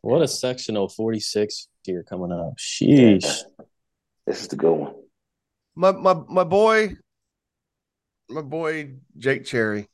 What 0.00 0.22
a 0.22 0.28
sectional 0.28 0.88
46 0.88 1.68
here 1.84 2.02
coming 2.02 2.32
up. 2.32 2.54
Sheesh. 2.58 3.42
This 4.26 4.42
is 4.42 4.48
the 4.48 4.56
good 4.56 4.72
one. 4.72 4.94
My 5.74 5.92
my 5.92 6.14
my 6.28 6.44
boy, 6.44 6.96
my 8.28 8.42
boy 8.42 8.94
Jake 9.16 9.44
Cherry, 9.44 9.88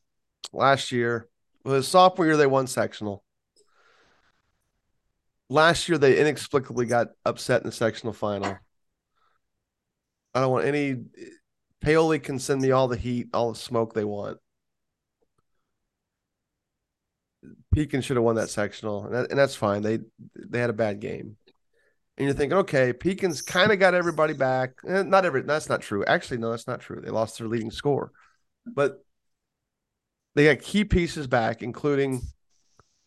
last 0.53 0.93
year, 0.93 1.29
his 1.73 1.89
sophomore 1.89 2.27
year 2.27 2.37
they 2.37 2.47
won 2.47 2.67
sectional. 2.67 3.23
Last 5.51 5.89
year 5.89 5.99
they 5.99 6.21
inexplicably 6.21 6.87
got 6.87 7.09
upset 7.25 7.63
in 7.63 7.69
the 7.69 7.73
sectional 7.73 8.13
final. 8.13 8.59
I 10.35 10.41
don't 10.41 10.53
want 10.53 10.67
any. 10.67 10.97
Paoli 11.81 12.19
can 12.19 12.39
send 12.39 12.61
me 12.61 12.71
all 12.71 12.89
the 12.89 12.97
heat, 12.97 13.29
all 13.33 13.53
the 13.53 13.59
smoke 13.59 13.95
they 13.95 14.05
want. 14.05 14.39
Pekin 17.75 18.01
should 18.01 18.17
have 18.17 18.25
won 18.25 18.37
that 18.37 18.51
sectional, 18.51 19.05
and, 19.07 19.15
that, 19.15 19.31
and 19.31 19.39
that's 19.39 19.55
fine. 19.55 19.83
They 19.83 20.01
they 20.35 20.59
had 20.59 20.71
a 20.71 20.75
bad 20.75 21.01
game, 21.01 21.37
and 22.17 22.27
you're 22.27 22.35
thinking, 22.35 22.59
okay, 22.59 22.93
Pekin's 22.93 23.43
kind 23.43 23.73
of 23.73 23.79
got 23.79 23.95
everybody 23.95 24.35
back. 24.35 24.73
Eh, 24.87 25.03
not 25.03 25.25
every. 25.25 25.43
That's 25.43 25.69
not 25.69 25.81
true. 25.81 26.05
Actually, 26.05 26.39
no, 26.39 26.51
that's 26.51 26.67
not 26.67 26.81
true. 26.81 27.01
They 27.01 27.11
lost 27.11 27.39
their 27.39 27.49
leading 27.49 27.71
score, 27.71 28.13
but 28.67 29.05
they 30.39 30.45
got 30.45 30.63
key 30.63 30.85
pieces 30.85 31.27
back, 31.27 31.65
including 31.65 32.21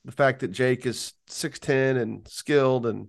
the 0.03 0.11
fact 0.11 0.41
that 0.41 0.49
Jake 0.49 0.86
is 0.86 1.13
six 1.27 1.59
ten 1.59 1.95
and 1.95 2.27
skilled, 2.27 2.86
and 2.86 3.07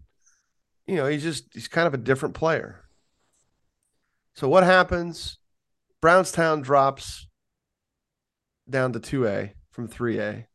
you 0.86 0.94
know 0.94 1.06
he's 1.06 1.24
just 1.24 1.46
he's 1.52 1.66
kind 1.66 1.88
of 1.88 1.94
a 1.94 1.98
different 1.98 2.36
player. 2.36 2.84
So 4.34 4.48
what 4.48 4.62
happens? 4.62 5.38
Brownstown 6.00 6.62
drops 6.62 7.26
down 8.70 8.92
to 8.92 9.00
two 9.00 9.26
A 9.26 9.54
from 9.72 9.88
three 9.88 10.20
A 10.20 10.46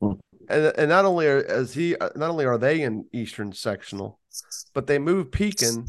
hmm. 0.00 0.14
and 0.48 0.72
and 0.76 0.88
not 0.88 1.04
only 1.04 1.28
are 1.28 1.44
as 1.46 1.74
he 1.74 1.94
not 2.16 2.30
only 2.30 2.44
are 2.44 2.58
they 2.58 2.82
in 2.82 3.04
Eastern 3.12 3.52
sectional, 3.52 4.18
but 4.74 4.88
they 4.88 4.98
move 4.98 5.30
Pekin 5.30 5.86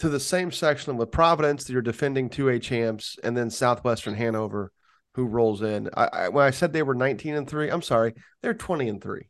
to 0.00 0.08
the 0.08 0.18
same 0.18 0.50
section 0.50 0.96
with 0.96 1.12
Providence, 1.12 1.70
your 1.70 1.82
defending 1.82 2.30
two 2.30 2.48
A 2.48 2.58
champs, 2.58 3.16
and 3.22 3.36
then 3.36 3.48
Southwestern 3.48 4.16
Hanover, 4.16 4.72
who 5.16 5.26
rolls 5.26 5.62
in. 5.62 5.90
I, 5.96 6.08
I, 6.12 6.28
when 6.28 6.44
I 6.44 6.50
said 6.50 6.72
they 6.72 6.82
were 6.82 6.94
nineteen 6.94 7.34
and 7.34 7.48
three, 7.48 7.68
I'm 7.68 7.82
sorry, 7.82 8.14
they're 8.42 8.54
twenty 8.54 8.88
and 8.88 9.02
three. 9.02 9.28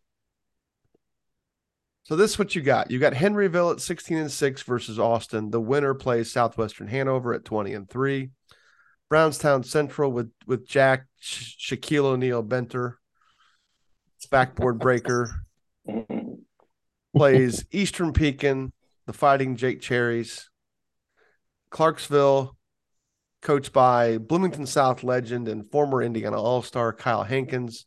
So 2.03 2.15
this 2.15 2.33
is 2.33 2.39
what 2.39 2.55
you 2.55 2.63
got. 2.63 2.91
You 2.91 2.99
got 2.99 3.15
Henryville 3.15 3.73
at 3.73 3.81
sixteen 3.81 4.19
and 4.19 4.31
six 4.31 4.63
versus 4.63 4.99
Austin. 4.99 5.51
The 5.51 5.61
winner 5.61 5.95
plays 5.95 6.33
Southwestern 6.33 6.89
Hanover 6.89 7.33
at 7.33 7.45
twenty 7.45 7.73
and 7.73 7.89
three. 7.89 8.31
Brownstown 9.09 9.63
Central 9.63 10.13
with 10.13 10.31
with 10.47 10.69
Jack 10.69 11.07
Shaquille 11.23 12.05
O'Neal 12.05 12.43
Benter 12.43 12.95
backboard 14.27 14.79
breaker 14.79 15.47
plays 17.17 17.65
Eastern 17.73 18.13
Pekin, 18.13 18.73
the 19.07 19.13
Fighting 19.13 19.57
Jake 19.57 19.81
Cherries, 19.81 20.51
Clarksville, 21.71 22.56
coached 23.47 23.73
by 23.73 24.19
Bloomington 24.19 24.67
South 24.67 25.05
legend 25.05 25.47
and 25.47 25.71
former 25.71 26.03
Indiana 26.03 26.43
All 26.43 26.63
Star 26.63 26.93
Kyle 26.93 27.23
Hankins, 27.23 27.87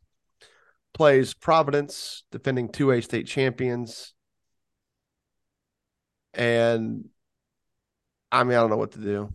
plays 0.94 1.34
Providence, 1.34 2.24
defending 2.32 2.70
2A 2.70 3.04
state 3.04 3.28
champions. 3.28 4.14
And 6.34 7.10
I 8.32 8.46
mean, 8.46 8.58
I 8.58 8.62
don't 8.62 8.70
know 8.70 8.78
what 8.78 8.94
to 8.94 9.00
do. 9.00 9.34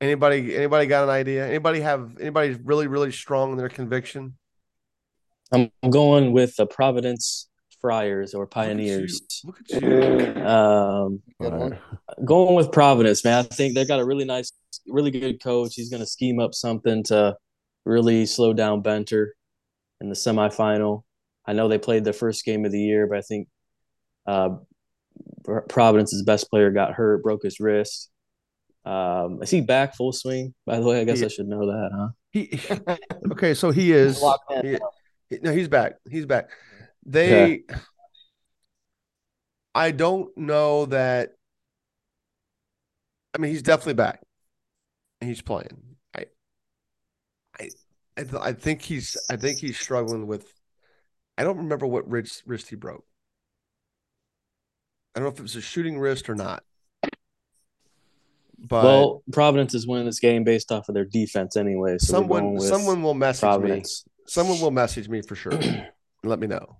Anybody, 0.00 0.56
anybody 0.56 0.86
got 0.86 1.04
an 1.04 1.10
idea? 1.10 1.46
Anybody 1.46 1.80
have 1.80 2.16
anybody 2.18 2.56
really, 2.64 2.86
really 2.86 3.12
strong 3.12 3.52
in 3.52 3.58
their 3.58 3.68
conviction? 3.68 4.38
I'm 5.52 5.70
going 5.90 6.32
with 6.32 6.56
the 6.56 6.66
Providence 6.66 7.48
Friars 7.86 8.34
or 8.34 8.48
Pioneers. 8.48 9.20
Look 9.44 9.60
at 9.60 9.80
you. 9.80 9.88
Look 9.88 10.26
at 10.26 10.36
you. 10.36 10.42
Um, 10.44 11.22
Good 11.40 11.52
one. 11.54 11.78
going 12.24 12.56
with 12.56 12.72
Providence, 12.72 13.24
man. 13.24 13.38
I 13.38 13.42
think 13.54 13.76
they 13.76 13.84
got 13.84 14.00
a 14.00 14.04
really 14.04 14.24
nice, 14.24 14.50
really 14.88 15.12
good 15.12 15.40
coach. 15.40 15.74
He's 15.74 15.88
going 15.88 16.00
to 16.00 16.06
scheme 16.06 16.40
up 16.40 16.52
something 16.52 17.04
to 17.04 17.36
really 17.84 18.26
slow 18.26 18.52
down 18.52 18.82
Benter 18.82 19.26
in 20.00 20.08
the 20.08 20.16
semifinal. 20.16 21.04
I 21.46 21.52
know 21.52 21.68
they 21.68 21.78
played 21.78 22.02
their 22.02 22.12
first 22.12 22.44
game 22.44 22.64
of 22.64 22.72
the 22.72 22.80
year, 22.80 23.06
but 23.06 23.18
I 23.18 23.20
think 23.20 23.46
uh, 24.26 24.56
Providence's 25.68 26.24
best 26.24 26.50
player 26.50 26.72
got 26.72 26.92
hurt, 26.94 27.22
broke 27.22 27.44
his 27.44 27.60
wrist. 27.60 28.10
Um, 28.84 29.38
is 29.42 29.50
he 29.50 29.60
back 29.60 29.94
full 29.94 30.12
swing? 30.12 30.54
By 30.66 30.80
the 30.80 30.86
way, 30.86 31.00
I 31.00 31.04
guess 31.04 31.20
He- 31.20 31.24
I 31.24 31.28
should 31.28 31.46
know 31.46 31.66
that, 31.66 31.90
huh? 31.94 32.08
He, 32.32 32.60
okay, 33.32 33.54
so 33.54 33.70
he 33.70 33.92
is. 33.92 34.20
He- 34.62 34.76
he- 35.30 35.38
no, 35.40 35.52
he's 35.52 35.68
back. 35.68 35.94
He's 36.10 36.26
back. 36.26 36.50
They, 37.06 37.62
I 39.74 39.92
don't 39.92 40.36
know 40.36 40.86
that. 40.86 41.34
I 43.32 43.38
mean, 43.38 43.52
he's 43.52 43.62
definitely 43.62 43.94
back. 43.94 44.20
He's 45.20 45.40
playing. 45.40 45.96
I, 46.16 46.26
I, 47.60 47.68
I, 48.16 48.22
th- 48.22 48.42
I 48.42 48.52
think 48.52 48.82
he's. 48.82 49.16
I 49.30 49.36
think 49.36 49.58
he's 49.58 49.78
struggling 49.78 50.26
with. 50.26 50.52
I 51.38 51.44
don't 51.44 51.58
remember 51.58 51.86
what 51.86 52.10
wrist 52.10 52.42
wrist 52.44 52.70
he 52.70 52.76
broke. 52.76 53.04
I 55.14 55.20
don't 55.20 55.28
know 55.28 55.32
if 55.32 55.38
it 55.38 55.42
was 55.42 55.56
a 55.56 55.60
shooting 55.60 55.98
wrist 55.98 56.28
or 56.28 56.34
not. 56.34 56.64
But 58.58 58.84
well, 58.84 59.22
Providence 59.32 59.74
is 59.74 59.86
winning 59.86 60.06
this 60.06 60.18
game 60.18 60.42
based 60.42 60.72
off 60.72 60.88
of 60.88 60.94
their 60.94 61.04
defense 61.04 61.56
anyway. 61.56 61.98
So 61.98 62.14
someone, 62.14 62.58
someone 62.60 63.02
will 63.02 63.14
message 63.14 63.60
me. 63.60 63.84
Someone 64.26 64.60
will 64.60 64.72
message 64.72 65.08
me 65.08 65.22
for 65.22 65.36
sure 65.36 65.52
and 65.52 65.86
let 66.24 66.40
me 66.40 66.48
know 66.48 66.78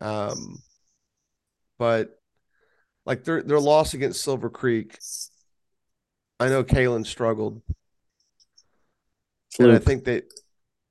um 0.00 0.62
but 1.78 2.18
like 3.06 3.24
their 3.24 3.42
their 3.42 3.60
loss 3.60 3.94
against 3.94 4.22
silver 4.22 4.50
creek 4.50 4.98
i 6.38 6.48
know 6.48 6.64
Kalen 6.64 7.06
struggled. 7.06 7.62
And 9.58 9.72
i 9.72 9.78
think 9.78 10.04
that 10.04 10.32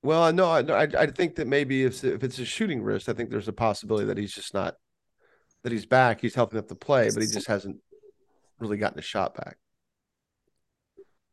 well 0.03 0.21
i 0.21 0.31
know 0.31 0.49
I, 0.49 0.59
I 0.59 0.87
i 0.97 1.05
think 1.07 1.35
that 1.35 1.47
maybe 1.47 1.83
if 1.83 2.03
if 2.03 2.23
it's 2.23 2.39
a 2.39 2.45
shooting 2.45 2.81
wrist 2.81 3.09
i 3.09 3.13
think 3.13 3.29
there's 3.29 3.47
a 3.47 3.53
possibility 3.53 4.05
that 4.07 4.17
he's 4.17 4.33
just 4.33 4.53
not 4.53 4.75
that 5.63 5.71
he's 5.71 5.85
back 5.85 6.21
he's 6.21 6.35
helping 6.35 6.59
up 6.59 6.67
the 6.67 6.75
play 6.75 7.09
but 7.13 7.21
he 7.21 7.27
just 7.27 7.47
hasn't 7.47 7.77
really 8.59 8.77
gotten 8.77 8.99
a 8.99 9.01
shot 9.03 9.35
back. 9.35 9.57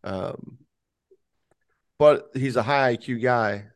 Um 0.04 0.58
but 1.98 2.30
he's 2.34 2.56
a 2.56 2.62
high 2.62 2.96
IQ 2.96 3.22
guy 3.22 3.66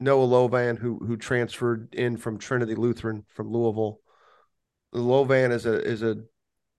Noah 0.00 0.26
Lovan, 0.26 0.78
who 0.78 0.98
who 0.98 1.16
transferred 1.16 1.94
in 1.94 2.16
from 2.16 2.38
Trinity 2.38 2.74
Lutheran 2.74 3.24
from 3.28 3.52
Louisville. 3.52 4.00
Lovan 4.94 5.52
is 5.52 5.66
a 5.66 5.80
is 5.80 6.02
a 6.02 6.16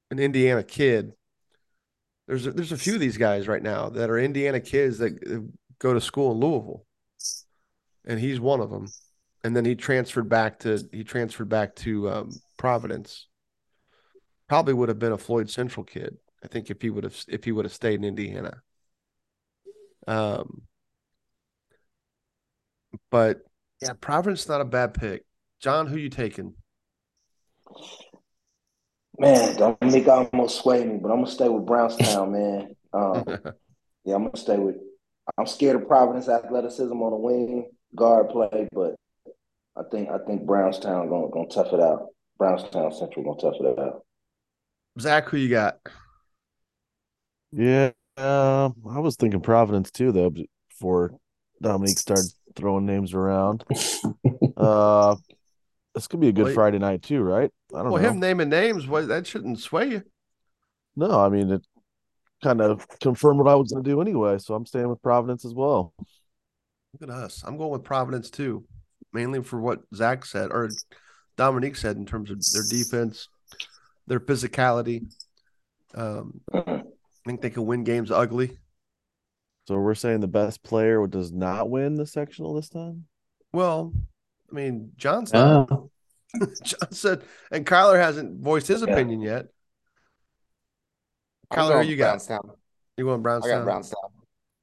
an 0.09 0.19
Indiana 0.19 0.63
kid. 0.63 1.13
There's 2.27 2.47
a, 2.47 2.51
there's 2.51 2.71
a 2.71 2.77
few 2.77 2.95
of 2.95 2.99
these 2.99 3.17
guys 3.17 3.47
right 3.47 3.61
now 3.61 3.89
that 3.89 4.09
are 4.09 4.17
Indiana 4.17 4.59
kids 4.59 4.97
that 4.97 5.13
uh, 5.25 5.51
go 5.79 5.93
to 5.93 6.01
school 6.01 6.31
in 6.31 6.39
Louisville, 6.39 6.85
and 8.05 8.19
he's 8.19 8.39
one 8.39 8.59
of 8.59 8.69
them. 8.69 8.87
And 9.43 9.55
then 9.55 9.65
he 9.65 9.75
transferred 9.75 10.29
back 10.29 10.59
to 10.59 10.79
he 10.91 11.03
transferred 11.03 11.49
back 11.49 11.75
to 11.77 12.09
um, 12.09 12.31
Providence. 12.57 13.27
Probably 14.47 14.73
would 14.73 14.89
have 14.89 14.99
been 14.99 15.13
a 15.13 15.17
Floyd 15.17 15.49
Central 15.49 15.83
kid, 15.83 16.17
I 16.43 16.47
think, 16.47 16.69
if 16.69 16.81
he 16.81 16.89
would 16.89 17.03
have 17.03 17.23
if 17.27 17.43
he 17.43 17.51
would 17.51 17.65
have 17.65 17.73
stayed 17.73 17.95
in 17.95 18.03
Indiana. 18.03 18.61
Um, 20.07 20.63
but 23.09 23.41
yeah, 23.81 23.93
Providence 23.99 24.47
not 24.47 24.61
a 24.61 24.65
bad 24.65 24.93
pick. 24.93 25.23
John, 25.59 25.87
who 25.87 25.97
you 25.97 26.09
taking? 26.09 26.53
Man, 29.17 29.55
Dominique 29.55 30.07
almost 30.07 30.61
swayed 30.61 30.87
me, 30.87 30.97
but 31.01 31.11
I'm 31.11 31.19
gonna 31.19 31.31
stay 31.31 31.49
with 31.49 31.65
Brownstown, 31.65 32.31
man. 32.33 32.75
Um, 32.93 33.23
yeah, 34.05 34.15
I'm 34.15 34.25
gonna 34.25 34.37
stay 34.37 34.57
with. 34.57 34.75
I'm 35.37 35.45
scared 35.45 35.75
of 35.75 35.87
Providence 35.87 36.27
athleticism 36.27 36.93
on 36.93 37.11
the 37.11 37.17
wing 37.17 37.69
guard 37.95 38.29
play, 38.29 38.67
but 38.71 38.95
I 39.77 39.83
think 39.91 40.09
I 40.09 40.17
think 40.25 40.45
Brownstown 40.45 41.09
gonna 41.09 41.29
gonna 41.29 41.47
tough 41.49 41.73
it 41.73 41.79
out. 41.79 42.07
Brownstown 42.37 42.91
Central 42.91 43.23
gonna 43.23 43.41
tough 43.41 43.61
it 43.61 43.79
out. 43.79 44.03
Zach, 44.99 45.29
who 45.29 45.37
you 45.37 45.49
got? 45.49 45.77
Yeah, 47.51 47.91
um, 48.17 48.75
I 48.89 48.99
was 48.99 49.15
thinking 49.15 49.41
Providence 49.41 49.91
too, 49.91 50.11
though, 50.11 50.29
Before 50.29 51.09
for 51.09 51.19
Dominique 51.61 51.99
started 51.99 52.31
throwing 52.55 52.85
names 52.85 53.13
around. 53.13 53.63
uh, 54.57 55.15
this 55.93 56.07
could 56.07 56.19
be 56.19 56.29
a 56.29 56.31
good 56.31 56.45
Well, 56.45 56.53
Friday 56.53 56.79
night 56.79 57.03
too, 57.03 57.21
right? 57.21 57.51
I 57.73 57.83
don't 57.83 57.91
Well, 57.91 58.01
know. 58.01 58.09
him 58.09 58.19
naming 58.19 58.49
names, 58.49 58.87
what 58.87 59.07
that 59.07 59.27
shouldn't 59.27 59.59
sway 59.59 59.89
you. 59.89 60.03
No, 60.95 61.19
I 61.19 61.29
mean 61.29 61.51
it 61.51 61.65
kind 62.43 62.61
of 62.61 62.87
confirmed 62.99 63.39
what 63.39 63.47
I 63.47 63.55
was 63.55 63.71
going 63.71 63.83
to 63.83 63.89
do 63.89 64.01
anyway, 64.01 64.37
so 64.37 64.53
I'm 64.55 64.65
staying 64.65 64.89
with 64.89 65.01
Providence 65.01 65.45
as 65.45 65.53
well. 65.53 65.93
Look 66.93 67.09
at 67.09 67.15
us. 67.15 67.43
I'm 67.45 67.57
going 67.57 67.71
with 67.71 67.83
Providence 67.83 68.29
too, 68.29 68.65
mainly 69.13 69.41
for 69.43 69.59
what 69.59 69.81
Zach 69.93 70.25
said 70.25 70.51
or 70.51 70.69
Dominique 71.37 71.75
said 71.75 71.97
in 71.97 72.05
terms 72.05 72.31
of 72.31 72.41
their 72.51 72.63
defense, 72.69 73.27
their 74.07 74.19
physicality. 74.19 75.11
Um, 75.93 76.41
I 76.53 76.83
think 77.25 77.41
they 77.41 77.49
can 77.49 77.65
win 77.65 77.83
games 77.83 78.11
ugly. 78.11 78.57
So 79.67 79.77
we're 79.77 79.95
saying 79.95 80.21
the 80.21 80.27
best 80.27 80.63
player 80.63 81.05
does 81.07 81.31
not 81.31 81.69
win 81.69 81.95
the 81.95 82.07
sectional 82.07 82.53
this 82.53 82.69
time. 82.69 83.05
Well, 83.53 83.93
I 84.51 84.55
mean, 84.55 84.91
John's 84.97 85.31
not. 85.33 85.69
Ah, 85.71 85.77
John 86.63 86.91
said, 86.91 87.23
and 87.51 87.65
Kyler 87.65 87.99
hasn't 88.01 88.41
voiced 88.41 88.67
his 88.67 88.81
Yeah. 88.81 88.91
opinion 88.91 89.21
yet. 89.21 89.47
I'm 91.51 91.59
Kyler, 91.59 91.67
who 91.67 91.73
going 91.73 91.89
you 91.89 91.97
got? 91.97 92.09
Brownstown. 92.11 92.51
You 92.97 93.05
going 93.05 93.19
I 93.19 93.23
Brownstown? 93.23 93.57
got 93.59 93.63
Brownstown. 93.65 94.09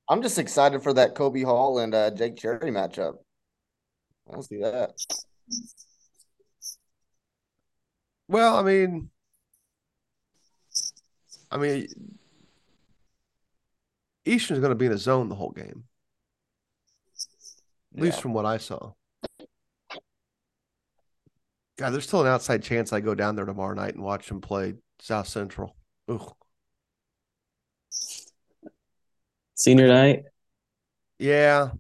I'm 0.09 0.23
just 0.23 0.39
excited 0.39 0.83
for 0.83 0.95
that 0.95 1.15
Kobe 1.15 1.43
Hall 1.43 1.79
and 1.79 1.95
uh, 1.95 2.11
Jake 2.11 2.37
Cherry 2.37 2.71
matchup. 2.71 3.19
I 4.27 4.31
want 4.31 4.43
to 4.43 4.49
see 4.49 4.61
that. 4.63 4.93
Well, 8.27 8.57
I 8.57 8.63
mean, 8.63 9.11
I 11.51 11.57
mean, 11.57 11.87
Eastern's 14.29 14.61
going 14.61 14.71
to 14.71 14.77
be 14.77 14.87
in 14.87 14.93
a 14.93 14.99
zone 14.99 15.29
the 15.29 15.35
whole 15.35 15.51
game, 15.51 15.85
at 17.97 18.03
least 18.03 18.21
from 18.21 18.35
what 18.35 18.45
I 18.45 18.59
saw. 18.59 18.93
God, 21.79 21.91
there's 21.91 22.07
still 22.07 22.21
an 22.23 22.27
outside 22.27 22.63
chance 22.63 22.93
I 22.93 23.01
go 23.01 23.15
down 23.15 23.37
there 23.37 23.45
tomorrow 23.45 23.75
night 23.75 23.95
and 23.95 24.03
watch 24.03 24.29
them 24.29 24.41
play 24.41 24.75
South 25.01 25.29
Central. 25.29 25.77
Ugh. 26.09 26.33
senior 29.55 29.89
night. 29.89 30.25
Yeah, 31.19 31.71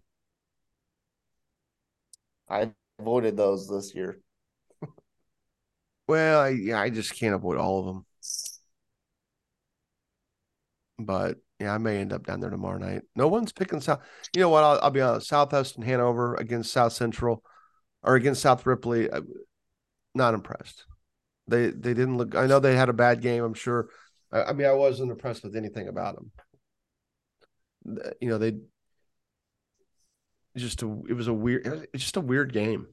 I 2.48 2.72
avoided 2.98 3.36
those 3.36 3.68
this 3.68 3.94
year. 3.94 4.20
well, 6.08 6.40
I, 6.40 6.48
yeah, 6.48 6.80
I 6.80 6.90
just 6.90 7.14
can't 7.14 7.34
avoid 7.34 7.58
all 7.58 7.80
of 7.80 7.86
them. 7.86 8.06
But 10.98 11.38
yeah, 11.60 11.74
I 11.74 11.78
may 11.78 11.98
end 11.98 12.12
up 12.12 12.24
down 12.24 12.40
there 12.40 12.50
tomorrow 12.50 12.78
night. 12.78 13.02
No 13.16 13.26
one's 13.26 13.52
picking 13.52 13.80
South. 13.80 14.00
You 14.34 14.42
know 14.42 14.48
what? 14.48 14.62
I'll, 14.62 14.78
I'll 14.80 14.90
be 14.90 15.00
honest. 15.00 15.28
Southwest 15.28 15.76
and 15.76 15.84
Hanover 15.84 16.36
against 16.36 16.72
South 16.72 16.92
Central, 16.92 17.42
or 18.02 18.14
against 18.14 18.42
South 18.42 18.64
Ripley. 18.64 19.12
I, 19.12 19.20
not 20.14 20.34
impressed. 20.34 20.84
They 21.48 21.70
they 21.70 21.94
didn't 21.94 22.16
look. 22.16 22.36
I 22.36 22.46
know 22.46 22.60
they 22.60 22.76
had 22.76 22.88
a 22.88 22.94
bad 22.94 23.20
game. 23.20 23.42
I'm 23.42 23.54
sure. 23.54 23.88
I, 24.30 24.44
I 24.44 24.52
mean, 24.52 24.68
I 24.68 24.72
wasn't 24.72 25.10
impressed 25.10 25.42
with 25.42 25.56
anything 25.56 25.88
about 25.88 26.14
them. 26.14 26.30
You 28.20 28.28
know, 28.28 28.38
they 28.38 28.58
just 30.56 30.82
a. 30.82 31.02
It 31.08 31.14
was 31.14 31.26
a 31.26 31.34
weird. 31.34 31.66
It 31.66 31.70
was 31.70 31.82
it's 31.92 32.02
just 32.04 32.16
a 32.16 32.20
weird 32.20 32.52
game. 32.52 32.86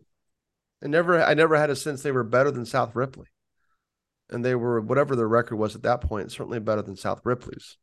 I 0.84 0.88
never. 0.88 1.22
I 1.22 1.36
never 1.36 1.56
had 1.56 1.70
a 1.70 1.76
sense 1.76 2.02
they 2.02 2.12
were 2.12 2.24
better 2.24 2.50
than 2.50 2.66
South 2.66 2.96
Ripley, 2.96 3.28
and 4.32 4.44
they 4.44 4.56
were 4.56 4.82
whatever 4.82 5.16
their 5.16 5.28
record 5.28 5.58
was 5.58 5.76
at 5.76 5.84
that 5.84 6.02
point. 6.02 6.32
Certainly 6.32 6.62
better 6.62 6.82
than 6.82 6.96
South 6.96 7.22
Ripley's. 7.24 7.78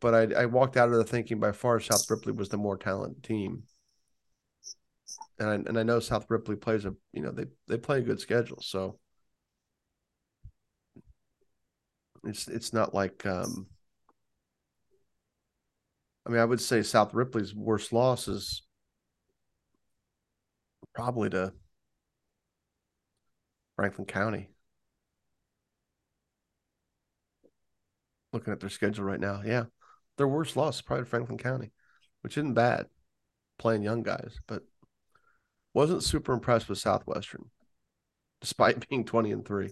But 0.00 0.14
I, 0.14 0.42
I 0.42 0.46
walked 0.46 0.76
out 0.76 0.88
of 0.90 0.94
the 0.94 1.04
thinking 1.04 1.40
by 1.40 1.52
far 1.52 1.80
South 1.80 2.08
Ripley 2.08 2.32
was 2.32 2.48
the 2.48 2.56
more 2.56 2.76
talented 2.76 3.22
team. 3.22 3.64
And 5.38 5.48
I, 5.48 5.54
and 5.54 5.78
I 5.78 5.82
know 5.82 6.00
South 6.00 6.26
Ripley 6.28 6.56
plays 6.56 6.84
a 6.84 6.94
you 7.12 7.22
know 7.22 7.30
they 7.30 7.46
they 7.66 7.78
play 7.78 7.98
a 7.98 8.02
good 8.02 8.20
schedule, 8.20 8.60
so. 8.60 8.98
It's 12.24 12.48
it's 12.48 12.72
not 12.72 12.94
like 12.94 13.24
um 13.26 13.66
I 16.26 16.30
mean 16.30 16.40
I 16.40 16.44
would 16.44 16.60
say 16.60 16.82
South 16.82 17.14
Ripley's 17.14 17.54
worst 17.54 17.92
loss 17.92 18.28
is 18.28 18.62
probably 20.94 21.30
to 21.30 21.52
Franklin 23.76 24.06
County. 24.06 24.50
Looking 28.32 28.52
at 28.52 28.60
their 28.60 28.68
schedule 28.68 29.04
right 29.04 29.20
now, 29.20 29.42
yeah, 29.42 29.64
their 30.18 30.28
worst 30.28 30.56
loss 30.56 30.76
is 30.76 30.82
probably 30.82 31.06
Franklin 31.06 31.38
County, 31.38 31.70
which 32.22 32.36
isn't 32.36 32.54
bad, 32.54 32.86
playing 33.58 33.82
young 33.82 34.02
guys, 34.02 34.38
but 34.46 34.62
wasn't 35.72 36.02
super 36.02 36.32
impressed 36.32 36.68
with 36.68 36.78
Southwestern, 36.78 37.46
despite 38.40 38.88
being 38.88 39.04
20 39.04 39.32
and 39.32 39.46
3. 39.46 39.70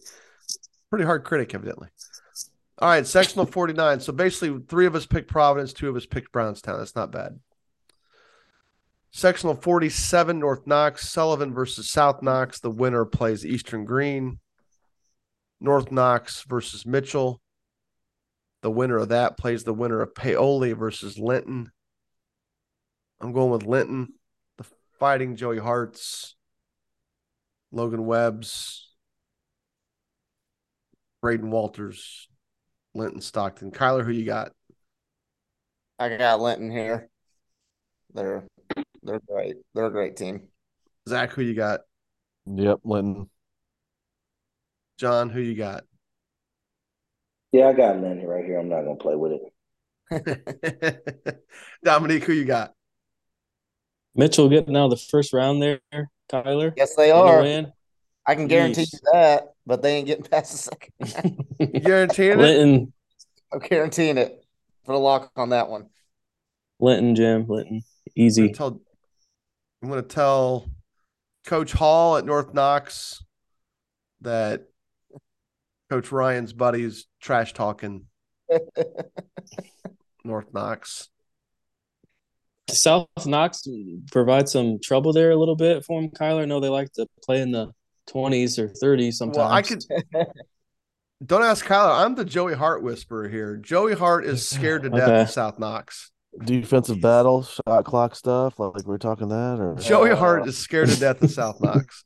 Pretty 0.88 1.04
hard 1.04 1.24
critic, 1.24 1.54
evidently. 1.54 1.88
All 2.78 2.88
right, 2.88 3.06
sectional 3.06 3.46
49. 3.46 4.00
So 4.00 4.12
basically, 4.12 4.60
three 4.68 4.86
of 4.86 4.94
us 4.94 5.06
picked 5.06 5.28
Providence, 5.28 5.72
two 5.72 5.88
of 5.88 5.96
us 5.96 6.06
picked 6.06 6.32
Brownstown. 6.32 6.78
That's 6.78 6.94
not 6.94 7.10
bad. 7.10 7.38
Sectional 9.10 9.54
47, 9.54 10.38
North 10.38 10.66
Knox, 10.66 11.08
Sullivan 11.08 11.54
versus 11.54 11.90
South 11.90 12.22
Knox. 12.22 12.60
The 12.60 12.70
winner 12.70 13.06
plays 13.06 13.46
Eastern 13.46 13.86
Green. 13.86 14.40
North 15.58 15.90
Knox 15.90 16.42
versus 16.42 16.84
Mitchell. 16.84 17.40
The 18.62 18.70
winner 18.70 18.96
of 18.96 19.10
that 19.10 19.36
plays 19.36 19.64
the 19.64 19.74
winner 19.74 20.00
of 20.00 20.14
Paoli 20.14 20.72
versus 20.72 21.18
Linton. 21.18 21.70
I'm 23.20 23.32
going 23.32 23.50
with 23.50 23.64
Linton 23.64 24.14
the 24.58 24.64
fighting 24.98 25.36
Joey 25.36 25.58
Hart's, 25.58 26.34
Logan 27.72 28.06
Webb's, 28.06 28.88
Braden 31.22 31.50
Walters, 31.50 32.28
Linton 32.94 33.20
Stockton. 33.20 33.70
Kyler, 33.70 34.04
who 34.04 34.12
you 34.12 34.24
got? 34.24 34.52
I 35.98 36.14
got 36.16 36.40
Linton 36.40 36.70
here. 36.70 37.08
They're 38.12 38.44
they're 39.02 39.20
great. 39.28 39.56
They're 39.74 39.86
a 39.86 39.90
great 39.90 40.16
team. 40.16 40.48
Zach, 41.08 41.32
who 41.32 41.42
you 41.42 41.54
got? 41.54 41.80
Yep, 42.46 42.80
Linton. 42.84 43.30
John, 44.98 45.30
who 45.30 45.40
you 45.40 45.54
got? 45.54 45.84
Yeah, 47.52 47.68
I 47.68 47.72
got 47.72 48.00
Lenny 48.00 48.26
right 48.26 48.44
here. 48.44 48.58
I'm 48.58 48.68
not 48.68 48.82
gonna 48.82 48.96
play 48.96 49.14
with 49.14 49.32
it. 49.32 49.52
Dominique, 51.84 52.24
who 52.24 52.32
you 52.32 52.44
got? 52.44 52.72
Mitchell 54.14 54.48
getting 54.48 54.76
out 54.76 54.86
of 54.86 54.90
the 54.90 54.96
first 54.96 55.32
round 55.32 55.62
there, 55.62 55.80
Tyler. 56.28 56.74
Yes, 56.76 56.94
they 56.96 57.10
are. 57.10 57.42
win. 57.42 57.72
I 58.26 58.34
can 58.34 58.48
guarantee 58.48 58.82
Yeesh. 58.82 58.92
you 58.94 58.98
that, 59.12 59.52
but 59.66 59.82
they 59.82 59.96
ain't 59.96 60.06
getting 60.06 60.24
past 60.24 60.52
the 60.52 60.58
second. 60.58 61.44
You 61.60 61.80
guaranteeing 61.80 62.40
it? 62.40 62.88
I'm 63.52 63.58
guaranteeing 63.60 64.18
it. 64.18 64.44
Put 64.84 64.94
a 64.94 64.98
lock 64.98 65.30
on 65.36 65.50
that 65.50 65.68
one. 65.68 65.88
Linton, 66.80 67.14
Jim, 67.14 67.46
Linton, 67.48 67.76
I'm 67.76 67.82
easy. 68.14 68.48
gonna 68.48 68.54
tell, 68.54 68.80
I'm 69.82 69.88
gonna 69.88 70.02
tell 70.02 70.70
Coach 71.46 71.72
Hall 71.72 72.16
at 72.16 72.26
North 72.26 72.52
Knox 72.52 73.22
that 74.20 74.68
Coach 75.90 76.10
Ryan's 76.12 76.52
buddies 76.52 77.06
trash 77.20 77.52
talking 77.52 78.06
North 80.24 80.52
Knox. 80.52 81.08
South 82.68 83.06
Knox 83.24 83.66
provide 84.10 84.48
some 84.48 84.78
trouble 84.82 85.12
there 85.12 85.30
a 85.30 85.36
little 85.36 85.54
bit 85.54 85.84
for 85.84 86.00
him, 86.02 86.10
Kyler. 86.10 86.42
I 86.42 86.44
know 86.46 86.58
they 86.58 86.68
like 86.68 86.92
to 86.94 87.06
play 87.24 87.40
in 87.40 87.52
the 87.52 87.70
twenties 88.08 88.58
or 88.58 88.68
thirties 88.68 89.18
sometimes. 89.18 89.36
Well, 89.38 89.48
I 89.52 89.62
could. 89.62 89.84
Don't 91.24 91.42
ask 91.44 91.64
Kyler. 91.64 92.04
I'm 92.04 92.14
the 92.16 92.24
Joey 92.24 92.54
Hart 92.54 92.82
whisperer 92.82 93.28
here. 93.28 93.56
Joey 93.56 93.94
Hart 93.94 94.26
is 94.26 94.46
scared 94.50 94.82
to 94.82 94.90
death 94.90 95.02
Okay. 95.08 95.20
of 95.22 95.30
South 95.30 95.58
Knox. 95.60 96.10
Defensive 96.44 97.00
battle, 97.00 97.44
shot 97.44 97.84
clock 97.84 98.14
stuff. 98.16 98.58
Like 98.58 98.84
we're 98.84 98.98
talking 98.98 99.28
that, 99.28 99.58
or 99.60 99.76
Joey 99.76 100.14
Hart 100.14 100.46
is 100.48 100.58
scared 100.58 100.88
to 100.88 100.96
death 100.98 101.22
of 101.22 101.30
South 101.30 101.60
Knox. 101.60 102.02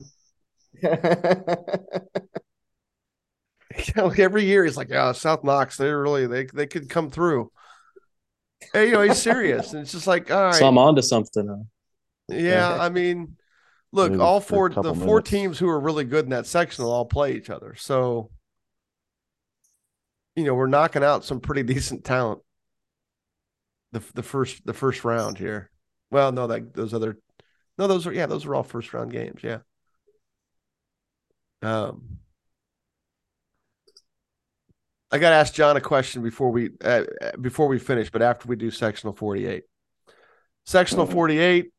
Know, 3.97 4.09
every 4.17 4.45
year 4.45 4.65
he's 4.65 4.77
like, 4.77 4.89
"Yeah, 4.91 5.13
South 5.13 5.45
Knox. 5.45 5.77
They 5.77 5.89
really 5.91 6.27
they 6.27 6.47
they 6.47 6.67
could 6.67 6.89
come 6.89 7.11
through." 7.11 7.51
Hey, 8.73 8.87
you 8.87 8.93
know, 8.93 9.03
he's 9.03 9.21
serious, 9.21 9.73
and 9.73 9.83
it's 9.83 9.93
just 9.93 10.07
like, 10.07 10.31
all 10.31 10.43
right, 10.43 10.55
so 10.55 10.67
I'm 10.67 10.79
on 10.79 10.95
to 10.97 11.03
something. 11.03 11.47
huh? 11.49 12.35
yeah. 12.37 12.77
I 12.79 12.89
mean, 12.89 13.37
look, 13.93 14.13
Maybe 14.13 14.23
all 14.23 14.41
four 14.41 14.69
the 14.69 14.95
four 14.95 14.95
minutes. 14.95 15.31
teams 15.31 15.59
who 15.59 15.69
are 15.69 15.81
really 15.81 16.05
good 16.05 16.25
in 16.25 16.31
that 16.31 16.47
section 16.47 16.85
will 16.85 16.93
all 16.93 17.05
play 17.07 17.35
each 17.35 17.51
other. 17.51 17.75
So, 17.77 18.31
you 20.37 20.45
know, 20.45 20.55
we're 20.55 20.67
knocking 20.67 21.03
out 21.05 21.25
some 21.25 21.41
pretty 21.41 21.63
decent 21.75 22.05
talent. 22.05 22.41
The 23.93 24.03
the 24.15 24.23
first 24.23 24.65
the 24.67 24.75
first 24.75 25.05
round 25.05 25.39
here. 25.39 25.71
Well, 26.11 26.33
no, 26.33 26.47
that 26.49 26.75
those 26.75 26.93
other, 26.93 27.19
no, 27.79 27.87
those 27.87 28.07
are 28.07 28.13
yeah, 28.13 28.27
those 28.27 28.45
are 28.47 28.55
all 28.55 28.63
first 28.63 28.93
round 28.93 29.11
games. 29.13 29.43
Yeah. 29.43 29.59
Um, 31.63 32.19
I 35.13 35.19
got 35.19 35.31
to 35.31 35.37
ask 35.37 35.55
John 35.55 35.77
a 35.77 35.81
question 35.81 36.23
before 36.23 36.51
we 36.51 36.71
uh, 36.85 37.05
uh, 37.21 37.37
before 37.41 37.67
we 37.69 37.79
finish, 37.79 38.11
but 38.11 38.23
after 38.23 38.49
we 38.49 38.57
do 38.57 38.71
sectional 38.71 39.15
forty 39.15 39.47
eight. 39.47 39.65
Sectional 40.67 41.07
Mhm. 41.07 41.13
48, 41.13 41.73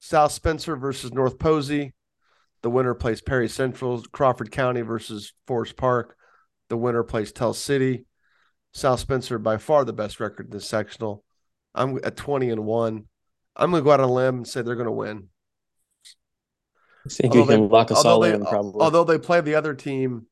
South 0.00 0.32
Spencer 0.32 0.74
versus 0.74 1.12
North 1.12 1.38
Posey. 1.38 1.92
The 2.62 2.70
winner 2.70 2.94
plays 2.94 3.20
Perry 3.20 3.48
Central. 3.48 4.02
Crawford 4.10 4.50
County 4.50 4.80
versus 4.80 5.32
Forest 5.46 5.76
Park. 5.76 6.16
The 6.70 6.76
winner 6.76 7.04
plays 7.04 7.30
Tell 7.30 7.52
City. 7.54 8.04
South 8.72 9.00
Spencer 9.00 9.38
by 9.38 9.58
far 9.58 9.84
the 9.84 9.92
best 9.92 10.18
record 10.18 10.46
in 10.46 10.50
this 10.52 10.66
sectional. 10.68 11.22
I'm 11.74 11.98
at 12.02 12.16
20 12.16 12.50
and 12.50 12.64
1. 12.64 13.04
I'm 13.54 13.70
going 13.70 13.82
to 13.82 13.84
go 13.84 13.92
out 13.92 14.00
on 14.00 14.08
a 14.08 14.12
limb 14.12 14.36
and 14.38 14.48
say 14.48 14.62
they're 14.62 14.74
going 14.74 14.86
to 14.86 14.92
win. 14.92 15.28
I 17.06 17.08
think 17.10 17.34
you 17.34 17.40
Although 17.40 17.50
they- 17.52 17.56
can 17.58 17.68
lock 17.68 17.90
us 17.90 17.96
although 17.98 18.10
all 18.10 18.20
they- 18.20 18.34
in 18.34 18.44
probably. 18.44 18.80
Although 18.80 19.04
they 19.04 19.18
play 19.18 19.40
the 19.40 19.54
other 19.54 19.74
team 19.74 20.26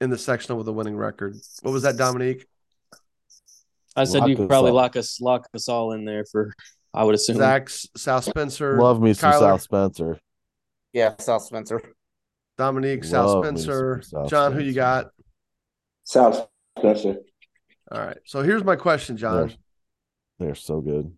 in 0.00 0.10
the 0.10 0.18
sectional 0.18 0.58
with 0.58 0.68
a 0.68 0.72
winning 0.72 0.96
record. 0.96 1.36
What 1.62 1.72
was 1.72 1.82
that, 1.82 1.96
Dominique? 1.96 2.46
I 3.96 4.04
said 4.04 4.20
Lock 4.20 4.28
you 4.28 4.36
could 4.36 4.48
probably 4.48 4.70
all. 4.70 4.76
lock 4.76 4.96
us 4.96 5.20
lock 5.20 5.48
us 5.54 5.68
all 5.68 5.92
in 5.92 6.04
there 6.04 6.24
for 6.24 6.54
I 6.94 7.04
would 7.04 7.14
assume. 7.14 7.36
Zach's 7.36 7.86
South 7.96 8.24
Spencer. 8.24 8.80
Love 8.80 9.00
me 9.00 9.12
some 9.12 9.32
Kyler, 9.32 9.40
South 9.40 9.62
Spencer. 9.62 10.20
Yeah, 10.92 11.14
South 11.18 11.42
Spencer. 11.42 11.80
Dominique, 12.56 13.04
South 13.04 13.26
Love 13.26 13.44
me 13.44 13.48
some 13.48 13.56
Spencer. 13.56 14.02
South 14.02 14.30
John, 14.30 14.52
who 14.52 14.60
you 14.60 14.72
got? 14.72 15.10
South 16.04 16.48
Spencer. 16.78 17.16
All 17.90 18.00
right. 18.00 18.18
So 18.24 18.42
here's 18.42 18.64
my 18.64 18.76
question, 18.76 19.16
John. 19.16 19.48
They're, 19.48 20.46
they're 20.46 20.54
so 20.54 20.80
good. 20.80 21.12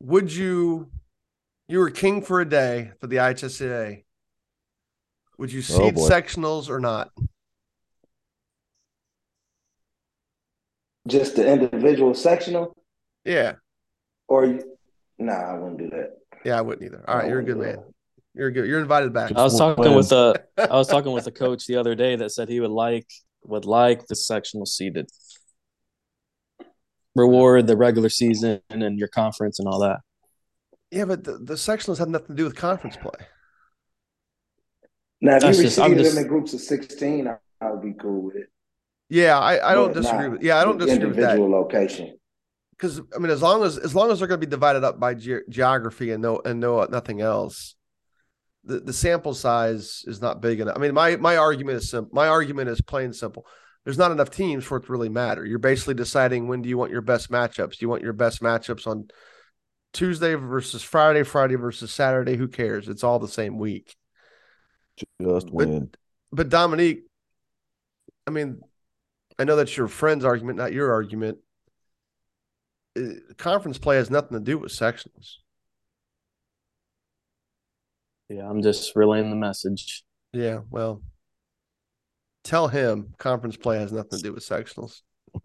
Would 0.00 0.32
you, 0.32 0.90
you 1.68 1.78
were 1.78 1.90
king 1.90 2.22
for 2.22 2.40
a 2.40 2.48
day 2.48 2.92
for 3.00 3.06
the 3.06 3.16
IHSA. 3.16 4.04
Would 5.38 5.52
you 5.52 5.60
Oh, 5.60 5.62
seed 5.62 5.94
boy. 5.94 6.08
sectionals 6.08 6.68
or 6.68 6.80
not? 6.80 7.12
Just 11.06 11.36
the 11.36 11.46
individual 11.50 12.14
sectional, 12.14 12.76
Yeah. 13.24 13.56
or 14.28 14.46
you- 14.46 14.76
nah, 15.18 15.32
I 15.34 15.58
wouldn't 15.58 15.78
do 15.78 15.90
that. 15.90 16.18
Yeah, 16.44 16.58
I 16.58 16.62
wouldn't 16.62 16.84
either. 16.84 17.04
All 17.08 17.16
right, 17.18 17.28
You're 17.28 17.40
a 17.40 17.44
good 17.44 17.58
man. 17.58 17.76
Oh, 17.78 17.94
you're 18.34 18.50
good. 18.50 18.66
You're 18.68 18.80
invited 18.80 19.12
back. 19.12 19.32
I 19.36 19.42
was 19.42 19.56
talking 19.56 19.94
with 19.94 20.10
a 20.12 20.42
I 20.58 20.76
was 20.76 20.88
talking 20.88 21.12
with 21.12 21.26
a 21.26 21.30
coach 21.32 21.66
the 21.66 21.76
other 21.76 21.94
day 21.94 22.16
that 22.16 22.30
said 22.30 22.48
he 22.48 22.60
would 22.60 22.70
like 22.70 23.06
would 23.44 23.64
like 23.64 24.06
the 24.08 24.16
sectional 24.16 24.66
seeded. 24.66 25.08
Reward 27.14 27.66
the 27.66 27.76
regular 27.76 28.08
season 28.08 28.60
and 28.68 28.98
your 28.98 29.08
conference 29.08 29.58
and 29.58 29.68
all 29.68 29.78
that. 29.80 30.00
Yeah, 30.90 31.04
but 31.06 31.24
the, 31.24 31.38
the 31.38 31.54
sectionals 31.54 31.98
have 31.98 32.08
nothing 32.08 32.28
to 32.28 32.34
do 32.34 32.44
with 32.44 32.56
conference 32.56 32.96
play. 32.96 33.26
Now, 35.20 35.36
if 35.36 35.42
That's 35.42 35.58
you 35.58 35.64
just- 35.64 35.78
I'm 35.78 35.96
just- 35.96 36.14
them 36.14 36.22
in 36.24 36.28
groups 36.28 36.52
of 36.54 36.60
sixteen, 36.60 37.26
I, 37.28 37.36
I 37.60 37.70
would 37.70 37.82
be 37.82 37.94
cool 37.94 38.22
with 38.22 38.36
it. 38.36 38.48
Yeah, 39.08 39.38
I, 39.38 39.70
I 39.70 39.74
don't 39.74 39.94
But 39.94 40.02
disagree 40.02 40.28
with. 40.28 40.42
Yeah, 40.42 40.58
I 40.58 40.64
don't 40.64 40.78
disagree 40.78 41.06
with 41.06 41.16
that. 41.16 41.22
individual 41.36 41.50
location. 41.50 42.18
because 42.72 43.00
I 43.14 43.18
mean, 43.18 43.30
as 43.30 43.40
long 43.40 43.62
as 43.62 43.78
as 43.78 43.94
long 43.94 44.10
as 44.10 44.18
they're 44.18 44.28
going 44.28 44.40
to 44.40 44.46
be 44.46 44.50
divided 44.50 44.84
up 44.84 44.98
by 45.00 45.14
ge- 45.14 45.46
geography 45.48 46.10
and 46.10 46.20
no 46.22 46.40
and 46.44 46.58
no 46.60 46.84
nothing 46.84 47.20
else, 47.20 47.76
the 48.64 48.80
the 48.80 48.92
sample 48.92 49.32
size 49.32 50.02
is 50.06 50.20
not 50.20 50.40
big 50.42 50.60
enough. 50.60 50.76
I 50.76 50.80
mean, 50.80 50.92
my 50.92 51.16
my 51.16 51.36
argument 51.36 51.78
is 51.78 51.88
simple. 51.88 52.10
My 52.14 52.28
argument 52.28 52.68
is 52.68 52.80
plain 52.80 53.12
simple. 53.12 53.46
There's 53.84 53.96
not 53.98 54.10
enough 54.10 54.30
teams 54.30 54.64
for 54.64 54.78
it 54.78 54.86
to 54.86 54.92
really 54.92 55.08
matter. 55.08 55.44
You're 55.46 55.60
basically 55.60 55.94
deciding 55.94 56.48
when 56.48 56.60
do 56.60 56.68
you 56.68 56.76
want 56.76 56.90
your 56.90 57.00
best 57.02 57.30
matchups. 57.30 57.72
Do 57.78 57.78
you 57.82 57.88
want 57.88 58.02
your 58.02 58.12
best 58.12 58.42
matchups 58.42 58.86
on 58.88 59.06
Tuesday 59.92 60.34
versus 60.34 60.82
Friday, 60.82 61.22
Friday 61.22 61.54
versus 61.54 61.92
Saturday? 61.94 62.36
Who 62.36 62.48
cares? 62.48 62.88
It's 62.88 63.04
all 63.04 63.20
the 63.20 63.28
same 63.28 63.56
week. 63.56 63.94
Just 65.20 65.46
But- 65.46 65.52
win. 65.52 65.90
But 66.32 66.48
Dominique, 66.48 67.04
I 68.26 68.30
mean, 68.30 68.60
I 69.38 69.44
know 69.44 69.56
that's 69.56 69.76
your 69.76 69.88
friend's 69.88 70.24
argument, 70.24 70.58
not 70.58 70.72
your 70.72 70.92
argument. 70.92 71.38
Uh, 72.98 73.02
Conference 73.36 73.78
play 73.78 73.96
has 73.96 74.10
nothing 74.10 74.38
to 74.38 74.44
do 74.44 74.58
with 74.58 74.72
sectionals. 74.72 75.36
Yeah, 78.28 78.48
I'm 78.48 78.62
just 78.62 78.96
relaying 78.96 79.30
the 79.30 79.36
message. 79.36 80.04
Yeah, 80.32 80.60
well, 80.68 81.00
tell 82.42 82.66
him 82.66 83.14
conference 83.18 83.56
play 83.56 83.78
has 83.78 83.92
nothing 83.92 84.18
to 84.18 84.24
do 84.24 84.32
with 84.32 84.42
sectionals, 84.42 85.02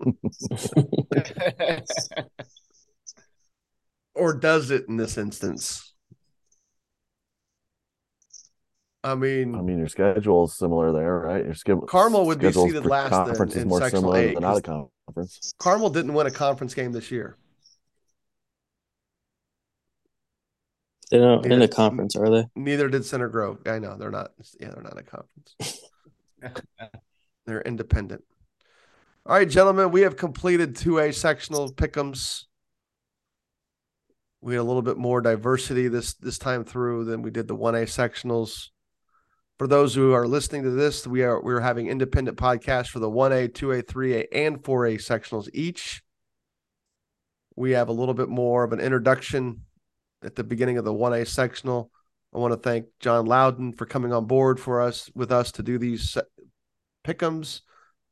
or 4.15 4.33
does 4.33 4.71
it 4.71 4.85
in 4.87 4.97
this 4.97 5.17
instance? 5.17 5.90
I 9.03 9.15
mean, 9.15 9.55
I 9.55 9.61
mean, 9.61 9.79
your 9.79 9.87
schedule 9.87 10.45
is 10.45 10.53
similar 10.53 10.91
there, 10.91 11.19
right? 11.19 11.43
Your 11.43 11.55
schedule. 11.55 11.87
Carmel 11.87 12.27
would 12.27 12.37
be 12.39 12.45
schedules 12.45 12.67
seated 12.67 12.83
for 12.83 12.89
last 12.89 13.05
in- 13.11 13.25
Conference 13.25 13.55
is 13.55 13.65
more 13.65 13.89
similar 13.89 14.17
eight, 14.17 14.33
than 14.35 14.43
'cause- 14.43 14.57
out 14.63 14.69
of 14.69 14.87
conference. 15.07 15.53
Carmel 15.57 15.89
didn't 15.89 16.13
win 16.13 16.27
a 16.27 16.31
conference 16.31 16.75
game 16.75 16.91
this 16.91 17.09
year. 17.09 17.35
They 21.09 21.17
don't 21.17 21.43
in 21.45 21.49
Neither- 21.49 21.63
a 21.65 21.67
conference, 21.67 22.15
are 22.15 22.29
they? 22.29 22.47
Neither 22.55 22.87
did 22.89 23.03
Center 23.03 23.27
Grove. 23.27 23.59
I 23.65 23.79
know 23.79 23.97
they're 23.97 24.11
not. 24.11 24.31
Yeah, 24.59 24.69
they're 24.69 24.83
not 24.83 24.97
a 24.97 25.03
conference. 25.03 25.79
they're 27.45 27.61
independent. 27.61 28.23
All 29.25 29.35
right, 29.35 29.49
gentlemen, 29.49 29.91
we 29.91 30.01
have 30.01 30.15
completed 30.15 30.75
two 30.75 30.99
A 30.99 31.11
sectional 31.11 31.71
pickums. 31.73 32.45
We 34.41 34.53
had 34.53 34.61
a 34.61 34.63
little 34.63 34.81
bit 34.81 34.97
more 34.97 35.21
diversity 35.21 35.87
this 35.87 36.13
this 36.13 36.37
time 36.37 36.63
through 36.63 37.05
than 37.05 37.21
we 37.21 37.29
did 37.29 37.47
the 37.47 37.55
one 37.55 37.75
A 37.75 37.81
sectionals. 37.85 38.69
For 39.61 39.67
those 39.67 39.93
who 39.93 40.11
are 40.13 40.27
listening 40.27 40.63
to 40.63 40.71
this, 40.71 41.05
we 41.05 41.21
are 41.21 41.39
we're 41.39 41.59
having 41.59 41.85
independent 41.85 42.35
podcasts 42.35 42.87
for 42.87 42.97
the 42.97 43.07
one 43.07 43.31
A, 43.31 43.47
two 43.47 43.71
A, 43.71 43.83
three 43.83 44.15
A, 44.15 44.25
and 44.33 44.65
four 44.65 44.87
A 44.87 44.97
sectionals 44.97 45.49
each. 45.53 46.01
We 47.55 47.73
have 47.73 47.87
a 47.87 47.91
little 47.91 48.15
bit 48.15 48.27
more 48.27 48.63
of 48.63 48.73
an 48.73 48.79
introduction 48.79 49.61
at 50.23 50.33
the 50.33 50.43
beginning 50.43 50.79
of 50.79 50.83
the 50.83 50.91
1A 50.91 51.27
sectional. 51.27 51.91
I 52.33 52.39
want 52.39 52.55
to 52.55 52.59
thank 52.59 52.87
John 52.99 53.27
Loudon 53.27 53.73
for 53.73 53.85
coming 53.85 54.11
on 54.11 54.25
board 54.25 54.59
for 54.59 54.81
us 54.81 55.11
with 55.13 55.31
us 55.31 55.51
to 55.51 55.61
do 55.61 55.77
these 55.77 56.17
pickums. 57.05 57.61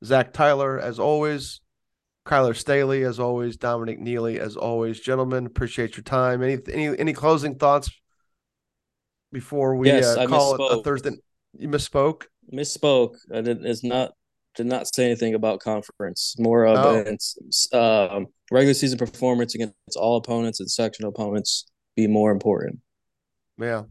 Zach 0.06 0.34
Tyler, 0.34 0.80
as 0.80 1.00
always. 1.00 1.62
Kyler 2.28 2.56
Staley, 2.56 3.02
as 3.02 3.20
always. 3.20 3.58
Dominic 3.58 4.00
Neely, 4.00 4.40
as 4.40 4.56
always. 4.56 5.00
Gentlemen, 5.00 5.48
appreciate 5.48 5.98
your 5.98 6.04
time. 6.04 6.44
Any 6.44 6.60
any 6.72 6.96
any 7.00 7.14
closing 7.14 7.56
thoughts 7.56 7.90
before 9.32 9.76
we 9.76 9.88
Yes, 9.88 10.16
uh, 10.16 10.28
call 10.28 10.54
it 10.54 10.80
a. 10.80 10.84
Thursday? 10.84 11.18
You 11.58 11.68
misspoke. 11.70 12.24
Misspoke. 12.54 13.16
I 13.34 13.42
did 13.42 13.66
is 13.66 13.84
not 13.84 14.14
did 14.56 14.66
not 14.66 14.94
say 14.94 15.06
anything 15.06 15.36
about 15.36 15.60
conference. 15.60 16.36
More 16.40 16.66
of 16.66 16.78
Oh. 16.78 16.96
it's 17.06 17.38
um, 17.74 18.28
regular 18.52 18.74
season 18.74 18.98
performance 18.98 19.56
against 19.56 19.76
all 19.96 20.18
opponents 20.18 20.60
and 20.60 20.70
sectional 20.70 21.10
opponents 21.10 21.66
be 21.96 22.08
more 22.08 22.32
important. 22.32 22.80
Yeah. 23.58 23.84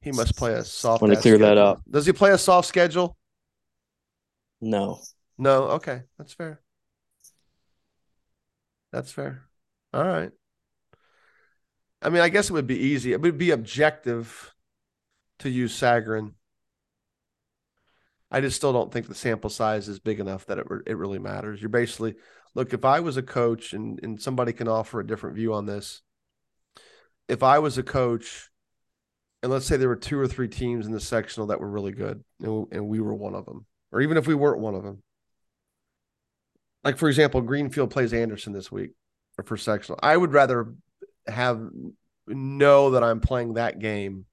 He 0.00 0.12
must 0.12 0.36
play 0.36 0.52
a 0.54 0.64
soft. 0.64 1.02
Wanna 1.02 1.14
ass 1.16 1.22
clear 1.22 1.38
that 1.38 1.44
schedule. 1.56 1.62
up. 1.66 1.82
Does 1.90 2.06
he 2.06 2.12
play 2.12 2.30
a 2.30 2.38
soft 2.38 2.68
schedule? 2.68 3.16
No. 4.60 5.00
No, 5.38 5.64
okay, 5.64 6.02
that's 6.16 6.32
fair. 6.32 6.60
That's 8.92 9.10
fair. 9.12 9.42
All 9.92 10.04
right. 10.04 10.30
I 12.00 12.08
mean, 12.08 12.22
I 12.22 12.28
guess 12.28 12.48
it 12.48 12.52
would 12.52 12.66
be 12.66 12.78
easy. 12.78 13.12
It 13.12 13.20
would 13.20 13.36
be 13.36 13.50
objective 13.50 14.54
to 15.40 15.50
use 15.50 15.78
Sagarin. 15.78 16.32
I 18.30 18.40
just 18.40 18.56
still 18.56 18.72
don't 18.72 18.92
think 18.92 19.06
the 19.06 19.14
sample 19.14 19.50
size 19.50 19.88
is 19.88 20.00
big 20.00 20.20
enough 20.20 20.46
that 20.46 20.58
it 20.58 20.66
it 20.86 20.96
really 20.96 21.18
matters. 21.18 21.60
You're 21.60 21.68
basically 21.68 22.16
look. 22.54 22.72
If 22.72 22.84
I 22.84 23.00
was 23.00 23.16
a 23.16 23.22
coach, 23.22 23.72
and 23.72 24.00
and 24.02 24.20
somebody 24.20 24.52
can 24.52 24.68
offer 24.68 25.00
a 25.00 25.06
different 25.06 25.36
view 25.36 25.54
on 25.54 25.66
this. 25.66 26.02
If 27.28 27.42
I 27.42 27.58
was 27.58 27.76
a 27.78 27.82
coach, 27.82 28.50
and 29.42 29.50
let's 29.50 29.66
say 29.66 29.76
there 29.76 29.88
were 29.88 29.96
two 29.96 30.18
or 30.18 30.28
three 30.28 30.48
teams 30.48 30.86
in 30.86 30.92
the 30.92 31.00
sectional 31.00 31.48
that 31.48 31.60
were 31.60 31.70
really 31.70 31.92
good, 31.92 32.22
and, 32.40 32.66
and 32.72 32.88
we 32.88 33.00
were 33.00 33.14
one 33.14 33.34
of 33.34 33.44
them, 33.46 33.66
or 33.92 34.00
even 34.00 34.16
if 34.16 34.26
we 34.26 34.34
weren't 34.34 34.60
one 34.60 34.74
of 34.74 34.84
them, 34.84 35.02
like 36.84 36.98
for 36.98 37.08
example, 37.08 37.40
Greenfield 37.40 37.90
plays 37.90 38.12
Anderson 38.12 38.52
this 38.52 38.70
week 38.70 38.92
or 39.38 39.44
for 39.44 39.56
sectional. 39.56 39.98
I 40.02 40.16
would 40.16 40.32
rather 40.32 40.72
have 41.26 41.68
know 42.28 42.90
that 42.90 43.02
I'm 43.02 43.20
playing 43.20 43.54
that 43.54 43.78
game. 43.78 44.26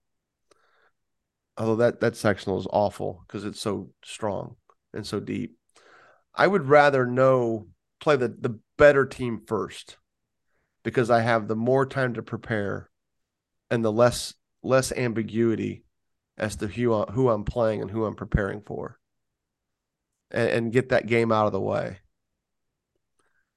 Although 1.58 1.76
that 1.78 2.02
that 2.02 2.16
sectional 2.16 2.60
is 2.60 2.68
awful 2.72 3.24
because 3.28 3.46
it's 3.46 3.60
so 3.60 3.90
strong 4.04 4.56
and 4.94 5.06
so 5.06 5.20
deep. 5.20 5.58
I 6.34 6.48
would 6.48 6.68
rather 6.68 7.06
know 7.06 7.68
play 8.00 8.16
the 8.16 8.28
the 8.28 8.60
better 8.78 9.06
team 9.06 9.42
first 9.46 9.98
because 10.84 11.10
I 11.10 11.22
have 11.22 11.48
the 11.48 11.56
more 11.56 11.86
time 11.86 12.16
to 12.16 12.24
prepare 12.24 12.90
and 13.70 13.84
the 13.84 13.92
less 13.92 14.34
less 14.64 14.92
ambiguity 14.92 15.84
as 16.38 16.56
to 16.58 16.68
who 16.68 17.04
who 17.04 17.30
I'm 17.30 17.44
playing 17.44 17.82
and 17.82 17.92
who 17.92 18.06
I'm 18.06 18.16
preparing 18.16 18.62
for, 18.62 19.00
and, 20.32 20.50
and 20.50 20.74
get 20.74 20.90
that 20.90 21.08
game 21.08 21.32
out 21.32 21.46
of 21.46 21.54
the 21.54 21.62
way. 21.62 22.00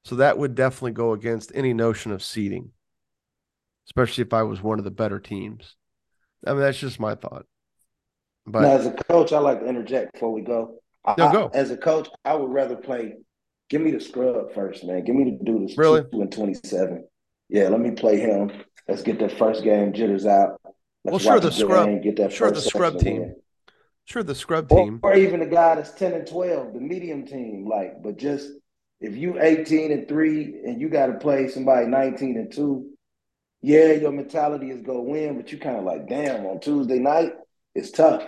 So 0.04 0.16
that 0.16 0.38
would 0.38 0.54
definitely 0.54 0.92
go 0.92 1.12
against 1.12 1.50
any 1.54 1.72
notion 1.72 2.12
of 2.12 2.22
seeding, 2.22 2.70
especially 3.88 4.22
if 4.22 4.32
I 4.32 4.42
was 4.42 4.62
one 4.62 4.78
of 4.78 4.84
the 4.84 4.90
better 4.90 5.18
teams. 5.18 5.74
I 6.46 6.52
mean, 6.52 6.60
that's 6.60 6.78
just 6.78 7.00
my 7.00 7.14
thought. 7.14 7.46
But 8.46 8.62
now, 8.62 8.70
as 8.72 8.86
a 8.86 8.92
coach, 8.92 9.32
I 9.32 9.38
like 9.38 9.60
to 9.60 9.66
interject 9.66 10.12
before 10.14 10.32
we 10.32 10.42
go. 10.42 10.78
I, 11.04 11.14
go. 11.16 11.50
I- 11.52 11.56
as 11.56 11.70
a 11.70 11.76
coach, 11.76 12.08
I 12.24 12.34
would 12.34 12.50
rather 12.52 12.76
play 12.76 13.14
Give 13.68 13.80
me 13.80 13.90
the 13.90 13.98
scrub 14.00 14.54
first, 14.54 14.84
man. 14.84 15.02
Give 15.04 15.16
me 15.16 15.24
the 15.24 15.44
dude 15.44 15.62
that's 15.68 15.76
Really? 15.76 16.02
two 16.12 16.20
and 16.22 16.30
twenty 16.30 16.54
seven. 16.54 17.04
Yeah, 17.48 17.68
let 17.68 17.80
me 17.80 17.90
play 17.90 18.20
him. 18.20 18.52
Let's 18.86 19.02
get 19.02 19.18
that 19.18 19.36
first 19.36 19.64
game 19.64 19.92
jitters 19.92 20.24
out. 20.24 20.60
Let's 20.64 20.78
Well, 21.04 21.18
sure, 21.18 21.40
the 21.40 21.50
scrub- 21.50 22.00
get 22.02 22.14
that 22.16 22.32
sure, 22.32 22.52
the 22.52 22.60
scrub 22.60 22.98
team. 23.00 23.20
win. 23.22 23.36
Sure, 24.04 24.22
the 24.22 24.36
scrub 24.36 24.70
Or, 24.70 24.84
team. 24.84 25.00
or 25.02 25.14
even 25.16 25.40
the 25.40 25.46
guy 25.46 25.74
that's 25.74 25.90
10 25.90 26.12
and 26.12 26.24
12, 26.28 26.74
the 26.74 26.80
medium 26.80 27.26
team. 27.26 27.66
Like, 27.68 28.00
but 28.04 28.18
just 28.18 28.50
if 29.00 29.16
you 29.16 29.40
18 29.40 29.90
and 29.90 30.06
3 30.06 30.60
and 30.64 30.80
you 30.80 30.88
got 30.88 31.06
to 31.06 31.14
play 31.14 31.48
somebody 31.48 31.86
19 31.88 32.36
and 32.36 32.52
2, 32.52 32.88
yeah, 33.62 33.92
your 33.94 34.12
mentality 34.12 34.70
is 34.70 34.80
go 34.82 35.00
win, 35.02 35.36
but 35.36 35.50
you 35.50 35.58
kind 35.58 35.76
of 35.76 35.82
like, 35.82 36.08
damn, 36.08 36.46
on 36.46 36.60
Tuesday 36.60 37.00
night, 37.00 37.32
it's 37.74 37.90
tough. 37.90 38.22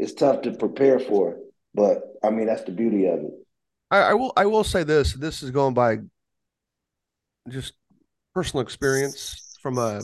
It's 0.00 0.14
tough 0.14 0.40
to 0.42 0.52
prepare 0.52 0.98
for. 0.98 1.36
But 1.74 2.02
I 2.24 2.30
mean, 2.30 2.46
that's 2.46 2.64
the 2.64 2.72
beauty 2.72 3.06
of 3.06 3.20
it. 3.20 3.32
I, 3.90 3.98
I 3.98 4.14
will 4.14 4.32
I 4.36 4.46
will 4.46 4.64
say 4.64 4.82
this. 4.82 5.12
This 5.12 5.42
is 5.42 5.50
going 5.50 5.74
by 5.74 5.98
just 7.48 7.74
personal 8.34 8.62
experience 8.62 9.56
from 9.62 9.76
a 9.76 10.00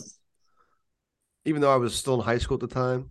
even 1.47 1.63
though 1.63 1.73
I 1.73 1.77
was 1.77 1.95
still 1.95 2.15
in 2.15 2.21
high 2.21 2.39
school 2.39 2.57
at 2.57 2.61
the 2.61 2.75
time. 2.75 3.11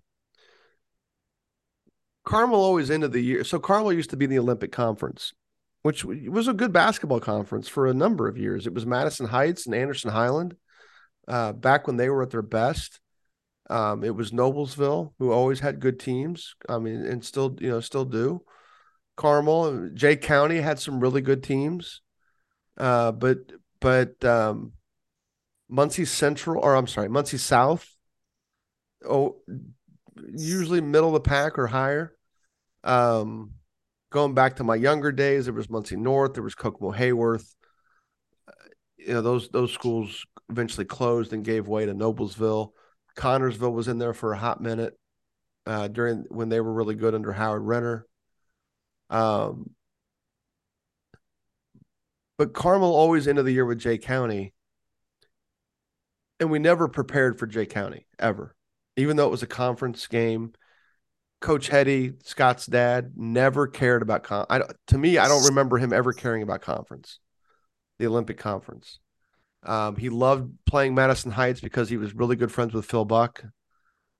Carmel 2.23 2.59
always 2.59 2.91
ended 2.91 3.13
the 3.13 3.21
year. 3.21 3.43
So 3.43 3.59
Carmel 3.59 3.93
used 3.93 4.11
to 4.11 4.17
be 4.17 4.25
the 4.25 4.39
Olympic 4.39 4.71
Conference, 4.71 5.33
which 5.81 6.05
was 6.05 6.47
a 6.47 6.53
good 6.53 6.73
basketball 6.73 7.19
conference 7.19 7.67
for 7.67 7.87
a 7.87 7.93
number 7.93 8.27
of 8.27 8.37
years. 8.37 8.67
It 8.67 8.73
was 8.73 8.85
Madison 8.85 9.27
Heights 9.27 9.65
and 9.65 9.73
Anderson 9.75 10.11
Highland 10.11 10.55
uh, 11.27 11.53
back 11.53 11.87
when 11.87 11.97
they 11.97 12.09
were 12.09 12.23
at 12.23 12.31
their 12.31 12.41
best. 12.41 12.99
Um, 13.69 14.03
it 14.03 14.15
was 14.15 14.31
Noblesville, 14.31 15.13
who 15.17 15.31
always 15.31 15.59
had 15.59 15.79
good 15.79 15.99
teams. 15.99 16.55
I 16.69 16.77
mean, 16.77 17.05
and 17.05 17.23
still, 17.23 17.55
you 17.59 17.69
know, 17.69 17.79
still 17.79 18.05
do. 18.05 18.43
Carmel, 19.17 19.89
Jay 19.93 20.15
County 20.15 20.57
had 20.57 20.79
some 20.79 20.99
really 20.99 21.21
good 21.21 21.41
teams, 21.41 22.01
uh, 22.77 23.11
but 23.11 23.37
but 23.79 24.23
um, 24.25 24.73
Muncie 25.69 26.05
Central, 26.05 26.63
or 26.63 26.75
I'm 26.75 26.87
sorry, 26.87 27.07
Muncie 27.07 27.37
South, 27.37 27.87
oh, 29.07 29.37
usually 30.35 30.81
middle 30.81 31.09
of 31.09 31.13
the 31.13 31.29
pack 31.29 31.57
or 31.57 31.67
higher. 31.67 32.15
Um, 32.83 33.51
going 34.11 34.33
back 34.33 34.57
to 34.57 34.63
my 34.63 34.75
younger 34.75 35.11
days, 35.11 35.45
there 35.45 35.53
was 35.53 35.69
Muncie 35.69 35.95
North, 35.95 36.33
there 36.33 36.43
was 36.43 36.55
Kokomo 36.55 36.91
Haworth. 36.91 37.55
You 38.97 39.13
know, 39.13 39.21
those 39.21 39.49
those 39.49 39.71
schools 39.71 40.25
eventually 40.49 40.85
closed 40.85 41.33
and 41.33 41.43
gave 41.43 41.67
way 41.67 41.85
to 41.85 41.93
Noblesville. 41.93 42.71
Connersville 43.15 43.73
was 43.73 43.87
in 43.87 43.97
there 43.97 44.13
for 44.13 44.33
a 44.33 44.37
hot 44.37 44.61
minute 44.61 44.97
uh, 45.65 45.87
during 45.87 46.25
when 46.29 46.49
they 46.49 46.59
were 46.59 46.73
really 46.73 46.95
good 46.95 47.15
under 47.15 47.31
Howard 47.31 47.63
Renner. 47.63 48.05
Um, 49.09 49.71
but 52.37 52.53
Carmel 52.53 52.93
always 52.93 53.27
ended 53.27 53.45
the 53.45 53.51
year 53.51 53.65
with 53.65 53.79
Jay 53.79 53.97
County, 53.97 54.53
and 56.39 56.51
we 56.51 56.59
never 56.59 56.87
prepared 56.87 57.39
for 57.39 57.47
Jay 57.47 57.65
County 57.65 58.07
ever, 58.19 58.55
even 58.97 59.15
though 59.15 59.27
it 59.27 59.31
was 59.31 59.43
a 59.43 59.47
conference 59.47 60.07
game. 60.07 60.53
Coach 61.41 61.67
Hetty, 61.67 62.13
Scott's 62.23 62.65
dad, 62.65 63.13
never 63.15 63.67
cared 63.67 64.01
about 64.01 64.23
con. 64.23 64.45
I, 64.49 64.61
to 64.87 64.97
me, 64.97 65.17
I 65.17 65.27
don't 65.27 65.45
remember 65.45 65.77
him 65.77 65.93
ever 65.93 66.11
caring 66.11 66.41
about 66.41 66.61
conference, 66.61 67.19
the 67.99 68.07
Olympic 68.07 68.37
conference. 68.37 68.99
Um, 69.65 69.95
he 69.95 70.09
loved 70.09 70.53
playing 70.65 70.93
Madison 70.95 71.31
Heights 71.31 71.59
because 71.59 71.89
he 71.89 71.97
was 71.97 72.13
really 72.13 72.35
good 72.35 72.51
friends 72.51 72.73
with 72.73 72.85
Phil 72.85 73.05
Buck. 73.05 73.43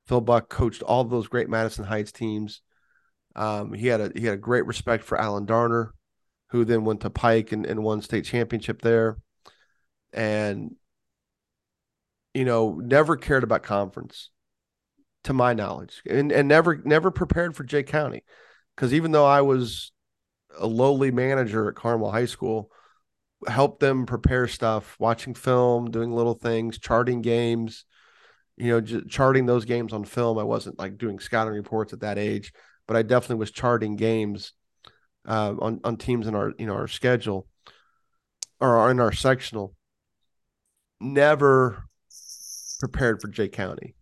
Phil 0.07 0.21
Buck 0.21 0.49
coached 0.49 0.81
all 0.81 1.03
those 1.03 1.27
great 1.27 1.49
Madison 1.49 1.85
Heights 1.85 2.11
teams. 2.11 2.61
Um, 3.35 3.73
he 3.73 3.87
had 3.87 4.01
a 4.01 4.11
he 4.15 4.25
had 4.25 4.35
a 4.35 4.37
great 4.37 4.65
respect 4.65 5.03
for 5.03 5.19
Alan 5.19 5.45
Darner, 5.45 5.93
who 6.49 6.65
then 6.65 6.85
went 6.85 7.01
to 7.01 7.09
Pike 7.09 7.51
and, 7.51 7.65
and 7.65 7.83
won 7.83 8.01
state 8.01 8.25
championship 8.25 8.81
there, 8.81 9.17
and 10.13 10.75
you 12.33 12.45
know 12.45 12.79
never 12.81 13.15
cared 13.17 13.43
about 13.43 13.63
conference, 13.63 14.29
to 15.25 15.33
my 15.33 15.53
knowledge, 15.53 16.01
and 16.09 16.31
and 16.31 16.47
never 16.47 16.81
never 16.85 17.11
prepared 17.11 17.55
for 17.55 17.63
Jay 17.63 17.83
County, 17.83 18.23
because 18.75 18.93
even 18.93 19.11
though 19.11 19.25
I 19.25 19.41
was 19.41 19.91
a 20.57 20.67
lowly 20.67 21.11
manager 21.11 21.67
at 21.67 21.75
Carmel 21.75 22.11
High 22.11 22.25
School, 22.25 22.71
helped 23.47 23.79
them 23.79 24.05
prepare 24.05 24.47
stuff, 24.47 24.95
watching 24.99 25.33
film, 25.33 25.91
doing 25.91 26.11
little 26.11 26.33
things, 26.33 26.79
charting 26.79 27.21
games, 27.21 27.86
you 28.57 28.69
know, 28.69 28.81
j- 28.81 29.03
charting 29.09 29.45
those 29.45 29.65
games 29.65 29.93
on 29.93 30.05
film. 30.05 30.38
I 30.38 30.43
wasn't 30.43 30.79
like 30.79 30.97
doing 30.97 31.19
scouting 31.19 31.53
reports 31.53 31.93
at 31.93 31.99
that 32.01 32.17
age, 32.17 32.53
but 32.88 32.97
I 32.97 33.01
definitely 33.01 33.38
was 33.38 33.51
charting 33.51 33.95
games 33.95 34.53
uh, 35.27 35.55
on 35.59 35.79
on 35.83 35.97
teams 35.97 36.27
in 36.27 36.36
our 36.36 36.53
you 36.57 36.65
know 36.65 36.75
our 36.75 36.88
schedule 36.88 37.47
or 38.59 38.89
in 38.91 38.99
our 38.99 39.11
sectional. 39.11 39.75
Never 41.01 41.86
prepared 42.79 43.21
for 43.21 43.27
Jay 43.27 43.49
County, 43.49 43.95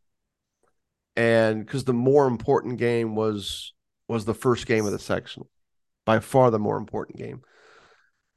and 1.15 1.65
because 1.65 1.85
the 1.85 1.93
more 1.93 2.27
important 2.27 2.77
game 2.77 3.15
was 3.15 3.73
was 4.07 4.25
the 4.25 4.33
first 4.33 4.67
game 4.67 4.85
of 4.85 4.91
the 4.91 4.99
sectional, 4.99 5.49
by 6.05 6.19
far 6.19 6.51
the 6.51 6.59
more 6.59 6.77
important 6.77 7.17
game 7.17 7.41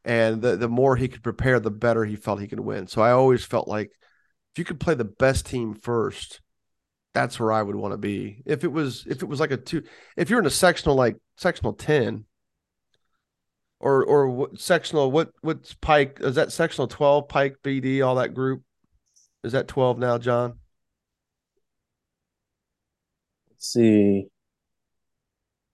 and 0.07 0.40
the 0.40 0.57
the 0.57 0.68
more 0.68 0.94
he 0.94 1.09
could 1.09 1.24
prepare, 1.24 1.59
the 1.59 1.70
better 1.70 2.04
he 2.04 2.14
felt 2.14 2.40
he 2.40 2.46
could 2.46 2.61
win. 2.61 2.86
So 2.86 3.02
I 3.02 3.11
always 3.11 3.44
felt 3.44 3.66
like 3.66 3.90
if 4.54 4.59
you 4.59 4.64
could 4.64 4.78
play 4.78 4.94
the 4.94 5.04
best 5.04 5.46
team 5.46 5.74
first, 5.74 6.40
that's 7.12 7.40
where 7.40 7.52
I 7.52 7.61
would 7.61 7.74
want 7.74 7.92
to 7.92 7.98
be. 7.98 8.42
If 8.46 8.62
it 8.62 8.70
was 8.70 9.04
if 9.09 9.22
it 9.22 9.28
was 9.28 9.40
like 9.40 9.50
a 9.50 9.57
two, 9.57 9.82
if 10.16 10.30
you're 10.30 10.38
in 10.38 10.46
a 10.46 10.50
sectional 10.50 10.94
like 10.94 11.16
sectional 11.36 11.72
ten, 11.72 12.24
or 13.80 14.04
or 14.04 14.28
what, 14.28 14.61
sectional 14.61 15.11
what 15.11 15.30
what's 15.40 15.74
Pike 15.74 16.18
is 16.20 16.36
that 16.36 16.52
sectional 16.52 16.86
twelve 16.86 17.28
Pike 17.28 17.57
BD 17.64 18.07
all 18.07 18.14
that 18.14 18.32
group 18.32 18.62
is 19.42 19.52
that 19.52 19.66
twelve 19.66 19.98
now, 19.98 20.18
John? 20.18 20.61
Let's 23.50 23.72
see. 23.72 24.28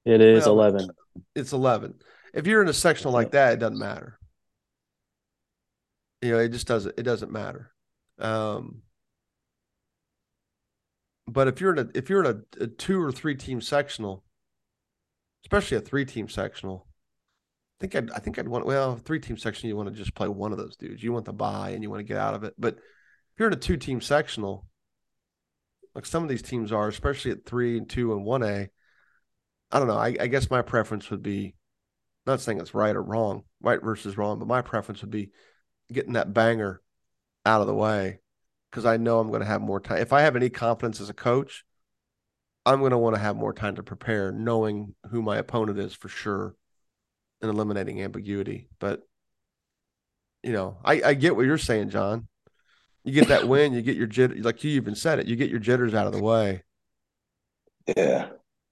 It 0.07 0.23
is 0.23 0.47
Well, 0.47 0.55
11. 0.55 0.89
It's 1.35 1.53
eleven. 1.53 1.97
If 2.33 2.47
you're 2.47 2.63
in 2.63 2.69
a 2.69 2.73
sectional 2.73 3.13
like 3.13 3.33
that, 3.33 3.53
it 3.53 3.59
doesn't 3.59 3.79
matter. 3.79 4.19
You 6.23 6.33
know, 6.33 6.39
it 6.39 6.51
just 6.51 6.67
doesn't 6.69 6.95
it 6.99 7.03
doesn't 7.03 7.33
matter. 7.33 7.73
Um, 8.19 8.83
but 11.27 11.49
if 11.49 11.61
you're 11.61 11.73
in 11.73 11.79
a 11.79 11.89
if 11.95 12.09
you're 12.09 12.25
in 12.25 12.45
a, 12.61 12.65
a 12.65 12.67
two 12.69 13.01
or 13.01 13.13
three 13.13 13.35
team 13.35 13.61
sectional, 13.61 14.25
especially 15.45 15.77
a 15.77 15.81
three 15.81 16.05
team 16.05 16.29
sectional, 16.29 16.87
I 17.81 17.81
think 17.81 17.97
I'd 17.97 18.11
I 18.13 18.19
think 18.19 18.39
I'd 18.39 18.49
want 18.49 18.67
well 18.67 18.97
three 18.97 19.19
team 19.21 19.37
section 19.37 19.69
you 19.69 19.77
want 19.77 19.89
to 19.89 19.95
just 19.95 20.15
play 20.15 20.29
one 20.29 20.53
of 20.53 20.59
those 20.59 20.77
dudes. 20.77 21.03
You 21.03 21.13
want 21.13 21.25
the 21.25 21.33
buy 21.33 21.71
and 21.71 21.83
you 21.83 21.91
want 21.91 22.01
to 22.01 22.05
get 22.05 22.19
out 22.19 22.35
of 22.35 22.45
it. 22.45 22.55
But 22.59 22.75
if 22.75 23.39
you're 23.39 23.49
in 23.49 23.55
a 23.55 23.57
two 23.57 23.77
team 23.77 24.01
sectional, 24.01 24.67
like 25.95 26.07
some 26.07 26.23
of 26.23 26.29
these 26.29 26.43
teams 26.43 26.71
are, 26.71 26.89
especially 26.89 27.33
at 27.33 27.45
three 27.45 27.79
and 27.79 27.89
two 27.89 28.13
and 28.13 28.25
one 28.25 28.43
A, 28.43 28.69
I 29.71 29.79
don't 29.79 29.89
know. 29.89 29.99
I, 29.99 30.17
I 30.21 30.27
guess 30.27 30.51
my 30.51 30.63
preference 30.63 31.11
would 31.11 31.23
be 31.23 31.55
not 32.27 32.41
saying 32.41 32.61
it's 32.61 32.75
right 32.75 32.95
or 32.95 33.03
wrong, 33.03 33.43
right 33.61 33.83
versus 33.83 34.17
wrong, 34.17 34.39
but 34.39 34.49
my 34.49 34.63
preference 34.63 35.01
would 35.01 35.11
be 35.11 35.31
getting 35.93 36.15
that 36.15 36.35
banger 36.35 36.81
out 37.45 37.61
of 37.61 37.67
the 37.67 37.75
way 37.75 38.21
because 38.71 38.85
I 38.85 38.97
know 38.97 39.19
I'm 39.19 39.29
going 39.29 39.41
to 39.41 39.47
have 39.47 39.61
more 39.61 39.81
time. 39.81 39.99
If 39.99 40.13
I 40.13 40.23
have 40.23 40.37
any 40.37 40.49
confidence 40.49 41.01
as 41.01 41.11
a 41.11 41.15
coach, 41.15 41.65
I'm 42.65 42.79
going 42.79 42.93
to 42.93 42.99
want 42.99 43.17
to 43.17 43.21
have 43.21 43.37
more 43.37 43.53
time 43.53 43.75
to 43.77 43.83
prepare, 43.83 44.33
knowing 44.33 44.95
who 45.11 45.21
my 45.21 45.37
opponent 45.37 45.79
is 45.79 45.95
for 45.95 46.09
sure 46.09 46.55
and 47.41 47.51
eliminating 47.51 48.01
ambiguity. 48.01 48.69
But, 48.79 49.03
you 50.43 50.53
know, 50.53 50.79
I, 50.85 51.03
I 51.03 51.15
get 51.15 51.37
what 51.37 51.45
you're 51.45 51.59
saying, 51.59 51.91
John. 51.91 52.29
You 53.05 53.13
get 53.13 53.29
that 53.29 53.49
win, 53.49 53.73
you 53.73 53.83
get 53.83 53.97
your 53.97 54.07
jitter, 54.07 54.45
like 54.45 54.63
you 54.63 54.71
even 54.73 54.95
said 54.95 55.19
it, 55.19 55.27
you 55.27 55.35
get 55.35 55.51
your 55.51 55.59
jitters 55.59 55.93
out 55.93 56.07
of 56.07 56.13
the 56.13 56.23
way, 56.23 56.63
Yeah. 57.97 58.29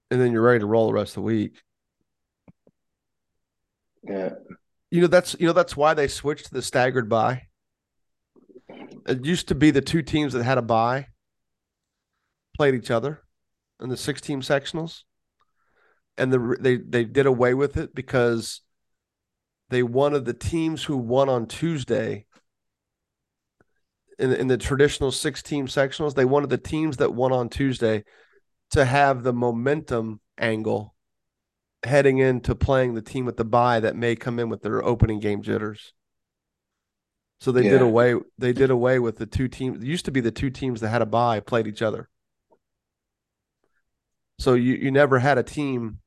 and 0.09 0.21
then 0.21 0.31
you're 0.31 0.41
ready 0.41 0.59
to 0.59 0.65
roll 0.65 0.87
the 0.87 0.93
rest 0.93 1.11
of 1.11 1.15
the 1.15 1.21
week. 1.23 1.61
Yeah. 4.07 4.35
You 4.91 5.01
know, 5.01 5.07
that's 5.07 5.35
you 5.39 5.47
know, 5.47 5.53
that's 5.53 5.77
why 5.77 5.93
they 5.93 6.07
switched 6.07 6.47
to 6.47 6.53
the 6.53 6.61
staggered 6.61 7.09
buy. 7.09 7.43
It 9.07 9.25
used 9.25 9.47
to 9.47 9.55
be 9.55 9.71
the 9.71 9.81
two 9.81 10.01
teams 10.01 10.33
that 10.33 10.43
had 10.43 10.57
a 10.57 10.61
buy 10.61 11.07
played 12.55 12.75
each 12.75 12.91
other 12.91 13.23
in 13.81 13.89
the 13.89 13.97
six 13.97 14.21
team 14.21 14.41
sectionals. 14.41 15.03
And 16.17 16.31
the 16.31 16.57
they 16.59 16.75
they 16.75 17.05
did 17.05 17.25
away 17.25 17.53
with 17.53 17.77
it 17.77 17.95
because 17.95 18.61
they 19.69 19.81
wanted 19.81 20.25
the 20.25 20.33
teams 20.33 20.83
who 20.83 20.97
won 20.97 21.29
on 21.29 21.47
Tuesday 21.47 22.25
in 24.19 24.33
in 24.33 24.47
the 24.47 24.57
traditional 24.57 25.11
six 25.11 25.41
team 25.41 25.67
sectionals, 25.67 26.15
they 26.15 26.25
wanted 26.25 26.49
the 26.49 26.57
teams 26.57 26.97
that 26.97 27.13
won 27.13 27.31
on 27.31 27.49
Tuesday 27.49 28.03
to 28.71 28.85
have 28.85 29.23
the 29.23 29.33
momentum 29.33 30.19
angle 30.37 30.95
heading 31.83 32.19
into 32.19 32.55
playing 32.55 32.93
the 32.93 33.01
team 33.01 33.25
with 33.25 33.37
the 33.37 33.45
bye 33.45 33.79
that 33.79 33.95
may 33.95 34.15
come 34.15 34.39
in 34.39 34.49
with 34.49 34.61
their 34.61 34.83
opening 34.83 35.19
game 35.19 35.41
jitters. 35.41 35.93
So 37.39 37.51
they 37.51 37.63
did 37.63 37.81
away 37.81 38.15
they 38.37 38.53
did 38.53 38.69
away 38.69 38.99
with 38.99 39.17
the 39.17 39.25
two 39.25 39.47
teams. 39.47 39.81
It 39.83 39.87
used 39.87 40.05
to 40.05 40.11
be 40.11 40.21
the 40.21 40.31
two 40.31 40.49
teams 40.51 40.81
that 40.81 40.89
had 40.89 41.01
a 41.01 41.07
bye 41.07 41.39
played 41.39 41.67
each 41.67 41.81
other. 41.81 42.07
So 44.39 44.53
you 44.53 44.73
you 44.75 44.91
never 44.91 45.19
had 45.19 45.37
a 45.37 45.43
team 45.43 45.99